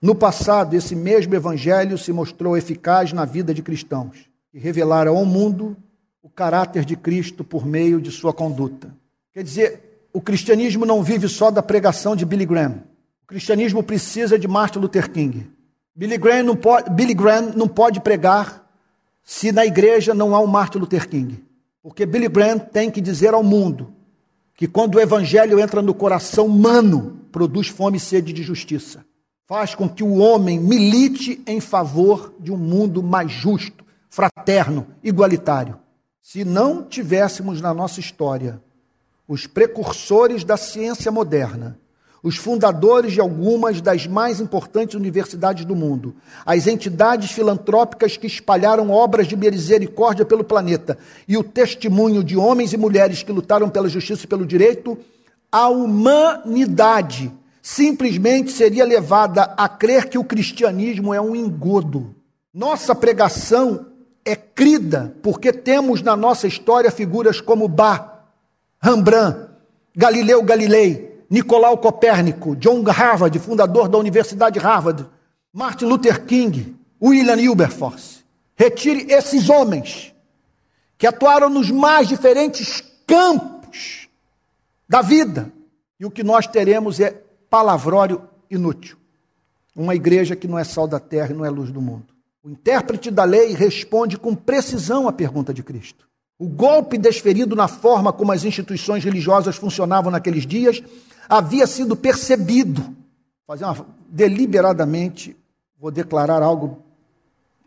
No 0.00 0.14
passado, 0.14 0.74
esse 0.74 0.96
mesmo 0.96 1.34
evangelho 1.34 1.98
se 1.98 2.12
mostrou 2.12 2.56
eficaz 2.56 3.12
na 3.12 3.24
vida 3.24 3.52
de 3.52 3.62
cristãos. 3.62 4.28
e 4.52 4.58
revelaram 4.58 5.16
ao 5.16 5.24
mundo 5.24 5.76
o 6.20 6.28
caráter 6.28 6.84
de 6.84 6.96
Cristo 6.96 7.44
por 7.44 7.64
meio 7.64 8.00
de 8.00 8.10
sua 8.10 8.32
conduta. 8.32 8.92
Quer 9.32 9.44
dizer, 9.44 10.08
o 10.12 10.20
cristianismo 10.20 10.84
não 10.84 11.04
vive 11.04 11.28
só 11.28 11.52
da 11.52 11.62
pregação 11.62 12.16
de 12.16 12.24
Billy 12.24 12.44
Graham. 12.44 12.82
O 13.22 13.26
cristianismo 13.26 13.80
precisa 13.80 14.36
de 14.36 14.48
Martin 14.48 14.80
Luther 14.80 15.08
King. 15.08 15.48
Billy 15.94 16.18
Graham 16.18 16.42
não 16.42 16.56
pode, 16.56 16.90
Billy 16.90 17.14
Graham 17.14 17.52
não 17.54 17.68
pode 17.68 18.00
pregar 18.00 18.68
se 19.22 19.52
na 19.52 19.64
igreja 19.64 20.14
não 20.14 20.34
há 20.34 20.40
um 20.40 20.48
Martin 20.48 20.78
Luther 20.78 21.08
King. 21.08 21.44
Porque 21.80 22.04
Billy 22.04 22.28
Graham 22.28 22.58
tem 22.58 22.90
que 22.90 23.00
dizer 23.00 23.32
ao 23.32 23.44
mundo 23.44 23.94
que 24.54 24.66
quando 24.66 24.96
o 24.96 25.00
evangelho 25.00 25.60
entra 25.60 25.80
no 25.80 25.94
coração 25.94 26.46
humano, 26.46 27.20
produz 27.30 27.68
fome 27.68 27.98
e 27.98 28.00
sede 28.00 28.32
de 28.32 28.42
justiça. 28.42 29.04
Faz 29.50 29.74
com 29.74 29.88
que 29.88 30.04
o 30.04 30.18
homem 30.18 30.60
milite 30.60 31.42
em 31.44 31.58
favor 31.58 32.32
de 32.38 32.52
um 32.52 32.56
mundo 32.56 33.02
mais 33.02 33.32
justo, 33.32 33.84
fraterno, 34.08 34.86
igualitário. 35.02 35.76
Se 36.22 36.44
não 36.44 36.84
tivéssemos 36.84 37.60
na 37.60 37.74
nossa 37.74 37.98
história 37.98 38.62
os 39.26 39.48
precursores 39.48 40.44
da 40.44 40.56
ciência 40.56 41.10
moderna, 41.10 41.76
os 42.22 42.36
fundadores 42.36 43.12
de 43.12 43.20
algumas 43.20 43.80
das 43.80 44.06
mais 44.06 44.40
importantes 44.40 44.94
universidades 44.94 45.64
do 45.64 45.74
mundo, 45.74 46.14
as 46.46 46.68
entidades 46.68 47.32
filantrópicas 47.32 48.16
que 48.16 48.28
espalharam 48.28 48.92
obras 48.92 49.26
de 49.26 49.34
misericórdia 49.34 50.24
pelo 50.24 50.44
planeta 50.44 50.96
e 51.26 51.36
o 51.36 51.42
testemunho 51.42 52.22
de 52.22 52.36
homens 52.36 52.72
e 52.72 52.76
mulheres 52.76 53.24
que 53.24 53.32
lutaram 53.32 53.68
pela 53.68 53.88
justiça 53.88 54.26
e 54.26 54.28
pelo 54.28 54.46
direito, 54.46 54.96
a 55.50 55.68
humanidade 55.68 57.32
simplesmente 57.70 58.50
seria 58.50 58.84
levada 58.84 59.54
a 59.56 59.68
crer 59.68 60.08
que 60.08 60.18
o 60.18 60.24
cristianismo 60.24 61.14
é 61.14 61.20
um 61.20 61.36
engodo. 61.36 62.16
Nossa 62.52 62.96
pregação 62.96 63.86
é 64.24 64.34
crida 64.34 65.14
porque 65.22 65.52
temos 65.52 66.02
na 66.02 66.16
nossa 66.16 66.48
história 66.48 66.90
figuras 66.90 67.40
como 67.40 67.68
Bach, 67.68 68.24
Rembrandt, 68.82 69.50
Galileu 69.94 70.42
Galilei, 70.42 71.22
Nicolau 71.30 71.78
Copérnico, 71.78 72.56
John 72.56 72.82
Harvard, 72.90 73.38
fundador 73.38 73.88
da 73.88 73.98
Universidade 73.98 74.58
Harvard, 74.58 75.06
Martin 75.52 75.84
Luther 75.84 76.24
King, 76.24 76.76
William 77.00 77.36
Wilberforce. 77.36 78.24
Retire 78.56 79.06
esses 79.12 79.48
homens 79.48 80.12
que 80.98 81.06
atuaram 81.06 81.48
nos 81.48 81.70
mais 81.70 82.08
diferentes 82.08 82.82
campos 83.06 84.08
da 84.88 85.02
vida. 85.02 85.52
E 86.00 86.04
o 86.04 86.10
que 86.10 86.24
nós 86.24 86.48
teremos 86.48 86.98
é 86.98 87.29
palavrório 87.50 88.22
inútil. 88.48 88.96
Uma 89.76 89.94
igreja 89.94 90.36
que 90.36 90.48
não 90.48 90.58
é 90.58 90.64
sal 90.64 90.86
da 90.86 91.00
terra 91.00 91.32
e 91.32 91.34
não 91.34 91.44
é 91.44 91.50
luz 91.50 91.70
do 91.70 91.82
mundo. 91.82 92.06
O 92.42 92.48
intérprete 92.48 93.10
da 93.10 93.24
lei 93.24 93.52
responde 93.52 94.16
com 94.16 94.34
precisão 94.34 95.06
à 95.06 95.12
pergunta 95.12 95.52
de 95.52 95.62
Cristo. 95.62 96.08
O 96.38 96.48
golpe 96.48 96.96
desferido 96.96 97.54
na 97.54 97.68
forma 97.68 98.12
como 98.12 98.32
as 98.32 98.44
instituições 98.44 99.04
religiosas 99.04 99.56
funcionavam 99.56 100.10
naqueles 100.10 100.46
dias 100.46 100.82
havia 101.28 101.66
sido 101.66 101.94
percebido. 101.94 102.96
Fazer 103.46 103.64
uma, 103.64 103.86
deliberadamente, 104.08 105.36
vou 105.78 105.90
declarar 105.90 106.42
algo 106.42 106.82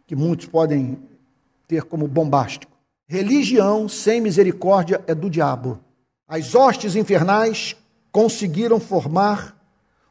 que 0.08 0.16
muitos 0.16 0.48
podem 0.48 0.98
ter 1.68 1.84
como 1.84 2.08
bombástico. 2.08 2.72
Religião 3.08 3.88
sem 3.88 4.20
misericórdia 4.20 5.04
é 5.06 5.14
do 5.14 5.30
diabo. 5.30 5.80
As 6.28 6.56
hostes 6.56 6.96
infernais 6.96 7.76
conseguiram 8.12 8.80
formar 8.80 9.56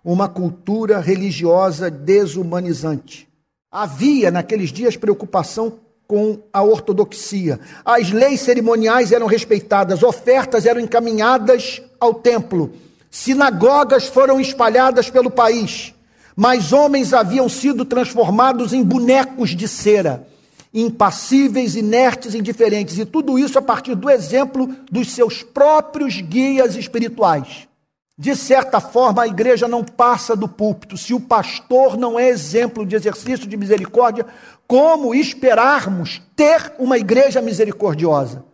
uma 0.05 0.29
cultura 0.29 0.99
religiosa 1.01 1.91
desumanizante. 1.91 3.29
Havia 3.71 4.31
naqueles 4.31 4.71
dias 4.71 4.97
preocupação 4.97 5.79
com 6.07 6.41
a 6.53 6.63
ortodoxia. 6.63 7.59
As 7.85 8.11
leis 8.11 8.41
cerimoniais 8.41 9.13
eram 9.13 9.27
respeitadas, 9.27 10.03
ofertas 10.03 10.67
eram 10.67 10.81
encaminhadas 10.81 11.81
ao 11.99 12.13
templo, 12.15 12.73
sinagogas 13.11 14.09
foram 14.09 14.41
espalhadas 14.41 15.09
pelo 15.09 15.31
país, 15.31 15.95
mas 16.37 16.73
homens 16.73 17.15
haviam 17.15 17.49
sido 17.49 17.85
transformados 17.85 18.73
em 18.73 18.83
bonecos 18.83 19.51
de 19.51 19.69
cera, 19.69 20.27
impassíveis, 20.75 21.77
inertes, 21.77 22.35
indiferentes, 22.35 22.99
e 22.99 23.05
tudo 23.05 23.39
isso 23.39 23.59
a 23.59 23.63
partir 23.63 23.95
do 23.95 24.11
exemplo 24.11 24.69
dos 24.91 25.13
seus 25.13 25.43
próprios 25.43 26.21
guias 26.21 26.77
espirituais. 26.77 27.69
De 28.17 28.37
certa 28.37 28.81
forma, 28.81 29.23
a 29.23 29.27
igreja 29.27 29.67
não 29.67 29.83
passa 29.83 30.37
do 30.37 30.47
púlpito. 30.47 30.97
Se 30.97 31.15
o 31.15 31.21
pastor 31.21 31.97
não 31.97 32.19
é 32.19 32.29
exemplo 32.29 32.85
de 32.85 32.95
exercício 32.95 33.47
de 33.47 33.57
misericórdia, 33.57 34.27
como 34.67 35.15
esperarmos 35.15 36.21
ter 36.37 36.73
uma 36.79 36.99
igreja 36.99 37.41
misericordiosa? 37.41 38.45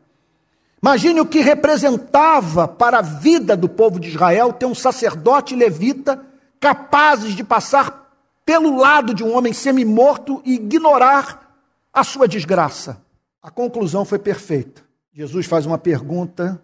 Imagine 0.81 1.21
o 1.21 1.27
que 1.27 1.41
representava 1.41 2.69
para 2.69 2.99
a 2.99 3.03
vida 3.03 3.57
do 3.57 3.69
povo 3.69 3.99
de 3.99 4.09
Israel 4.09 4.53
ter 4.53 4.67
um 4.67 4.75
sacerdote 4.75 5.57
levita 5.57 6.25
capazes 6.61 7.35
de 7.35 7.43
passar 7.43 8.09
pelo 8.47 8.77
lado 8.77 9.13
de 9.13 9.25
um 9.25 9.37
homem 9.37 9.53
semi-morto 9.53 10.41
e 10.45 10.55
ignorar 10.55 11.53
a 11.93 12.05
sua 12.05 12.29
desgraça. 12.29 13.03
A 13.43 13.51
conclusão 13.51 14.05
foi 14.05 14.19
perfeita. 14.19 14.83
Jesus 15.13 15.47
faz 15.47 15.67
uma 15.67 15.79
pergunta 15.79 16.63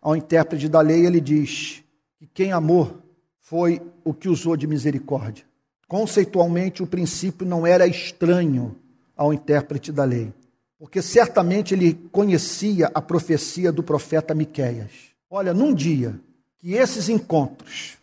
ao 0.00 0.14
intérprete 0.14 0.68
da 0.68 0.80
lei, 0.80 1.04
ele 1.04 1.20
diz: 1.20 1.82
que 2.18 2.26
quem 2.26 2.52
amou 2.52 2.98
foi 3.40 3.80
o 4.04 4.12
que 4.12 4.28
usou 4.28 4.56
de 4.56 4.66
misericórdia. 4.66 5.44
Conceitualmente, 5.86 6.82
o 6.82 6.86
princípio 6.86 7.46
não 7.46 7.66
era 7.66 7.86
estranho 7.86 8.74
ao 9.16 9.32
intérprete 9.32 9.92
da 9.92 10.04
lei, 10.04 10.32
porque 10.78 11.00
certamente 11.00 11.74
ele 11.74 11.94
conhecia 12.10 12.90
a 12.92 13.00
profecia 13.00 13.70
do 13.70 13.82
profeta 13.82 14.34
Miqueias. 14.34 14.90
Olha, 15.30 15.54
num 15.54 15.72
dia 15.72 16.18
que 16.58 16.72
esses 16.74 17.08
encontros 17.08 17.98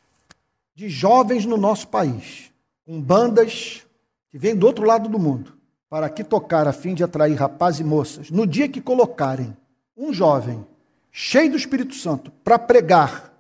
de 0.76 0.88
jovens 0.88 1.45
no 1.45 1.57
nosso 1.57 1.88
país, 1.88 2.51
com 2.86 3.01
bandas 3.01 3.86
que 4.30 4.38
vêm 4.38 4.55
do 4.55 4.66
outro 4.66 4.86
lado 4.86 5.09
do 5.09 5.20
mundo, 5.20 5.53
para 5.89 6.07
aqui 6.07 6.24
tocar 6.24 6.68
a 6.68 6.74
fim 6.74 6.93
de 6.93 7.03
atrair 7.03 7.36
rapazes 7.36 7.82
e 7.82 7.84
moças, 7.84 8.32
no 8.32 8.47
dia 8.47 8.68
que 8.68 8.82
colocarem 8.82 9.55
um 9.95 10.11
jovem 10.14 10.66
cheio 11.11 11.51
do 11.51 11.57
Espírito 11.57 11.93
Santo 11.93 12.32
para 12.43 12.57
pregar 12.57 13.32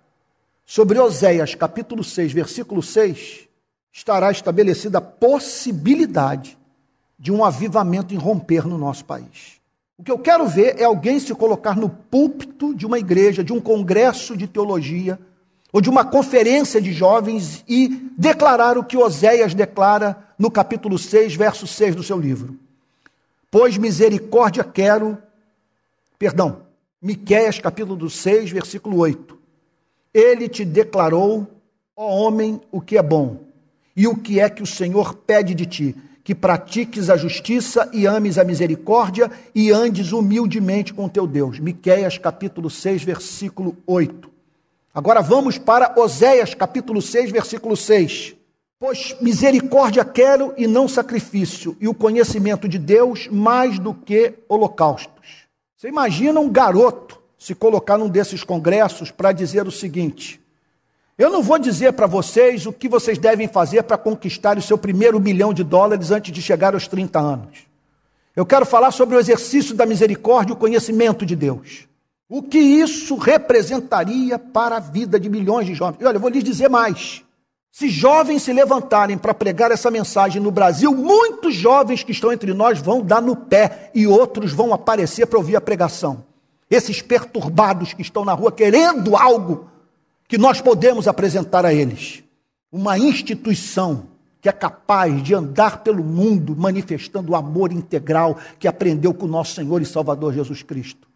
sobre 0.65 0.99
Oséias, 0.99 1.55
capítulo 1.55 2.03
6, 2.03 2.31
versículo 2.31 2.81
6, 2.81 3.47
estará 3.91 4.31
estabelecida 4.31 4.97
a 4.97 5.01
possibilidade 5.01 6.57
de 7.19 7.31
um 7.31 7.43
avivamento 7.43 8.13
irromper 8.13 8.67
no 8.67 8.77
nosso 8.77 9.05
país. 9.05 9.61
O 9.97 10.03
que 10.03 10.11
eu 10.11 10.17
quero 10.17 10.47
ver 10.47 10.79
é 10.79 10.83
alguém 10.83 11.19
se 11.19 11.33
colocar 11.35 11.77
no 11.77 11.87
púlpito 11.87 12.73
de 12.73 12.85
uma 12.85 12.97
igreja, 12.97 13.43
de 13.43 13.53
um 13.53 13.61
congresso 13.61 14.35
de 14.35 14.47
teologia, 14.47 15.19
ou 15.71 15.81
de 15.81 15.89
uma 15.89 16.05
conferência 16.05 16.81
de 16.81 16.93
jovens 16.93 17.63
e 17.67 17.87
declarar 18.17 18.77
o 18.77 18.83
que 18.83 18.95
Oséias 18.95 19.55
declara 19.55 20.29
no 20.37 20.51
capítulo 20.51 20.99
6, 20.99 21.35
verso 21.35 21.65
6 21.65 21.95
do 21.95 22.03
seu 22.03 22.19
livro. 22.19 22.59
Pois 23.49 23.77
misericórdia 23.77 24.63
quero, 24.63 25.17
perdão, 26.17 26.63
Miqueias 27.01 27.59
capítulo 27.59 28.09
6, 28.09 28.51
versículo 28.51 28.97
8. 28.97 29.32
Ele 30.13 30.47
te 30.47 30.63
declarou, 30.63 31.47
ó 31.95 32.07
homem, 32.07 32.61
o 32.71 32.79
que 32.79 32.97
é 32.97 33.01
bom 33.01 33.37
e 33.95 34.07
o 34.07 34.15
que 34.15 34.39
é 34.39 34.49
que 34.49 34.63
o 34.63 34.67
Senhor 34.67 35.15
pede 35.15 35.53
de 35.53 35.65
ti, 35.65 35.95
que 36.23 36.33
pratiques 36.33 37.09
a 37.09 37.17
justiça 37.17 37.89
e 37.93 38.05
ames 38.05 38.37
a 38.37 38.43
misericórdia 38.43 39.29
e 39.53 39.71
andes 39.71 40.11
humildemente 40.11 40.93
com 40.93 41.09
teu 41.09 41.27
Deus. 41.27 41.59
Miqueias 41.59 42.17
capítulo 42.17 42.69
6, 42.69 43.03
versículo 43.03 43.75
8. 43.85 44.31
Agora 44.93 45.21
vamos 45.21 45.57
para 45.57 45.99
Oséias 45.99 46.53
capítulo 46.53 47.01
6, 47.01 47.31
versículo 47.31 47.75
6. 47.75 48.35
Pois 48.79 49.15
misericórdia 49.21 50.03
quero 50.03 50.53
e 50.57 50.67
não 50.67 50.87
sacrifício, 50.87 51.75
e 51.79 51.87
o 51.87 51.93
conhecimento 51.93 52.67
de 52.67 52.77
Deus 52.77 53.27
mais 53.29 53.79
do 53.79 53.93
que 53.93 54.33
holocaustos. 54.47 55.47
Você 55.75 55.87
imagina 55.87 56.39
um 56.39 56.49
garoto 56.49 57.22
se 57.43 57.53
colocar 57.53 57.97
num 57.97 58.07
desses 58.07 58.41
congressos 58.41 59.11
para 59.11 59.33
dizer 59.33 59.67
o 59.67 59.71
seguinte: 59.71 60.39
eu 61.17 61.29
não 61.29 61.43
vou 61.43 61.59
dizer 61.59 61.91
para 61.91 62.07
vocês 62.07 62.65
o 62.65 62.71
que 62.71 62.87
vocês 62.87 63.17
devem 63.17 63.49
fazer 63.49 63.83
para 63.83 63.97
conquistar 63.97 64.57
o 64.57 64.61
seu 64.61 64.77
primeiro 64.77 65.19
milhão 65.19 65.53
de 65.53 65.61
dólares 65.61 66.09
antes 66.09 66.31
de 66.31 66.41
chegar 66.41 66.73
aos 66.73 66.87
30 66.87 67.19
anos. 67.19 67.67
Eu 68.33 68.45
quero 68.45 68.65
falar 68.65 68.91
sobre 68.91 69.17
o 69.17 69.19
exercício 69.19 69.75
da 69.75 69.85
misericórdia 69.85 70.53
e 70.53 70.55
o 70.55 70.57
conhecimento 70.57 71.25
de 71.25 71.35
Deus. 71.35 71.85
O 72.29 72.41
que 72.41 72.57
isso 72.57 73.17
representaria 73.17 74.39
para 74.39 74.77
a 74.77 74.79
vida 74.79 75.19
de 75.19 75.29
milhões 75.29 75.67
de 75.67 75.73
jovens? 75.73 75.99
E 75.99 76.05
olha, 76.05 76.15
eu 76.15 76.21
vou 76.21 76.29
lhes 76.29 76.45
dizer 76.45 76.69
mais. 76.69 77.23
Se 77.69 77.89
jovens 77.89 78.41
se 78.41 78.53
levantarem 78.53 79.17
para 79.17 79.33
pregar 79.33 79.69
essa 79.69 79.91
mensagem 79.91 80.41
no 80.41 80.49
Brasil, 80.49 80.95
muitos 80.95 81.53
jovens 81.53 82.03
que 82.03 82.13
estão 82.13 82.31
entre 82.31 82.53
nós 82.53 82.79
vão 82.79 83.01
dar 83.01 83.21
no 83.21 83.35
pé 83.35 83.91
e 83.93 84.07
outros 84.07 84.53
vão 84.53 84.73
aparecer 84.73 85.27
para 85.27 85.37
ouvir 85.37 85.57
a 85.57 85.61
pregação 85.61 86.23
esses 86.75 87.01
perturbados 87.01 87.93
que 87.93 88.01
estão 88.01 88.25
na 88.25 88.33
rua 88.33 88.51
querendo 88.51 89.15
algo 89.15 89.69
que 90.27 90.37
nós 90.37 90.59
podemos 90.61 91.07
apresentar 91.07 91.65
a 91.65 91.73
eles. 91.73 92.23
Uma 92.71 92.97
instituição 92.97 94.07
que 94.41 94.49
é 94.49 94.51
capaz 94.51 95.21
de 95.23 95.33
andar 95.33 95.83
pelo 95.83 96.03
mundo 96.03 96.55
manifestando 96.55 97.31
o 97.31 97.35
amor 97.35 97.71
integral 97.71 98.37
que 98.59 98.67
aprendeu 98.67 99.13
com 99.13 99.25
o 99.25 99.29
nosso 99.29 99.53
Senhor 99.53 99.81
e 99.81 99.85
Salvador 99.85 100.33
Jesus 100.33 100.63
Cristo, 100.63 101.07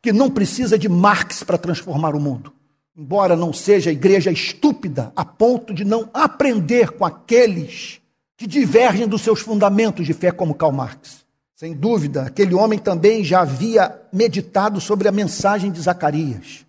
que 0.00 0.12
não 0.12 0.30
precisa 0.30 0.78
de 0.78 0.88
Marx 0.88 1.42
para 1.42 1.58
transformar 1.58 2.14
o 2.14 2.20
mundo, 2.20 2.52
embora 2.96 3.36
não 3.36 3.52
seja 3.52 3.90
igreja 3.90 4.30
estúpida 4.30 5.12
a 5.14 5.24
ponto 5.24 5.74
de 5.74 5.84
não 5.84 6.08
aprender 6.14 6.92
com 6.92 7.04
aqueles 7.04 8.00
que 8.36 8.46
divergem 8.46 9.06
dos 9.06 9.22
seus 9.22 9.40
fundamentos 9.40 10.06
de 10.06 10.14
fé, 10.14 10.30
como 10.30 10.54
Karl 10.54 10.72
Marx. 10.72 11.21
Sem 11.62 11.74
dúvida, 11.74 12.22
aquele 12.22 12.56
homem 12.56 12.76
também 12.76 13.22
já 13.22 13.42
havia 13.42 13.96
meditado 14.12 14.80
sobre 14.80 15.06
a 15.06 15.12
mensagem 15.12 15.70
de 15.70 15.80
Zacarias. 15.80 16.66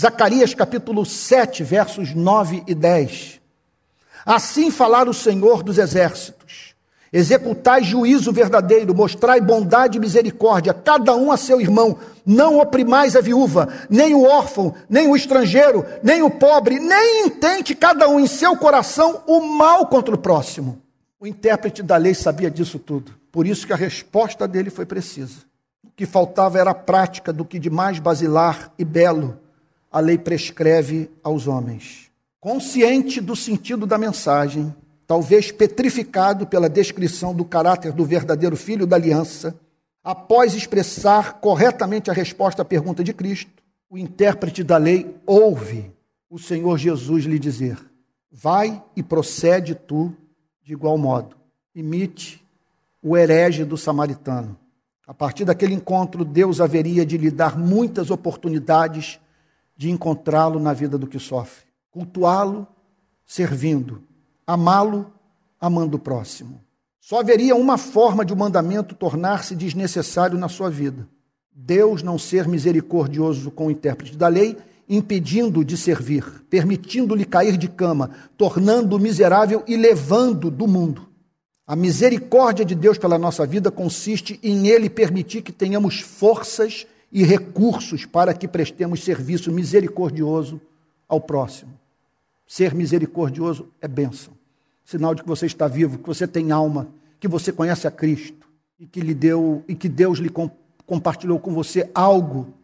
Zacarias 0.00 0.54
capítulo 0.54 1.04
7, 1.04 1.64
versos 1.64 2.14
9 2.14 2.62
e 2.64 2.72
10. 2.72 3.40
Assim 4.24 4.70
falar 4.70 5.08
o 5.08 5.12
Senhor 5.12 5.64
dos 5.64 5.78
exércitos: 5.78 6.76
executai 7.12 7.82
juízo 7.82 8.30
verdadeiro, 8.30 8.94
mostrai 8.94 9.40
bondade 9.40 9.98
e 9.98 10.00
misericórdia, 10.00 10.72
cada 10.72 11.16
um 11.16 11.32
a 11.32 11.36
seu 11.36 11.60
irmão, 11.60 11.98
não 12.24 12.60
oprimais 12.60 13.16
a 13.16 13.20
viúva, 13.20 13.68
nem 13.90 14.14
o 14.14 14.22
órfão, 14.22 14.72
nem 14.88 15.08
o 15.08 15.16
estrangeiro, 15.16 15.84
nem 16.04 16.22
o 16.22 16.30
pobre, 16.30 16.78
nem 16.78 17.26
intente 17.26 17.74
cada 17.74 18.08
um 18.08 18.20
em 18.20 18.28
seu 18.28 18.56
coração 18.56 19.24
o 19.26 19.40
mal 19.40 19.88
contra 19.88 20.14
o 20.14 20.18
próximo. 20.18 20.80
O 21.18 21.26
intérprete 21.26 21.82
da 21.82 21.96
lei 21.96 22.14
sabia 22.14 22.48
disso 22.48 22.78
tudo, 22.78 23.10
por 23.36 23.46
isso 23.46 23.66
que 23.66 23.72
a 23.74 23.76
resposta 23.76 24.48
dele 24.48 24.70
foi 24.70 24.86
precisa. 24.86 25.40
O 25.84 25.90
que 25.90 26.06
faltava 26.06 26.58
era 26.58 26.70
a 26.70 26.74
prática 26.74 27.34
do 27.34 27.44
que 27.44 27.58
de 27.58 27.68
mais 27.68 27.98
basilar 27.98 28.72
e 28.78 28.84
belo 28.86 29.38
a 29.92 30.00
lei 30.00 30.16
prescreve 30.16 31.10
aos 31.22 31.46
homens 31.46 32.06
consciente 32.46 33.20
do 33.20 33.34
sentido 33.34 33.88
da 33.88 33.98
mensagem, 33.98 34.72
talvez 35.04 35.50
petrificado 35.50 36.46
pela 36.46 36.68
descrição 36.68 37.34
do 37.34 37.44
caráter 37.44 37.90
do 37.90 38.04
verdadeiro 38.04 38.56
filho 38.56 38.86
da 38.86 38.94
aliança, 38.94 39.58
após 40.04 40.54
expressar 40.54 41.40
corretamente 41.40 42.08
a 42.08 42.14
resposta 42.14 42.62
à 42.62 42.64
pergunta 42.64 43.02
de 43.02 43.12
Cristo, 43.12 43.50
o 43.90 43.98
intérprete 43.98 44.62
da 44.62 44.76
lei 44.76 45.16
ouve 45.26 45.90
o 46.30 46.38
Senhor 46.38 46.78
Jesus 46.78 47.24
lhe 47.24 47.36
dizer: 47.36 47.76
Vai 48.30 48.80
e 48.94 49.02
procede 49.02 49.74
tu 49.74 50.14
de 50.62 50.72
igual 50.72 50.96
modo. 50.96 51.34
Imite 51.74 52.45
o 53.02 53.16
herege 53.16 53.64
do 53.64 53.76
samaritano. 53.76 54.56
A 55.06 55.14
partir 55.14 55.44
daquele 55.44 55.74
encontro, 55.74 56.24
Deus 56.24 56.60
haveria 56.60 57.06
de 57.06 57.16
lhe 57.16 57.30
dar 57.30 57.58
muitas 57.58 58.10
oportunidades 58.10 59.20
de 59.76 59.90
encontrá-lo 59.90 60.58
na 60.58 60.72
vida 60.72 60.98
do 60.98 61.06
que 61.06 61.18
sofre 61.18 61.66
cultuá-lo 61.96 62.66
servindo, 63.24 64.02
amá-lo 64.46 65.10
amando 65.58 65.96
o 65.96 65.98
próximo. 65.98 66.60
Só 67.00 67.20
haveria 67.20 67.56
uma 67.56 67.78
forma 67.78 68.22
de 68.22 68.34
o 68.34 68.36
um 68.36 68.38
mandamento 68.38 68.94
tornar-se 68.94 69.56
desnecessário 69.56 70.36
na 70.38 70.46
sua 70.46 70.68
vida: 70.68 71.08
Deus 71.50 72.02
não 72.02 72.18
ser 72.18 72.46
misericordioso 72.46 73.50
com 73.50 73.68
o 73.68 73.70
intérprete 73.70 74.14
da 74.14 74.28
lei, 74.28 74.58
impedindo-o 74.86 75.64
de 75.64 75.74
servir, 75.74 76.44
permitindo-lhe 76.50 77.24
cair 77.24 77.56
de 77.56 77.66
cama, 77.66 78.10
tornando-o 78.36 79.00
miserável 79.00 79.64
e 79.66 79.74
levando 79.74 80.50
do 80.50 80.68
mundo. 80.68 81.05
A 81.66 81.74
misericórdia 81.74 82.64
de 82.64 82.76
Deus 82.76 82.96
pela 82.96 83.18
nossa 83.18 83.44
vida 83.44 83.72
consiste 83.72 84.38
em 84.40 84.68
Ele 84.68 84.88
permitir 84.88 85.42
que 85.42 85.50
tenhamos 85.50 86.00
forças 86.00 86.86
e 87.10 87.24
recursos 87.24 88.06
para 88.06 88.32
que 88.32 88.46
prestemos 88.46 89.02
serviço 89.02 89.50
misericordioso 89.50 90.60
ao 91.08 91.20
próximo. 91.20 91.72
Ser 92.46 92.72
misericordioso 92.72 93.68
é 93.80 93.88
bênção. 93.88 94.32
Sinal 94.84 95.12
de 95.12 95.22
que 95.22 95.28
você 95.28 95.46
está 95.46 95.66
vivo, 95.66 95.98
que 95.98 96.06
você 96.06 96.28
tem 96.28 96.52
alma, 96.52 96.86
que 97.18 97.26
você 97.26 97.50
conhece 97.50 97.88
a 97.88 97.90
Cristo 97.90 98.46
e 98.78 98.86
que 98.86 99.00
lhe 99.00 99.14
deu 99.14 99.64
e 99.66 99.74
que 99.74 99.88
Deus 99.88 100.18
lhe 100.18 100.30
compartilhou 100.86 101.40
com 101.40 101.52
você 101.52 101.90
algo 101.92 102.54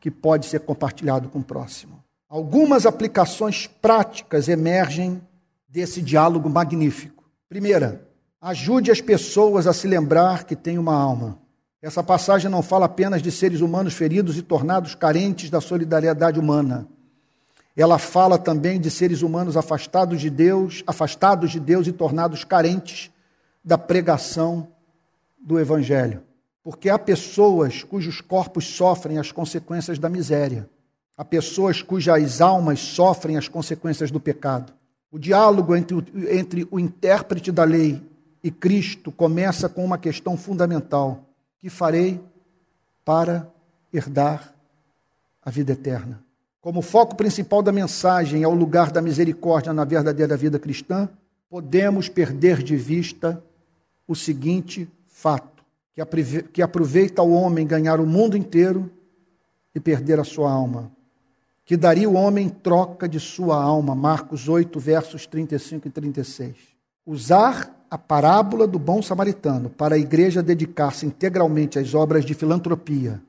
que 0.00 0.10
pode 0.10 0.46
ser 0.46 0.60
compartilhado 0.60 1.28
com 1.28 1.38
o 1.38 1.44
próximo. 1.44 2.02
Algumas 2.28 2.86
aplicações 2.86 3.68
práticas 3.68 4.48
emergem 4.48 5.22
desse 5.68 6.02
diálogo 6.02 6.50
magnífico. 6.50 7.22
Primeira, 7.48 8.05
ajude 8.46 8.92
as 8.92 9.00
pessoas 9.00 9.66
a 9.66 9.72
se 9.72 9.88
lembrar 9.88 10.44
que 10.44 10.54
têm 10.54 10.78
uma 10.78 10.94
alma. 10.94 11.36
Essa 11.82 12.00
passagem 12.00 12.48
não 12.48 12.62
fala 12.62 12.86
apenas 12.86 13.20
de 13.20 13.32
seres 13.32 13.60
humanos 13.60 13.94
feridos 13.94 14.38
e 14.38 14.42
tornados 14.42 14.94
carentes 14.94 15.50
da 15.50 15.60
solidariedade 15.60 16.38
humana. 16.38 16.86
Ela 17.76 17.98
fala 17.98 18.38
também 18.38 18.80
de 18.80 18.88
seres 18.88 19.20
humanos 19.20 19.56
afastados 19.56 20.20
de 20.20 20.30
Deus, 20.30 20.84
afastados 20.86 21.50
de 21.50 21.58
Deus 21.58 21.88
e 21.88 21.92
tornados 21.92 22.44
carentes 22.44 23.10
da 23.64 23.76
pregação 23.76 24.68
do 25.44 25.58
evangelho. 25.58 26.22
Porque 26.62 26.88
há 26.88 27.00
pessoas 27.00 27.82
cujos 27.82 28.20
corpos 28.20 28.64
sofrem 28.64 29.18
as 29.18 29.32
consequências 29.32 29.98
da 29.98 30.08
miséria. 30.08 30.70
Há 31.16 31.24
pessoas 31.24 31.82
cujas 31.82 32.40
almas 32.40 32.78
sofrem 32.78 33.36
as 33.36 33.48
consequências 33.48 34.12
do 34.12 34.20
pecado. 34.20 34.72
O 35.10 35.18
diálogo 35.18 35.74
entre 35.74 35.96
o, 35.96 36.04
entre 36.30 36.68
o 36.70 36.78
intérprete 36.78 37.50
da 37.50 37.64
lei 37.64 38.00
e 38.42 38.50
Cristo 38.50 39.10
começa 39.10 39.68
com 39.68 39.84
uma 39.84 39.98
questão 39.98 40.36
fundamental: 40.36 41.24
que 41.58 41.68
farei 41.68 42.20
para 43.04 43.50
herdar 43.92 44.54
a 45.42 45.50
vida 45.50 45.72
eterna? 45.72 46.26
como 46.66 46.82
foco 46.82 47.14
principal 47.14 47.62
da 47.62 47.70
mensagem 47.70 48.42
é 48.42 48.48
o 48.48 48.52
lugar 48.52 48.90
da 48.90 49.00
misericórdia 49.00 49.72
na 49.72 49.84
verdadeira 49.84 50.36
vida 50.36 50.58
cristã, 50.58 51.08
podemos 51.48 52.08
perder 52.08 52.60
de 52.60 52.74
vista 52.74 53.40
o 54.04 54.16
seguinte 54.16 54.90
fato: 55.06 55.64
que 56.52 56.60
aproveita 56.60 57.22
o 57.22 57.32
homem 57.32 57.64
ganhar 57.64 58.00
o 58.00 58.04
mundo 58.04 58.36
inteiro 58.36 58.90
e 59.72 59.78
perder 59.78 60.18
a 60.18 60.24
sua 60.24 60.50
alma. 60.50 60.90
Que 61.64 61.76
daria 61.76 62.10
o 62.10 62.14
homem 62.14 62.48
troca 62.48 63.08
de 63.08 63.20
sua 63.20 63.62
alma. 63.62 63.94
Marcos 63.94 64.48
8, 64.48 64.80
versos 64.80 65.24
35 65.24 65.86
e 65.86 65.90
36. 65.92 66.56
Usar 67.06 67.72
a 67.88 67.96
parábola 67.96 68.66
do 68.66 68.80
bom 68.80 69.00
samaritano 69.00 69.70
para 69.70 69.94
a 69.94 69.98
igreja 69.98 70.42
dedicar-se 70.42 71.06
integralmente 71.06 71.78
às 71.78 71.94
obras 71.94 72.24
de 72.24 72.34
filantropia, 72.34 73.22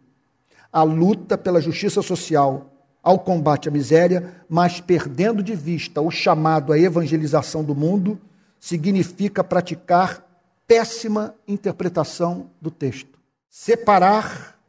à 0.74 0.82
luta 0.82 1.38
pela 1.38 1.62
justiça 1.62 2.02
social, 2.02 2.74
ao 3.04 3.20
combate 3.20 3.70
à 3.70 3.72
miséria, 3.72 4.34
mas 4.50 4.82
perdendo 4.82 5.44
de 5.44 5.54
vista 5.54 6.02
o 6.02 6.10
chamado 6.10 6.74
à 6.74 6.80
evangelização 6.80 7.64
do 7.64 7.76
mundo, 7.76 8.20
significa 8.60 9.44
praticar 9.44 10.26
péssima 10.68 11.36
interpretação 11.48 12.50
do 12.60 12.72
texto. 12.72 13.20
Separar 13.48 14.60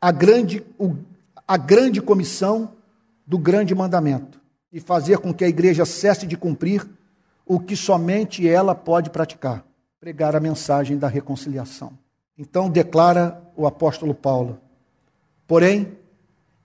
a 0.00 0.10
grande, 0.10 0.64
a 1.46 1.56
grande 1.58 2.00
comissão 2.00 2.72
do 3.26 3.38
grande 3.38 3.74
mandamento 3.74 4.40
e 4.72 4.80
fazer 4.80 5.18
com 5.18 5.34
que 5.34 5.44
a 5.44 5.48
igreja 5.48 5.84
cesse 5.84 6.26
de 6.26 6.36
cumprir 6.36 6.88
o 7.48 7.58
que 7.58 7.74
somente 7.74 8.46
ela 8.46 8.74
pode 8.74 9.10
praticar 9.10 9.64
pregar 10.00 10.36
a 10.36 10.40
mensagem 10.40 10.96
da 10.96 11.08
reconciliação. 11.08 11.92
Então 12.36 12.70
declara 12.70 13.42
o 13.56 13.66
apóstolo 13.66 14.14
Paulo: 14.14 14.60
Porém, 15.46 15.98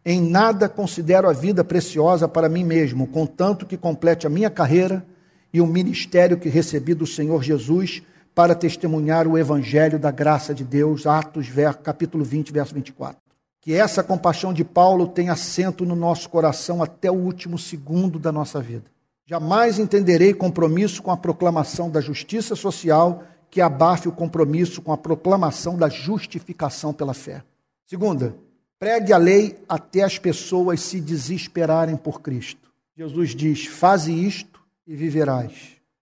em 0.05 0.21
nada 0.21 0.69
considero 0.69 1.27
a 1.27 1.33
vida 1.33 1.63
preciosa 1.63 2.27
para 2.27 2.47
mim 2.47 2.63
mesmo, 2.63 3.07
contanto 3.07 3.65
que 3.65 3.77
complete 3.77 4.27
a 4.27 4.29
minha 4.29 4.49
carreira 4.49 5.03
e 5.51 5.59
o 5.59 5.65
ministério 5.65 6.37
que 6.37 6.49
recebi 6.49 6.93
do 6.93 7.07
Senhor 7.07 7.41
Jesus 7.41 8.03
para 8.35 8.53
testemunhar 8.53 9.27
o 9.27 9.37
evangelho 9.37 9.97
da 9.97 10.11
graça 10.11 10.53
de 10.53 10.63
Deus, 10.63 11.07
Atos 11.07 11.47
capítulo 11.81 12.23
20, 12.23 12.51
verso 12.51 12.73
24. 12.75 13.17
Que 13.61 13.73
essa 13.73 14.03
compaixão 14.03 14.53
de 14.53 14.63
Paulo 14.63 15.07
tenha 15.07 15.31
assento 15.31 15.85
no 15.85 15.95
nosso 15.95 16.29
coração 16.29 16.83
até 16.83 17.09
o 17.09 17.15
último 17.15 17.57
segundo 17.57 18.19
da 18.19 18.31
nossa 18.31 18.59
vida. 18.59 18.92
Jamais 19.25 19.79
entenderei 19.79 20.33
compromisso 20.33 21.01
com 21.01 21.11
a 21.11 21.17
proclamação 21.17 21.89
da 21.89 22.01
justiça 22.01 22.55
social 22.55 23.23
que 23.49 23.61
abafe 23.61 24.07
o 24.07 24.11
compromisso 24.11 24.81
com 24.81 24.91
a 24.91 24.97
proclamação 24.97 25.77
da 25.77 25.87
justificação 25.89 26.91
pela 26.93 27.13
fé. 27.13 27.43
Segunda, 27.85 28.35
Pregue 28.83 29.13
a 29.13 29.17
lei 29.17 29.57
até 29.69 30.03
as 30.03 30.19
pessoas 30.19 30.81
se 30.81 30.99
desesperarem 30.99 31.95
por 31.95 32.19
Cristo. 32.19 32.69
Jesus 32.97 33.33
diz: 33.33 33.65
Faze 33.65 34.11
isto 34.11 34.59
e 34.85 34.93
viverás. 34.93 35.53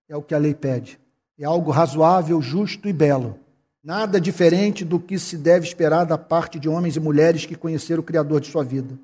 É 0.10 0.18
o 0.18 0.22
que 0.24 0.34
a 0.34 0.40
lei 0.40 0.56
pede. 0.56 1.00
É 1.38 1.46
algo 1.46 1.70
razoável, 1.70 2.42
justo 2.42 2.90
e 2.90 2.94
belo. 2.94 3.38
Nada 3.84 4.20
diferente 4.20 4.84
do 4.84 5.00
que 5.00 5.20
se 5.20 5.38
deve 5.38 5.68
esperar 5.68 6.06
da 6.06 6.18
parte 6.18 6.58
de 6.58 6.68
homens 6.68 6.96
e 6.96 7.00
mulheres 7.00 7.46
que 7.46 7.54
conheceram 7.54 8.02
o 8.02 8.04
Criador 8.04 8.42
de 8.42 8.48
sua 8.48 8.64
vida. 8.64 8.98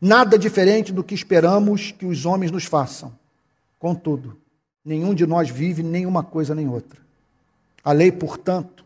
Nada 0.00 0.36
diferente 0.36 0.92
do 0.92 1.04
que 1.04 1.14
esperamos 1.14 1.92
que 1.92 2.06
os 2.06 2.26
homens 2.26 2.50
nos 2.50 2.64
façam. 2.64 3.12
Contudo, 3.84 4.38
nenhum 4.82 5.14
de 5.14 5.26
nós 5.26 5.50
vive 5.50 5.82
nenhuma 5.82 6.22
coisa 6.22 6.54
nem 6.54 6.66
outra. 6.66 6.98
A 7.84 7.92
lei, 7.92 8.10
portanto, 8.10 8.82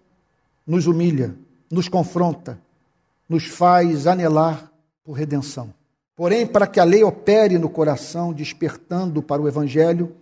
nos 0.66 0.88
humilha, 0.88 1.36
nos 1.70 1.88
confronta, 1.88 2.61
nos 3.28 3.46
faz 3.46 4.09
anelar 4.09 4.72
por 5.05 5.12
redenção. 5.12 5.72
Porém, 6.16 6.44
para 6.44 6.66
que 6.66 6.80
a 6.80 6.84
lei 6.84 7.05
opere 7.05 7.59
no 7.59 7.70
coração, 7.70 8.32
despertando 8.32 9.22
para 9.22 9.40
o 9.40 9.46
Evangelho, 9.46 10.16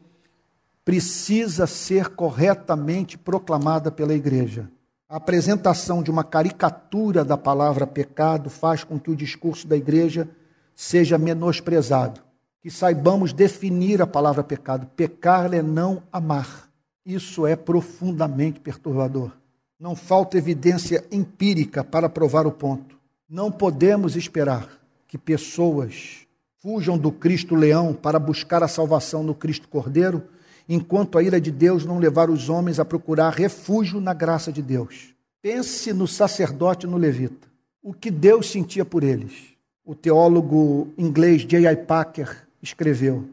precisa 0.84 1.66
ser 1.66 2.10
corretamente 2.10 3.16
proclamada 3.16 3.90
pela 3.90 4.12
igreja. 4.12 4.70
A 5.08 5.16
apresentação 5.16 6.02
de 6.02 6.10
uma 6.10 6.22
caricatura 6.22 7.24
da 7.24 7.38
palavra 7.38 7.86
pecado 7.86 8.50
faz 8.50 8.84
com 8.84 9.00
que 9.00 9.10
o 9.10 9.16
discurso 9.16 9.66
da 9.66 9.74
igreja 9.74 10.28
seja 10.74 11.16
menosprezado. 11.16 12.25
Que 12.66 12.70
saibamos 12.72 13.32
definir 13.32 14.02
a 14.02 14.08
palavra 14.08 14.42
pecado. 14.42 14.88
Pecar 14.96 15.54
é 15.54 15.62
não 15.62 16.02
amar. 16.10 16.68
Isso 17.04 17.46
é 17.46 17.54
profundamente 17.54 18.58
perturbador. 18.58 19.30
Não 19.78 19.94
falta 19.94 20.36
evidência 20.36 21.04
empírica 21.12 21.84
para 21.84 22.08
provar 22.08 22.44
o 22.44 22.50
ponto. 22.50 22.98
Não 23.30 23.52
podemos 23.52 24.16
esperar 24.16 24.68
que 25.06 25.16
pessoas 25.16 26.26
fujam 26.60 26.98
do 26.98 27.12
Cristo 27.12 27.54
leão 27.54 27.94
para 27.94 28.18
buscar 28.18 28.64
a 28.64 28.68
salvação 28.68 29.22
no 29.22 29.32
Cristo 29.32 29.68
cordeiro, 29.68 30.24
enquanto 30.68 31.18
a 31.18 31.22
ira 31.22 31.40
de 31.40 31.52
Deus 31.52 31.84
não 31.84 32.00
levar 32.00 32.28
os 32.28 32.48
homens 32.48 32.80
a 32.80 32.84
procurar 32.84 33.30
refúgio 33.30 34.00
na 34.00 34.12
graça 34.12 34.50
de 34.50 34.60
Deus. 34.60 35.14
Pense 35.40 35.92
no 35.92 36.08
sacerdote 36.08 36.84
no 36.84 36.96
levita. 36.96 37.46
O 37.80 37.94
que 37.94 38.10
Deus 38.10 38.50
sentia 38.50 38.84
por 38.84 39.04
eles. 39.04 39.54
O 39.84 39.94
teólogo 39.94 40.92
inglês 40.98 41.42
J.I. 41.42 41.76
Packer 41.76 42.45
escreveu: 42.66 43.28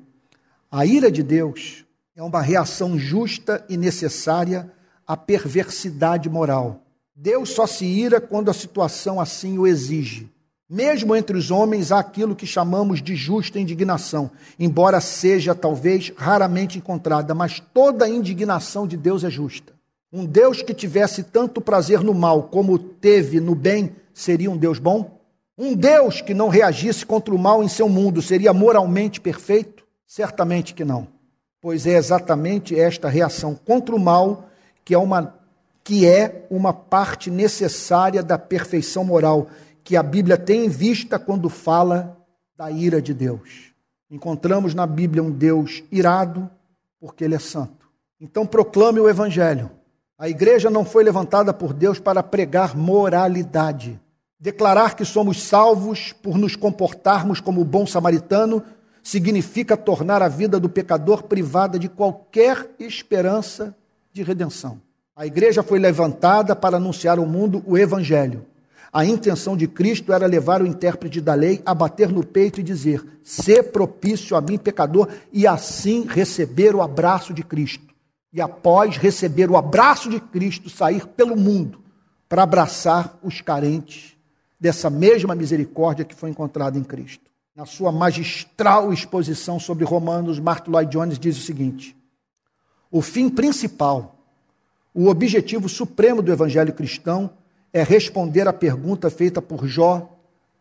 A 0.72 0.86
ira 0.86 1.12
de 1.12 1.24
Deus 1.24 1.86
é 2.16 2.22
uma 2.22 2.42
reação 2.42 2.98
justa 2.98 3.66
e 3.68 3.76
necessária 3.76 4.72
à 5.06 5.18
perversidade 5.18 6.30
moral. 6.30 6.82
Deus 7.16 7.50
só 7.50 7.68
se 7.68 7.86
ira 7.86 8.22
quando 8.22 8.50
a 8.50 8.54
situação 8.54 9.20
assim 9.20 9.58
o 9.58 9.68
exige. 9.68 10.30
Mesmo 10.70 11.16
entre 11.16 11.38
os 11.38 11.52
homens 11.52 11.92
há 11.92 12.00
aquilo 12.00 12.36
que 12.36 12.48
chamamos 12.48 13.02
de 13.02 13.16
justa 13.16 13.60
indignação, 13.60 14.32
embora 14.58 15.00
seja 15.02 15.54
talvez 15.54 16.12
raramente 16.16 16.78
encontrada, 16.78 17.36
mas 17.36 17.60
toda 17.74 18.10
indignação 18.10 18.88
de 18.88 18.98
Deus 18.98 19.24
é 19.24 19.30
justa. 19.30 19.74
Um 20.12 20.26
Deus 20.26 20.62
que 20.62 20.74
tivesse 20.74 21.24
tanto 21.24 21.60
prazer 21.60 22.02
no 22.02 22.14
mal 22.14 22.44
como 22.44 22.80
teve 22.80 23.40
no 23.40 23.54
bem 23.54 23.96
seria 24.14 24.50
um 24.50 24.58
Deus 24.58 24.80
bom? 24.80 25.13
Um 25.58 25.76
Deus 25.76 26.22
que 26.22 26.34
não 26.34 26.50
reagisse 26.50 27.06
contra 27.06 27.34
o 27.34 27.38
mal 27.38 27.64
em 27.64 27.68
seu 27.68 27.88
mundo 27.88 28.22
seria 28.22 28.54
moralmente 28.54 29.22
perfeito? 29.22 29.86
Certamente 30.08 30.74
que 30.74 30.84
não. 30.84 31.08
Pois 31.62 31.86
é 31.86 31.94
exatamente 31.94 32.78
esta 32.78 33.08
reação 33.08 33.56
contra 33.56 33.96
o 33.96 34.00
mal 34.00 34.50
que 34.84 34.94
é 34.94 34.98
uma, 34.98 35.36
que 35.84 36.08
é 36.08 36.46
uma 36.50 36.74
parte 36.74 37.32
necessária 37.32 38.22
da 38.22 38.38
perfeição 38.38 39.04
moral 39.04 39.48
que 39.84 39.96
a 39.96 40.04
Bíblia 40.04 40.38
tem 40.38 40.66
em 40.66 40.70
vista 40.70 41.20
quando 41.20 41.50
fala 41.50 42.18
da 42.56 42.72
ira 42.72 43.02
de 43.02 43.14
Deus. 43.14 43.74
Encontramos 44.10 44.74
na 44.74 44.86
Bíblia 44.86 45.24
um 45.24 45.32
Deus 45.32 45.84
irado, 45.92 46.50
porque 47.00 47.24
ele 47.24 47.36
é 47.36 47.40
santo. 47.40 47.90
Então 48.20 48.46
proclame 48.46 49.00
o 49.00 49.10
Evangelho. 49.10 49.70
A 50.18 50.30
igreja 50.30 50.70
não 50.70 50.86
foi 50.86 51.04
levantada 51.04 51.54
por 51.54 51.74
Deus 51.74 52.00
para 52.00 52.24
pregar 52.24 52.78
moralidade. 52.78 54.00
Declarar 54.44 54.98
que 54.98 55.06
somos 55.06 55.42
salvos 55.42 56.12
por 56.12 56.38
nos 56.38 56.54
comportarmos 56.54 57.40
como 57.40 57.64
bom 57.64 57.88
samaritano 57.88 58.62
significa 59.02 59.78
tornar 59.78 60.22
a 60.22 60.28
vida 60.28 60.60
do 60.60 60.68
pecador 60.68 61.24
privada 61.24 61.80
de 61.80 61.88
qualquer 61.88 62.70
esperança 62.78 63.74
de 64.12 64.22
redenção. 64.22 64.82
A 65.16 65.26
igreja 65.26 65.64
foi 65.64 65.80
levantada 65.80 66.54
para 66.58 66.76
anunciar 66.76 67.20
ao 67.20 67.26
mundo 67.26 67.64
o 67.66 67.78
Evangelho. 67.78 68.46
A 68.92 69.06
intenção 69.06 69.56
de 69.56 69.66
Cristo 69.66 70.12
era 70.12 70.28
levar 70.28 70.62
o 70.62 70.68
intérprete 70.68 71.22
da 71.22 71.36
lei 71.36 71.62
a 71.66 71.74
bater 71.74 72.10
no 72.10 72.26
peito 72.26 72.60
e 72.60 72.64
dizer: 72.64 73.02
ser 73.24 73.72
propício 73.72 74.36
a 74.36 74.42
mim, 74.42 74.58
pecador, 74.58 75.08
e 75.32 75.48
assim 75.48 76.06
receber 76.06 76.76
o 76.76 76.82
abraço 76.82 77.34
de 77.34 77.44
Cristo. 77.44 77.96
E 78.34 78.42
após 78.42 78.98
receber 78.98 79.50
o 79.50 79.56
abraço 79.56 80.10
de 80.10 80.20
Cristo, 80.20 80.70
sair 80.70 81.08
pelo 81.08 81.38
mundo 81.38 81.80
para 82.28 82.44
abraçar 82.44 83.18
os 83.24 83.40
carentes 83.40 84.13
dessa 84.64 84.90
mesma 84.90 85.36
misericórdia 85.36 86.06
que 86.06 86.16
foi 86.16 86.30
encontrada 86.30 86.80
em 86.80 86.86
Cristo. 86.86 87.30
Na 87.54 87.66
sua 87.66 87.92
magistral 87.92 88.94
exposição 88.94 89.60
sobre 89.60 89.84
Romanos, 89.84 90.40
Martin 90.40 90.72
Lloyd 90.72 90.90
Jones 90.90 91.20
diz 91.20 91.38
o 91.38 91.42
seguinte: 91.42 91.94
o 92.90 93.02
fim 93.02 93.28
principal, 93.30 94.16
o 94.94 95.10
objetivo 95.10 95.68
supremo 95.68 96.22
do 96.22 96.32
evangelho 96.32 96.72
cristão 96.72 97.32
é 97.74 97.84
responder 97.84 98.48
à 98.48 98.54
pergunta 98.54 99.10
feita 99.10 99.42
por 99.42 99.68
Jó 99.68 100.10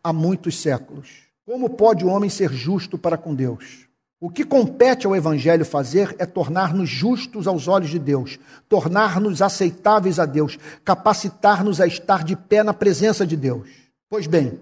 há 0.03 0.11
muitos 0.11 0.59
séculos: 0.59 1.07
Como 1.45 1.69
pode 1.69 2.03
o 2.03 2.09
homem 2.09 2.29
ser 2.29 2.51
justo 2.51 2.97
para 2.97 3.17
com 3.17 3.33
Deus? 3.33 3.87
O 4.19 4.29
que 4.29 4.43
compete 4.43 5.07
ao 5.07 5.15
Evangelho 5.15 5.65
fazer 5.65 6.13
é 6.17 6.25
tornar-nos 6.25 6.89
justos 6.89 7.47
aos 7.47 7.67
olhos 7.67 7.89
de 7.89 7.99
Deus, 7.99 8.37
tornar-nos 8.67 9.41
aceitáveis 9.41 10.17
a 10.19 10.25
Deus, 10.25 10.57
capacitar-nos 10.83 11.79
a 11.79 11.87
estar 11.87 12.23
de 12.23 12.35
pé 12.35 12.63
na 12.63 12.73
presença 12.73 13.25
de 13.25 13.35
Deus. 13.35 13.82
Pois 14.09 14.27
bem, 14.27 14.59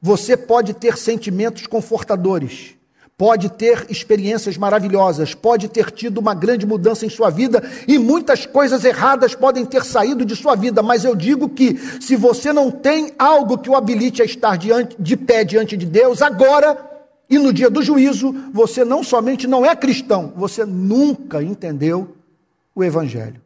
você 0.00 0.36
pode 0.36 0.74
ter 0.74 0.96
sentimentos 0.96 1.66
confortadores, 1.66 2.74
pode 3.16 3.50
ter 3.50 3.84
experiências 3.90 4.56
maravilhosas, 4.56 5.34
pode 5.34 5.68
ter 5.68 5.90
tido 5.90 6.18
uma 6.18 6.32
grande 6.32 6.64
mudança 6.64 7.04
em 7.04 7.10
sua 7.10 7.28
vida 7.28 7.62
e 7.86 7.98
muitas 7.98 8.46
coisas 8.46 8.82
erradas 8.82 9.34
podem 9.34 9.66
ter 9.66 9.84
saído 9.84 10.24
de 10.24 10.34
sua 10.34 10.54
vida, 10.54 10.82
mas 10.82 11.04
eu 11.04 11.14
digo 11.14 11.48
que 11.48 11.76
se 12.00 12.16
você 12.16 12.50
não 12.50 12.70
tem 12.70 13.12
algo 13.18 13.58
que 13.58 13.68
o 13.68 13.76
habilite 13.76 14.22
a 14.22 14.24
estar 14.24 14.56
diante, 14.56 14.96
de 14.98 15.16
pé 15.18 15.44
diante 15.44 15.76
de 15.76 15.84
Deus, 15.84 16.22
agora 16.22 16.90
e 17.28 17.38
no 17.38 17.52
dia 17.52 17.70
do 17.70 17.82
juízo, 17.82 18.34
você 18.52 18.84
não 18.84 19.04
somente 19.04 19.46
não 19.46 19.64
é 19.64 19.76
cristão, 19.76 20.32
você 20.34 20.64
nunca 20.64 21.42
entendeu 21.42 22.16
o 22.74 22.82
Evangelho. 22.82 23.40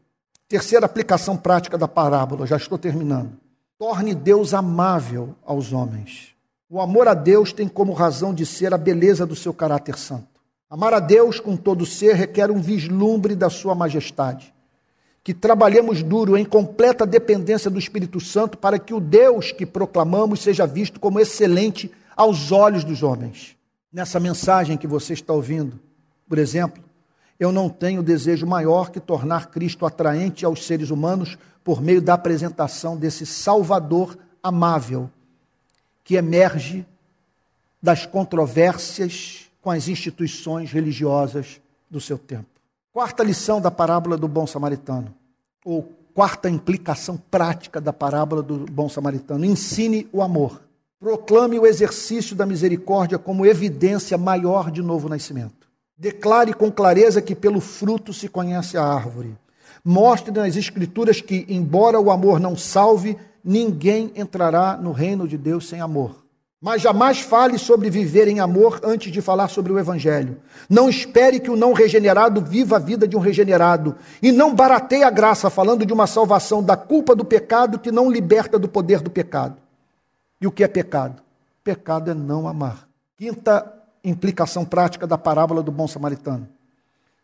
Terceira 0.48 0.86
aplicação 0.86 1.36
prática 1.36 1.76
da 1.76 1.88
parábola, 1.88 2.46
já 2.46 2.56
estou 2.56 2.78
terminando. 2.78 3.43
Torne 3.76 4.14
Deus 4.14 4.54
amável 4.54 5.34
aos 5.44 5.72
homens. 5.72 6.34
O 6.70 6.80
amor 6.80 7.08
a 7.08 7.14
Deus 7.14 7.52
tem 7.52 7.68
como 7.68 7.92
razão 7.92 8.32
de 8.32 8.46
ser 8.46 8.72
a 8.72 8.78
beleza 8.78 9.26
do 9.26 9.34
seu 9.34 9.52
caráter 9.52 9.98
santo. 9.98 10.40
Amar 10.70 10.94
a 10.94 11.00
Deus 11.00 11.40
com 11.40 11.56
todo 11.56 11.84
ser 11.84 12.14
requer 12.14 12.50
um 12.50 12.60
vislumbre 12.60 13.34
da 13.34 13.50
sua 13.50 13.74
majestade. 13.74 14.54
Que 15.24 15.34
trabalhemos 15.34 16.02
duro 16.02 16.36
em 16.36 16.44
completa 16.44 17.04
dependência 17.04 17.70
do 17.70 17.78
Espírito 17.78 18.20
Santo 18.20 18.58
para 18.58 18.78
que 18.78 18.94
o 18.94 19.00
Deus 19.00 19.50
que 19.50 19.66
proclamamos 19.66 20.40
seja 20.40 20.66
visto 20.66 21.00
como 21.00 21.18
excelente 21.18 21.90
aos 22.16 22.52
olhos 22.52 22.84
dos 22.84 23.02
homens. 23.02 23.56
Nessa 23.92 24.20
mensagem 24.20 24.76
que 24.76 24.86
você 24.86 25.14
está 25.14 25.32
ouvindo, 25.32 25.80
por 26.28 26.38
exemplo, 26.38 26.83
eu 27.44 27.52
não 27.52 27.68
tenho 27.68 28.02
desejo 28.02 28.46
maior 28.46 28.90
que 28.90 28.98
tornar 28.98 29.50
Cristo 29.50 29.84
atraente 29.84 30.44
aos 30.44 30.66
seres 30.66 30.90
humanos 30.90 31.36
por 31.62 31.80
meio 31.80 32.00
da 32.00 32.14
apresentação 32.14 32.96
desse 32.96 33.26
Salvador 33.26 34.16
amável 34.42 35.10
que 36.02 36.16
emerge 36.16 36.86
das 37.82 38.06
controvérsias 38.06 39.50
com 39.60 39.70
as 39.70 39.88
instituições 39.88 40.70
religiosas 40.70 41.60
do 41.90 42.00
seu 42.00 42.18
tempo. 42.18 42.46
Quarta 42.92 43.22
lição 43.22 43.60
da 43.60 43.70
parábola 43.70 44.16
do 44.16 44.28
bom 44.28 44.46
samaritano, 44.46 45.14
ou 45.64 45.90
quarta 46.14 46.48
implicação 46.48 47.16
prática 47.16 47.80
da 47.80 47.92
parábola 47.92 48.42
do 48.42 48.66
bom 48.70 48.88
samaritano: 48.88 49.44
ensine 49.44 50.08
o 50.12 50.22
amor. 50.22 50.62
Proclame 51.00 51.58
o 51.58 51.66
exercício 51.66 52.34
da 52.36 52.46
misericórdia 52.46 53.18
como 53.18 53.44
evidência 53.44 54.16
maior 54.16 54.70
de 54.70 54.82
novo 54.82 55.08
nascimento. 55.08 55.63
Declare 55.96 56.52
com 56.52 56.70
clareza 56.70 57.22
que 57.22 57.34
pelo 57.34 57.60
fruto 57.60 58.12
se 58.12 58.28
conhece 58.28 58.76
a 58.76 58.84
árvore. 58.84 59.36
Mostre 59.84 60.32
nas 60.32 60.56
Escrituras 60.56 61.20
que, 61.20 61.46
embora 61.48 62.00
o 62.00 62.10
amor 62.10 62.40
não 62.40 62.56
salve, 62.56 63.16
ninguém 63.44 64.10
entrará 64.16 64.76
no 64.76 64.92
reino 64.92 65.28
de 65.28 65.38
Deus 65.38 65.68
sem 65.68 65.80
amor. 65.80 66.24
Mas 66.60 66.80
jamais 66.80 67.20
fale 67.20 67.58
sobre 67.58 67.90
viver 67.90 68.26
em 68.26 68.40
amor 68.40 68.80
antes 68.82 69.12
de 69.12 69.20
falar 69.20 69.48
sobre 69.48 69.70
o 69.70 69.78
Evangelho. 69.78 70.40
Não 70.68 70.88
espere 70.88 71.38
que 71.38 71.50
o 71.50 71.56
não 71.56 71.74
regenerado 71.74 72.40
viva 72.40 72.76
a 72.76 72.78
vida 72.78 73.06
de 73.06 73.14
um 73.14 73.20
regenerado. 73.20 73.94
E 74.22 74.32
não 74.32 74.54
barateie 74.54 75.02
a 75.02 75.10
graça 75.10 75.50
falando 75.50 75.84
de 75.84 75.92
uma 75.92 76.06
salvação 76.06 76.62
da 76.62 76.74
culpa 76.74 77.14
do 77.14 77.22
pecado 77.22 77.78
que 77.78 77.92
não 77.92 78.10
liberta 78.10 78.58
do 78.58 78.66
poder 78.66 79.00
do 79.02 79.10
pecado. 79.10 79.58
E 80.40 80.46
o 80.46 80.50
que 80.50 80.64
é 80.64 80.68
pecado? 80.68 81.22
Pecado 81.62 82.10
é 82.10 82.14
não 82.14 82.48
amar. 82.48 82.88
Quinta 83.18 83.70
implicação 84.04 84.64
prática 84.64 85.06
da 85.06 85.16
parábola 85.16 85.62
do 85.62 85.72
bom 85.72 85.88
samaritano. 85.88 86.48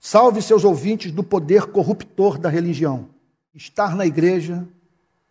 Salve 0.00 0.40
seus 0.40 0.64
ouvintes 0.64 1.12
do 1.12 1.22
poder 1.22 1.66
corruptor 1.66 2.38
da 2.38 2.48
religião. 2.48 3.10
Estar 3.54 3.94
na 3.94 4.06
igreja 4.06 4.66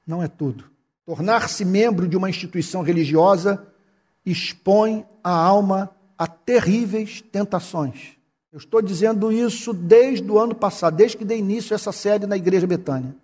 não 0.05 0.21
é 0.21 0.27
tudo. 0.27 0.65
Tornar-se 1.05 1.65
membro 1.65 2.07
de 2.07 2.15
uma 2.15 2.29
instituição 2.29 2.83
religiosa 2.83 3.65
expõe 4.23 5.05
a 5.23 5.31
alma 5.31 5.89
a 6.17 6.27
terríveis 6.27 7.21
tentações. 7.21 8.17
Eu 8.51 8.57
estou 8.57 8.81
dizendo 8.81 9.31
isso 9.31 9.73
desde 9.73 10.29
o 10.29 10.37
ano 10.37 10.53
passado, 10.53 10.95
desde 10.95 11.17
que 11.17 11.25
dei 11.25 11.39
início 11.39 11.73
a 11.73 11.75
essa 11.75 11.91
série 11.91 12.27
na 12.27 12.37
Igreja 12.37 12.67
Betânia. 12.67 13.15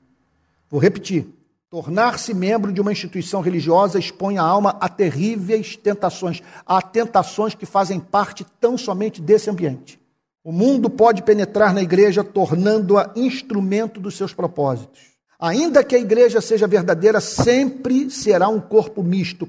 Vou 0.69 0.79
repetir. 0.79 1.27
Tornar-se 1.69 2.33
membro 2.33 2.71
de 2.71 2.79
uma 2.79 2.91
instituição 2.91 3.41
religiosa 3.41 3.99
expõe 3.99 4.37
a 4.37 4.43
alma 4.43 4.77
a 4.79 4.87
terríveis 4.87 5.75
tentações, 5.75 6.41
a 6.65 6.81
tentações 6.81 7.55
que 7.55 7.65
fazem 7.65 7.99
parte 7.99 8.45
tão 8.59 8.77
somente 8.77 9.21
desse 9.21 9.49
ambiente. 9.49 9.99
O 10.43 10.51
mundo 10.51 10.91
pode 10.91 11.23
penetrar 11.23 11.73
na 11.73 11.81
igreja, 11.81 12.23
tornando-a 12.23 13.11
instrumento 13.15 13.99
dos 13.99 14.15
seus 14.15 14.31
propósitos. 14.31 15.15
Ainda 15.39 15.83
que 15.83 15.95
a 15.95 15.99
igreja 15.99 16.39
seja 16.39 16.67
verdadeira, 16.67 17.19
sempre 17.19 18.09
será 18.11 18.47
um 18.47 18.61
corpo 18.61 19.03
misto, 19.03 19.47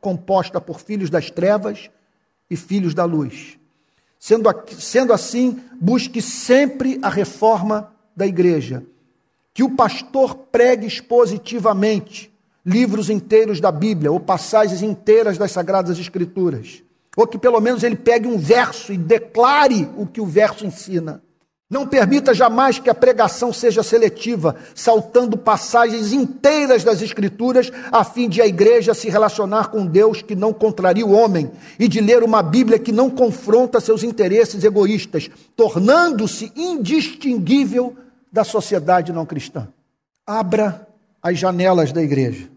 composta 0.00 0.60
por 0.60 0.80
filhos 0.80 1.10
das 1.10 1.30
trevas 1.30 1.90
e 2.48 2.56
filhos 2.56 2.94
da 2.94 3.04
luz. 3.04 3.58
Sendo, 4.18 5.12
assim, 5.12 5.60
busque 5.80 6.22
sempre 6.22 6.98
a 7.02 7.08
reforma 7.08 7.92
da 8.14 8.26
igreja. 8.26 8.84
Que 9.52 9.62
o 9.62 9.76
pastor 9.76 10.34
pregue 10.50 10.86
expositivamente 10.86 12.32
livros 12.64 13.10
inteiros 13.10 13.60
da 13.60 13.72
Bíblia 13.72 14.12
ou 14.12 14.20
passagens 14.20 14.82
inteiras 14.82 15.36
das 15.36 15.52
Sagradas 15.52 15.98
Escrituras 15.98 16.82
ou 17.16 17.26
que 17.26 17.38
pelo 17.38 17.60
menos 17.60 17.82
ele 17.82 17.96
pegue 17.96 18.26
um 18.26 18.38
verso 18.38 18.92
e 18.92 18.96
declare 18.96 19.88
o 19.96 20.06
que 20.06 20.20
o 20.20 20.26
verso 20.26 20.64
ensina. 20.64 21.22
Não 21.68 21.86
permita 21.86 22.34
jamais 22.34 22.80
que 22.80 22.90
a 22.90 22.94
pregação 22.94 23.52
seja 23.52 23.82
seletiva, 23.82 24.56
saltando 24.74 25.38
passagens 25.38 26.12
inteiras 26.12 26.82
das 26.82 27.00
Escrituras, 27.00 27.70
a 27.92 28.02
fim 28.02 28.28
de 28.28 28.42
a 28.42 28.46
igreja 28.46 28.92
se 28.92 29.08
relacionar 29.08 29.68
com 29.68 29.86
Deus 29.86 30.20
que 30.20 30.34
não 30.34 30.52
contraria 30.52 31.06
o 31.06 31.12
homem 31.12 31.48
e 31.78 31.86
de 31.86 32.00
ler 32.00 32.24
uma 32.24 32.42
Bíblia 32.42 32.78
que 32.78 32.90
não 32.90 33.08
confronta 33.08 33.78
seus 33.78 34.02
interesses 34.02 34.64
egoístas, 34.64 35.30
tornando-se 35.54 36.50
indistinguível 36.56 37.96
da 38.32 38.44
sociedade 38.44 39.12
não 39.12 39.26
cristã. 39.26 39.68
Abra 40.26 40.88
as 41.22 41.38
janelas 41.38 41.92
da 41.92 42.02
igreja, 42.02 42.48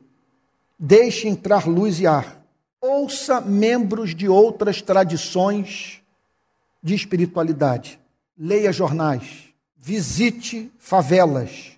deixe 0.78 1.28
entrar 1.28 1.68
luz 1.68 2.00
e 2.00 2.08
ar 2.08 2.44
ouça 2.84 3.40
membros 3.40 4.14
de 4.14 4.28
outras 4.28 4.82
tradições 4.82 6.02
de 6.82 6.94
espiritualidade. 6.94 7.98
Leia 8.38 8.74
jornais, 8.74 9.54
visite 9.78 10.70
favelas, 10.78 11.78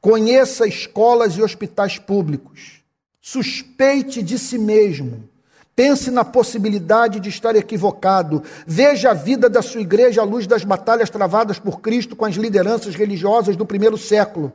conheça 0.00 0.68
escolas 0.68 1.34
e 1.34 1.42
hospitais 1.42 1.98
públicos. 1.98 2.80
Suspeite 3.20 4.22
de 4.22 4.38
si 4.38 4.56
mesmo. 4.56 5.28
Pense 5.76 6.10
na 6.10 6.24
possibilidade 6.24 7.20
de 7.20 7.28
estar 7.28 7.54
equivocado. 7.54 8.42
Veja 8.66 9.10
a 9.10 9.14
vida 9.14 9.50
da 9.50 9.60
sua 9.60 9.82
igreja 9.82 10.22
à 10.22 10.24
luz 10.24 10.46
das 10.46 10.64
batalhas 10.64 11.10
travadas 11.10 11.58
por 11.58 11.82
Cristo 11.82 12.16
com 12.16 12.24
as 12.24 12.34
lideranças 12.34 12.94
religiosas 12.94 13.56
do 13.56 13.66
primeiro 13.66 13.98
século. 13.98 14.50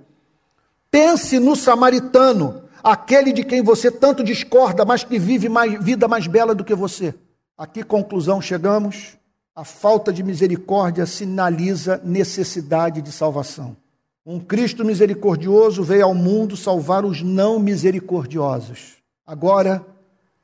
Pense 0.89 1.39
no 1.39 1.55
samaritano, 1.55 2.63
aquele 2.83 3.31
de 3.31 3.43
quem 3.43 3.61
você 3.61 3.91
tanto 3.91 4.23
discorda, 4.23 4.83
mas 4.83 5.03
que 5.03 5.19
vive 5.19 5.47
mais, 5.47 5.81
vida 5.81 6.07
mais 6.07 6.25
bela 6.25 6.55
do 6.55 6.65
que 6.65 6.73
você. 6.73 7.13
A 7.55 7.67
que 7.67 7.83
conclusão 7.83 8.41
chegamos? 8.41 9.15
A 9.55 9.63
falta 9.63 10.11
de 10.11 10.23
misericórdia 10.23 11.05
sinaliza 11.05 12.01
necessidade 12.03 12.99
de 12.99 13.11
salvação. 13.11 13.77
Um 14.25 14.39
Cristo 14.39 14.83
misericordioso 14.83 15.83
veio 15.83 16.05
ao 16.05 16.15
mundo 16.15 16.57
salvar 16.57 17.05
os 17.05 17.21
não 17.21 17.59
misericordiosos. 17.59 18.95
Agora, 19.25 19.85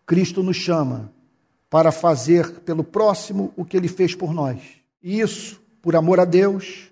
Cristo 0.07 0.41
nos 0.41 0.57
chama 0.57 1.11
para 1.69 1.91
fazer 1.91 2.61
pelo 2.61 2.83
próximo 2.83 3.53
o 3.55 3.63
que 3.63 3.77
ele 3.77 3.87
fez 3.87 4.15
por 4.15 4.33
nós. 4.33 4.59
E 5.03 5.19
isso, 5.19 5.61
por 5.83 5.95
amor 5.95 6.19
a 6.19 6.25
Deus, 6.25 6.91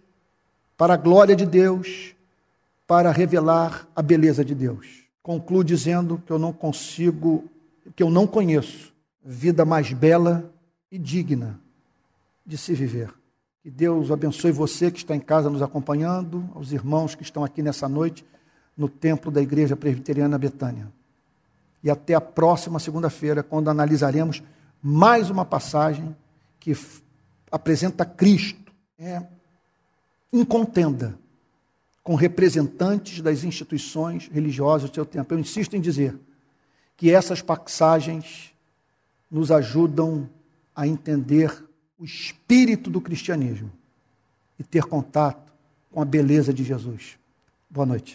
para 0.77 0.93
a 0.93 0.97
glória 0.97 1.35
de 1.35 1.47
Deus, 1.47 2.13
para 2.85 3.11
revelar 3.11 3.87
a 3.95 4.01
beleza 4.03 4.45
de 4.45 4.53
Deus 4.53 5.05
concluo 5.25 5.63
dizendo 5.63 6.21
que 6.23 6.31
eu 6.31 6.37
não 6.37 6.53
consigo, 6.53 7.45
que 7.95 8.03
eu 8.03 8.11
não 8.11 8.27
conheço 8.27 8.93
vida 9.23 9.65
mais 9.65 9.91
bela 9.91 10.53
e 10.91 10.99
digna 10.99 11.59
de 12.45 12.59
se 12.59 12.75
viver. 12.75 13.11
Que 13.63 13.71
Deus 13.71 14.11
abençoe 14.11 14.51
você 14.51 14.91
que 14.91 14.99
está 14.99 15.15
em 15.15 15.19
casa 15.19 15.49
nos 15.49 15.63
acompanhando, 15.63 16.47
aos 16.53 16.71
irmãos 16.71 17.15
que 17.15 17.23
estão 17.23 17.43
aqui 17.43 17.63
nessa 17.63 17.89
noite 17.89 18.23
no 18.77 18.87
templo 18.87 19.31
da 19.31 19.41
Igreja 19.41 19.75
Presbiteriana 19.75 20.37
Betânia. 20.37 20.93
E 21.85 21.89
até 21.91 22.15
a 22.15 22.19
próxima 22.19 22.79
segunda-feira, 22.79 23.43
quando 23.43 23.69
analisaremos 23.69 24.41
mais 24.81 25.29
uma 25.29 25.45
passagem 25.45 26.15
que 26.59 26.75
apresenta 27.51 28.03
Cristo 28.03 28.73
é, 28.97 29.21
em 30.33 30.43
contenda 30.43 31.15
com 32.03 32.15
representantes 32.15 33.21
das 33.21 33.43
instituições 33.43 34.27
religiosas 34.27 34.89
do 34.89 34.95
seu 34.95 35.05
tempo. 35.05 35.31
Eu 35.31 35.39
insisto 35.39 35.75
em 35.75 35.81
dizer 35.81 36.17
que 36.97 37.11
essas 37.11 37.41
passagens 37.41 38.51
nos 39.29 39.51
ajudam 39.51 40.27
a 40.75 40.87
entender 40.87 41.65
o 41.99 42.03
espírito 42.03 42.89
do 42.89 42.99
cristianismo 42.99 43.71
e 44.57 44.63
ter 44.63 44.85
contato 44.85 45.53
com 45.91 46.01
a 46.01 46.05
beleza 46.05 46.51
de 46.51 46.63
Jesus. 46.63 47.17
Boa 47.69 47.85
noite. 47.85 48.13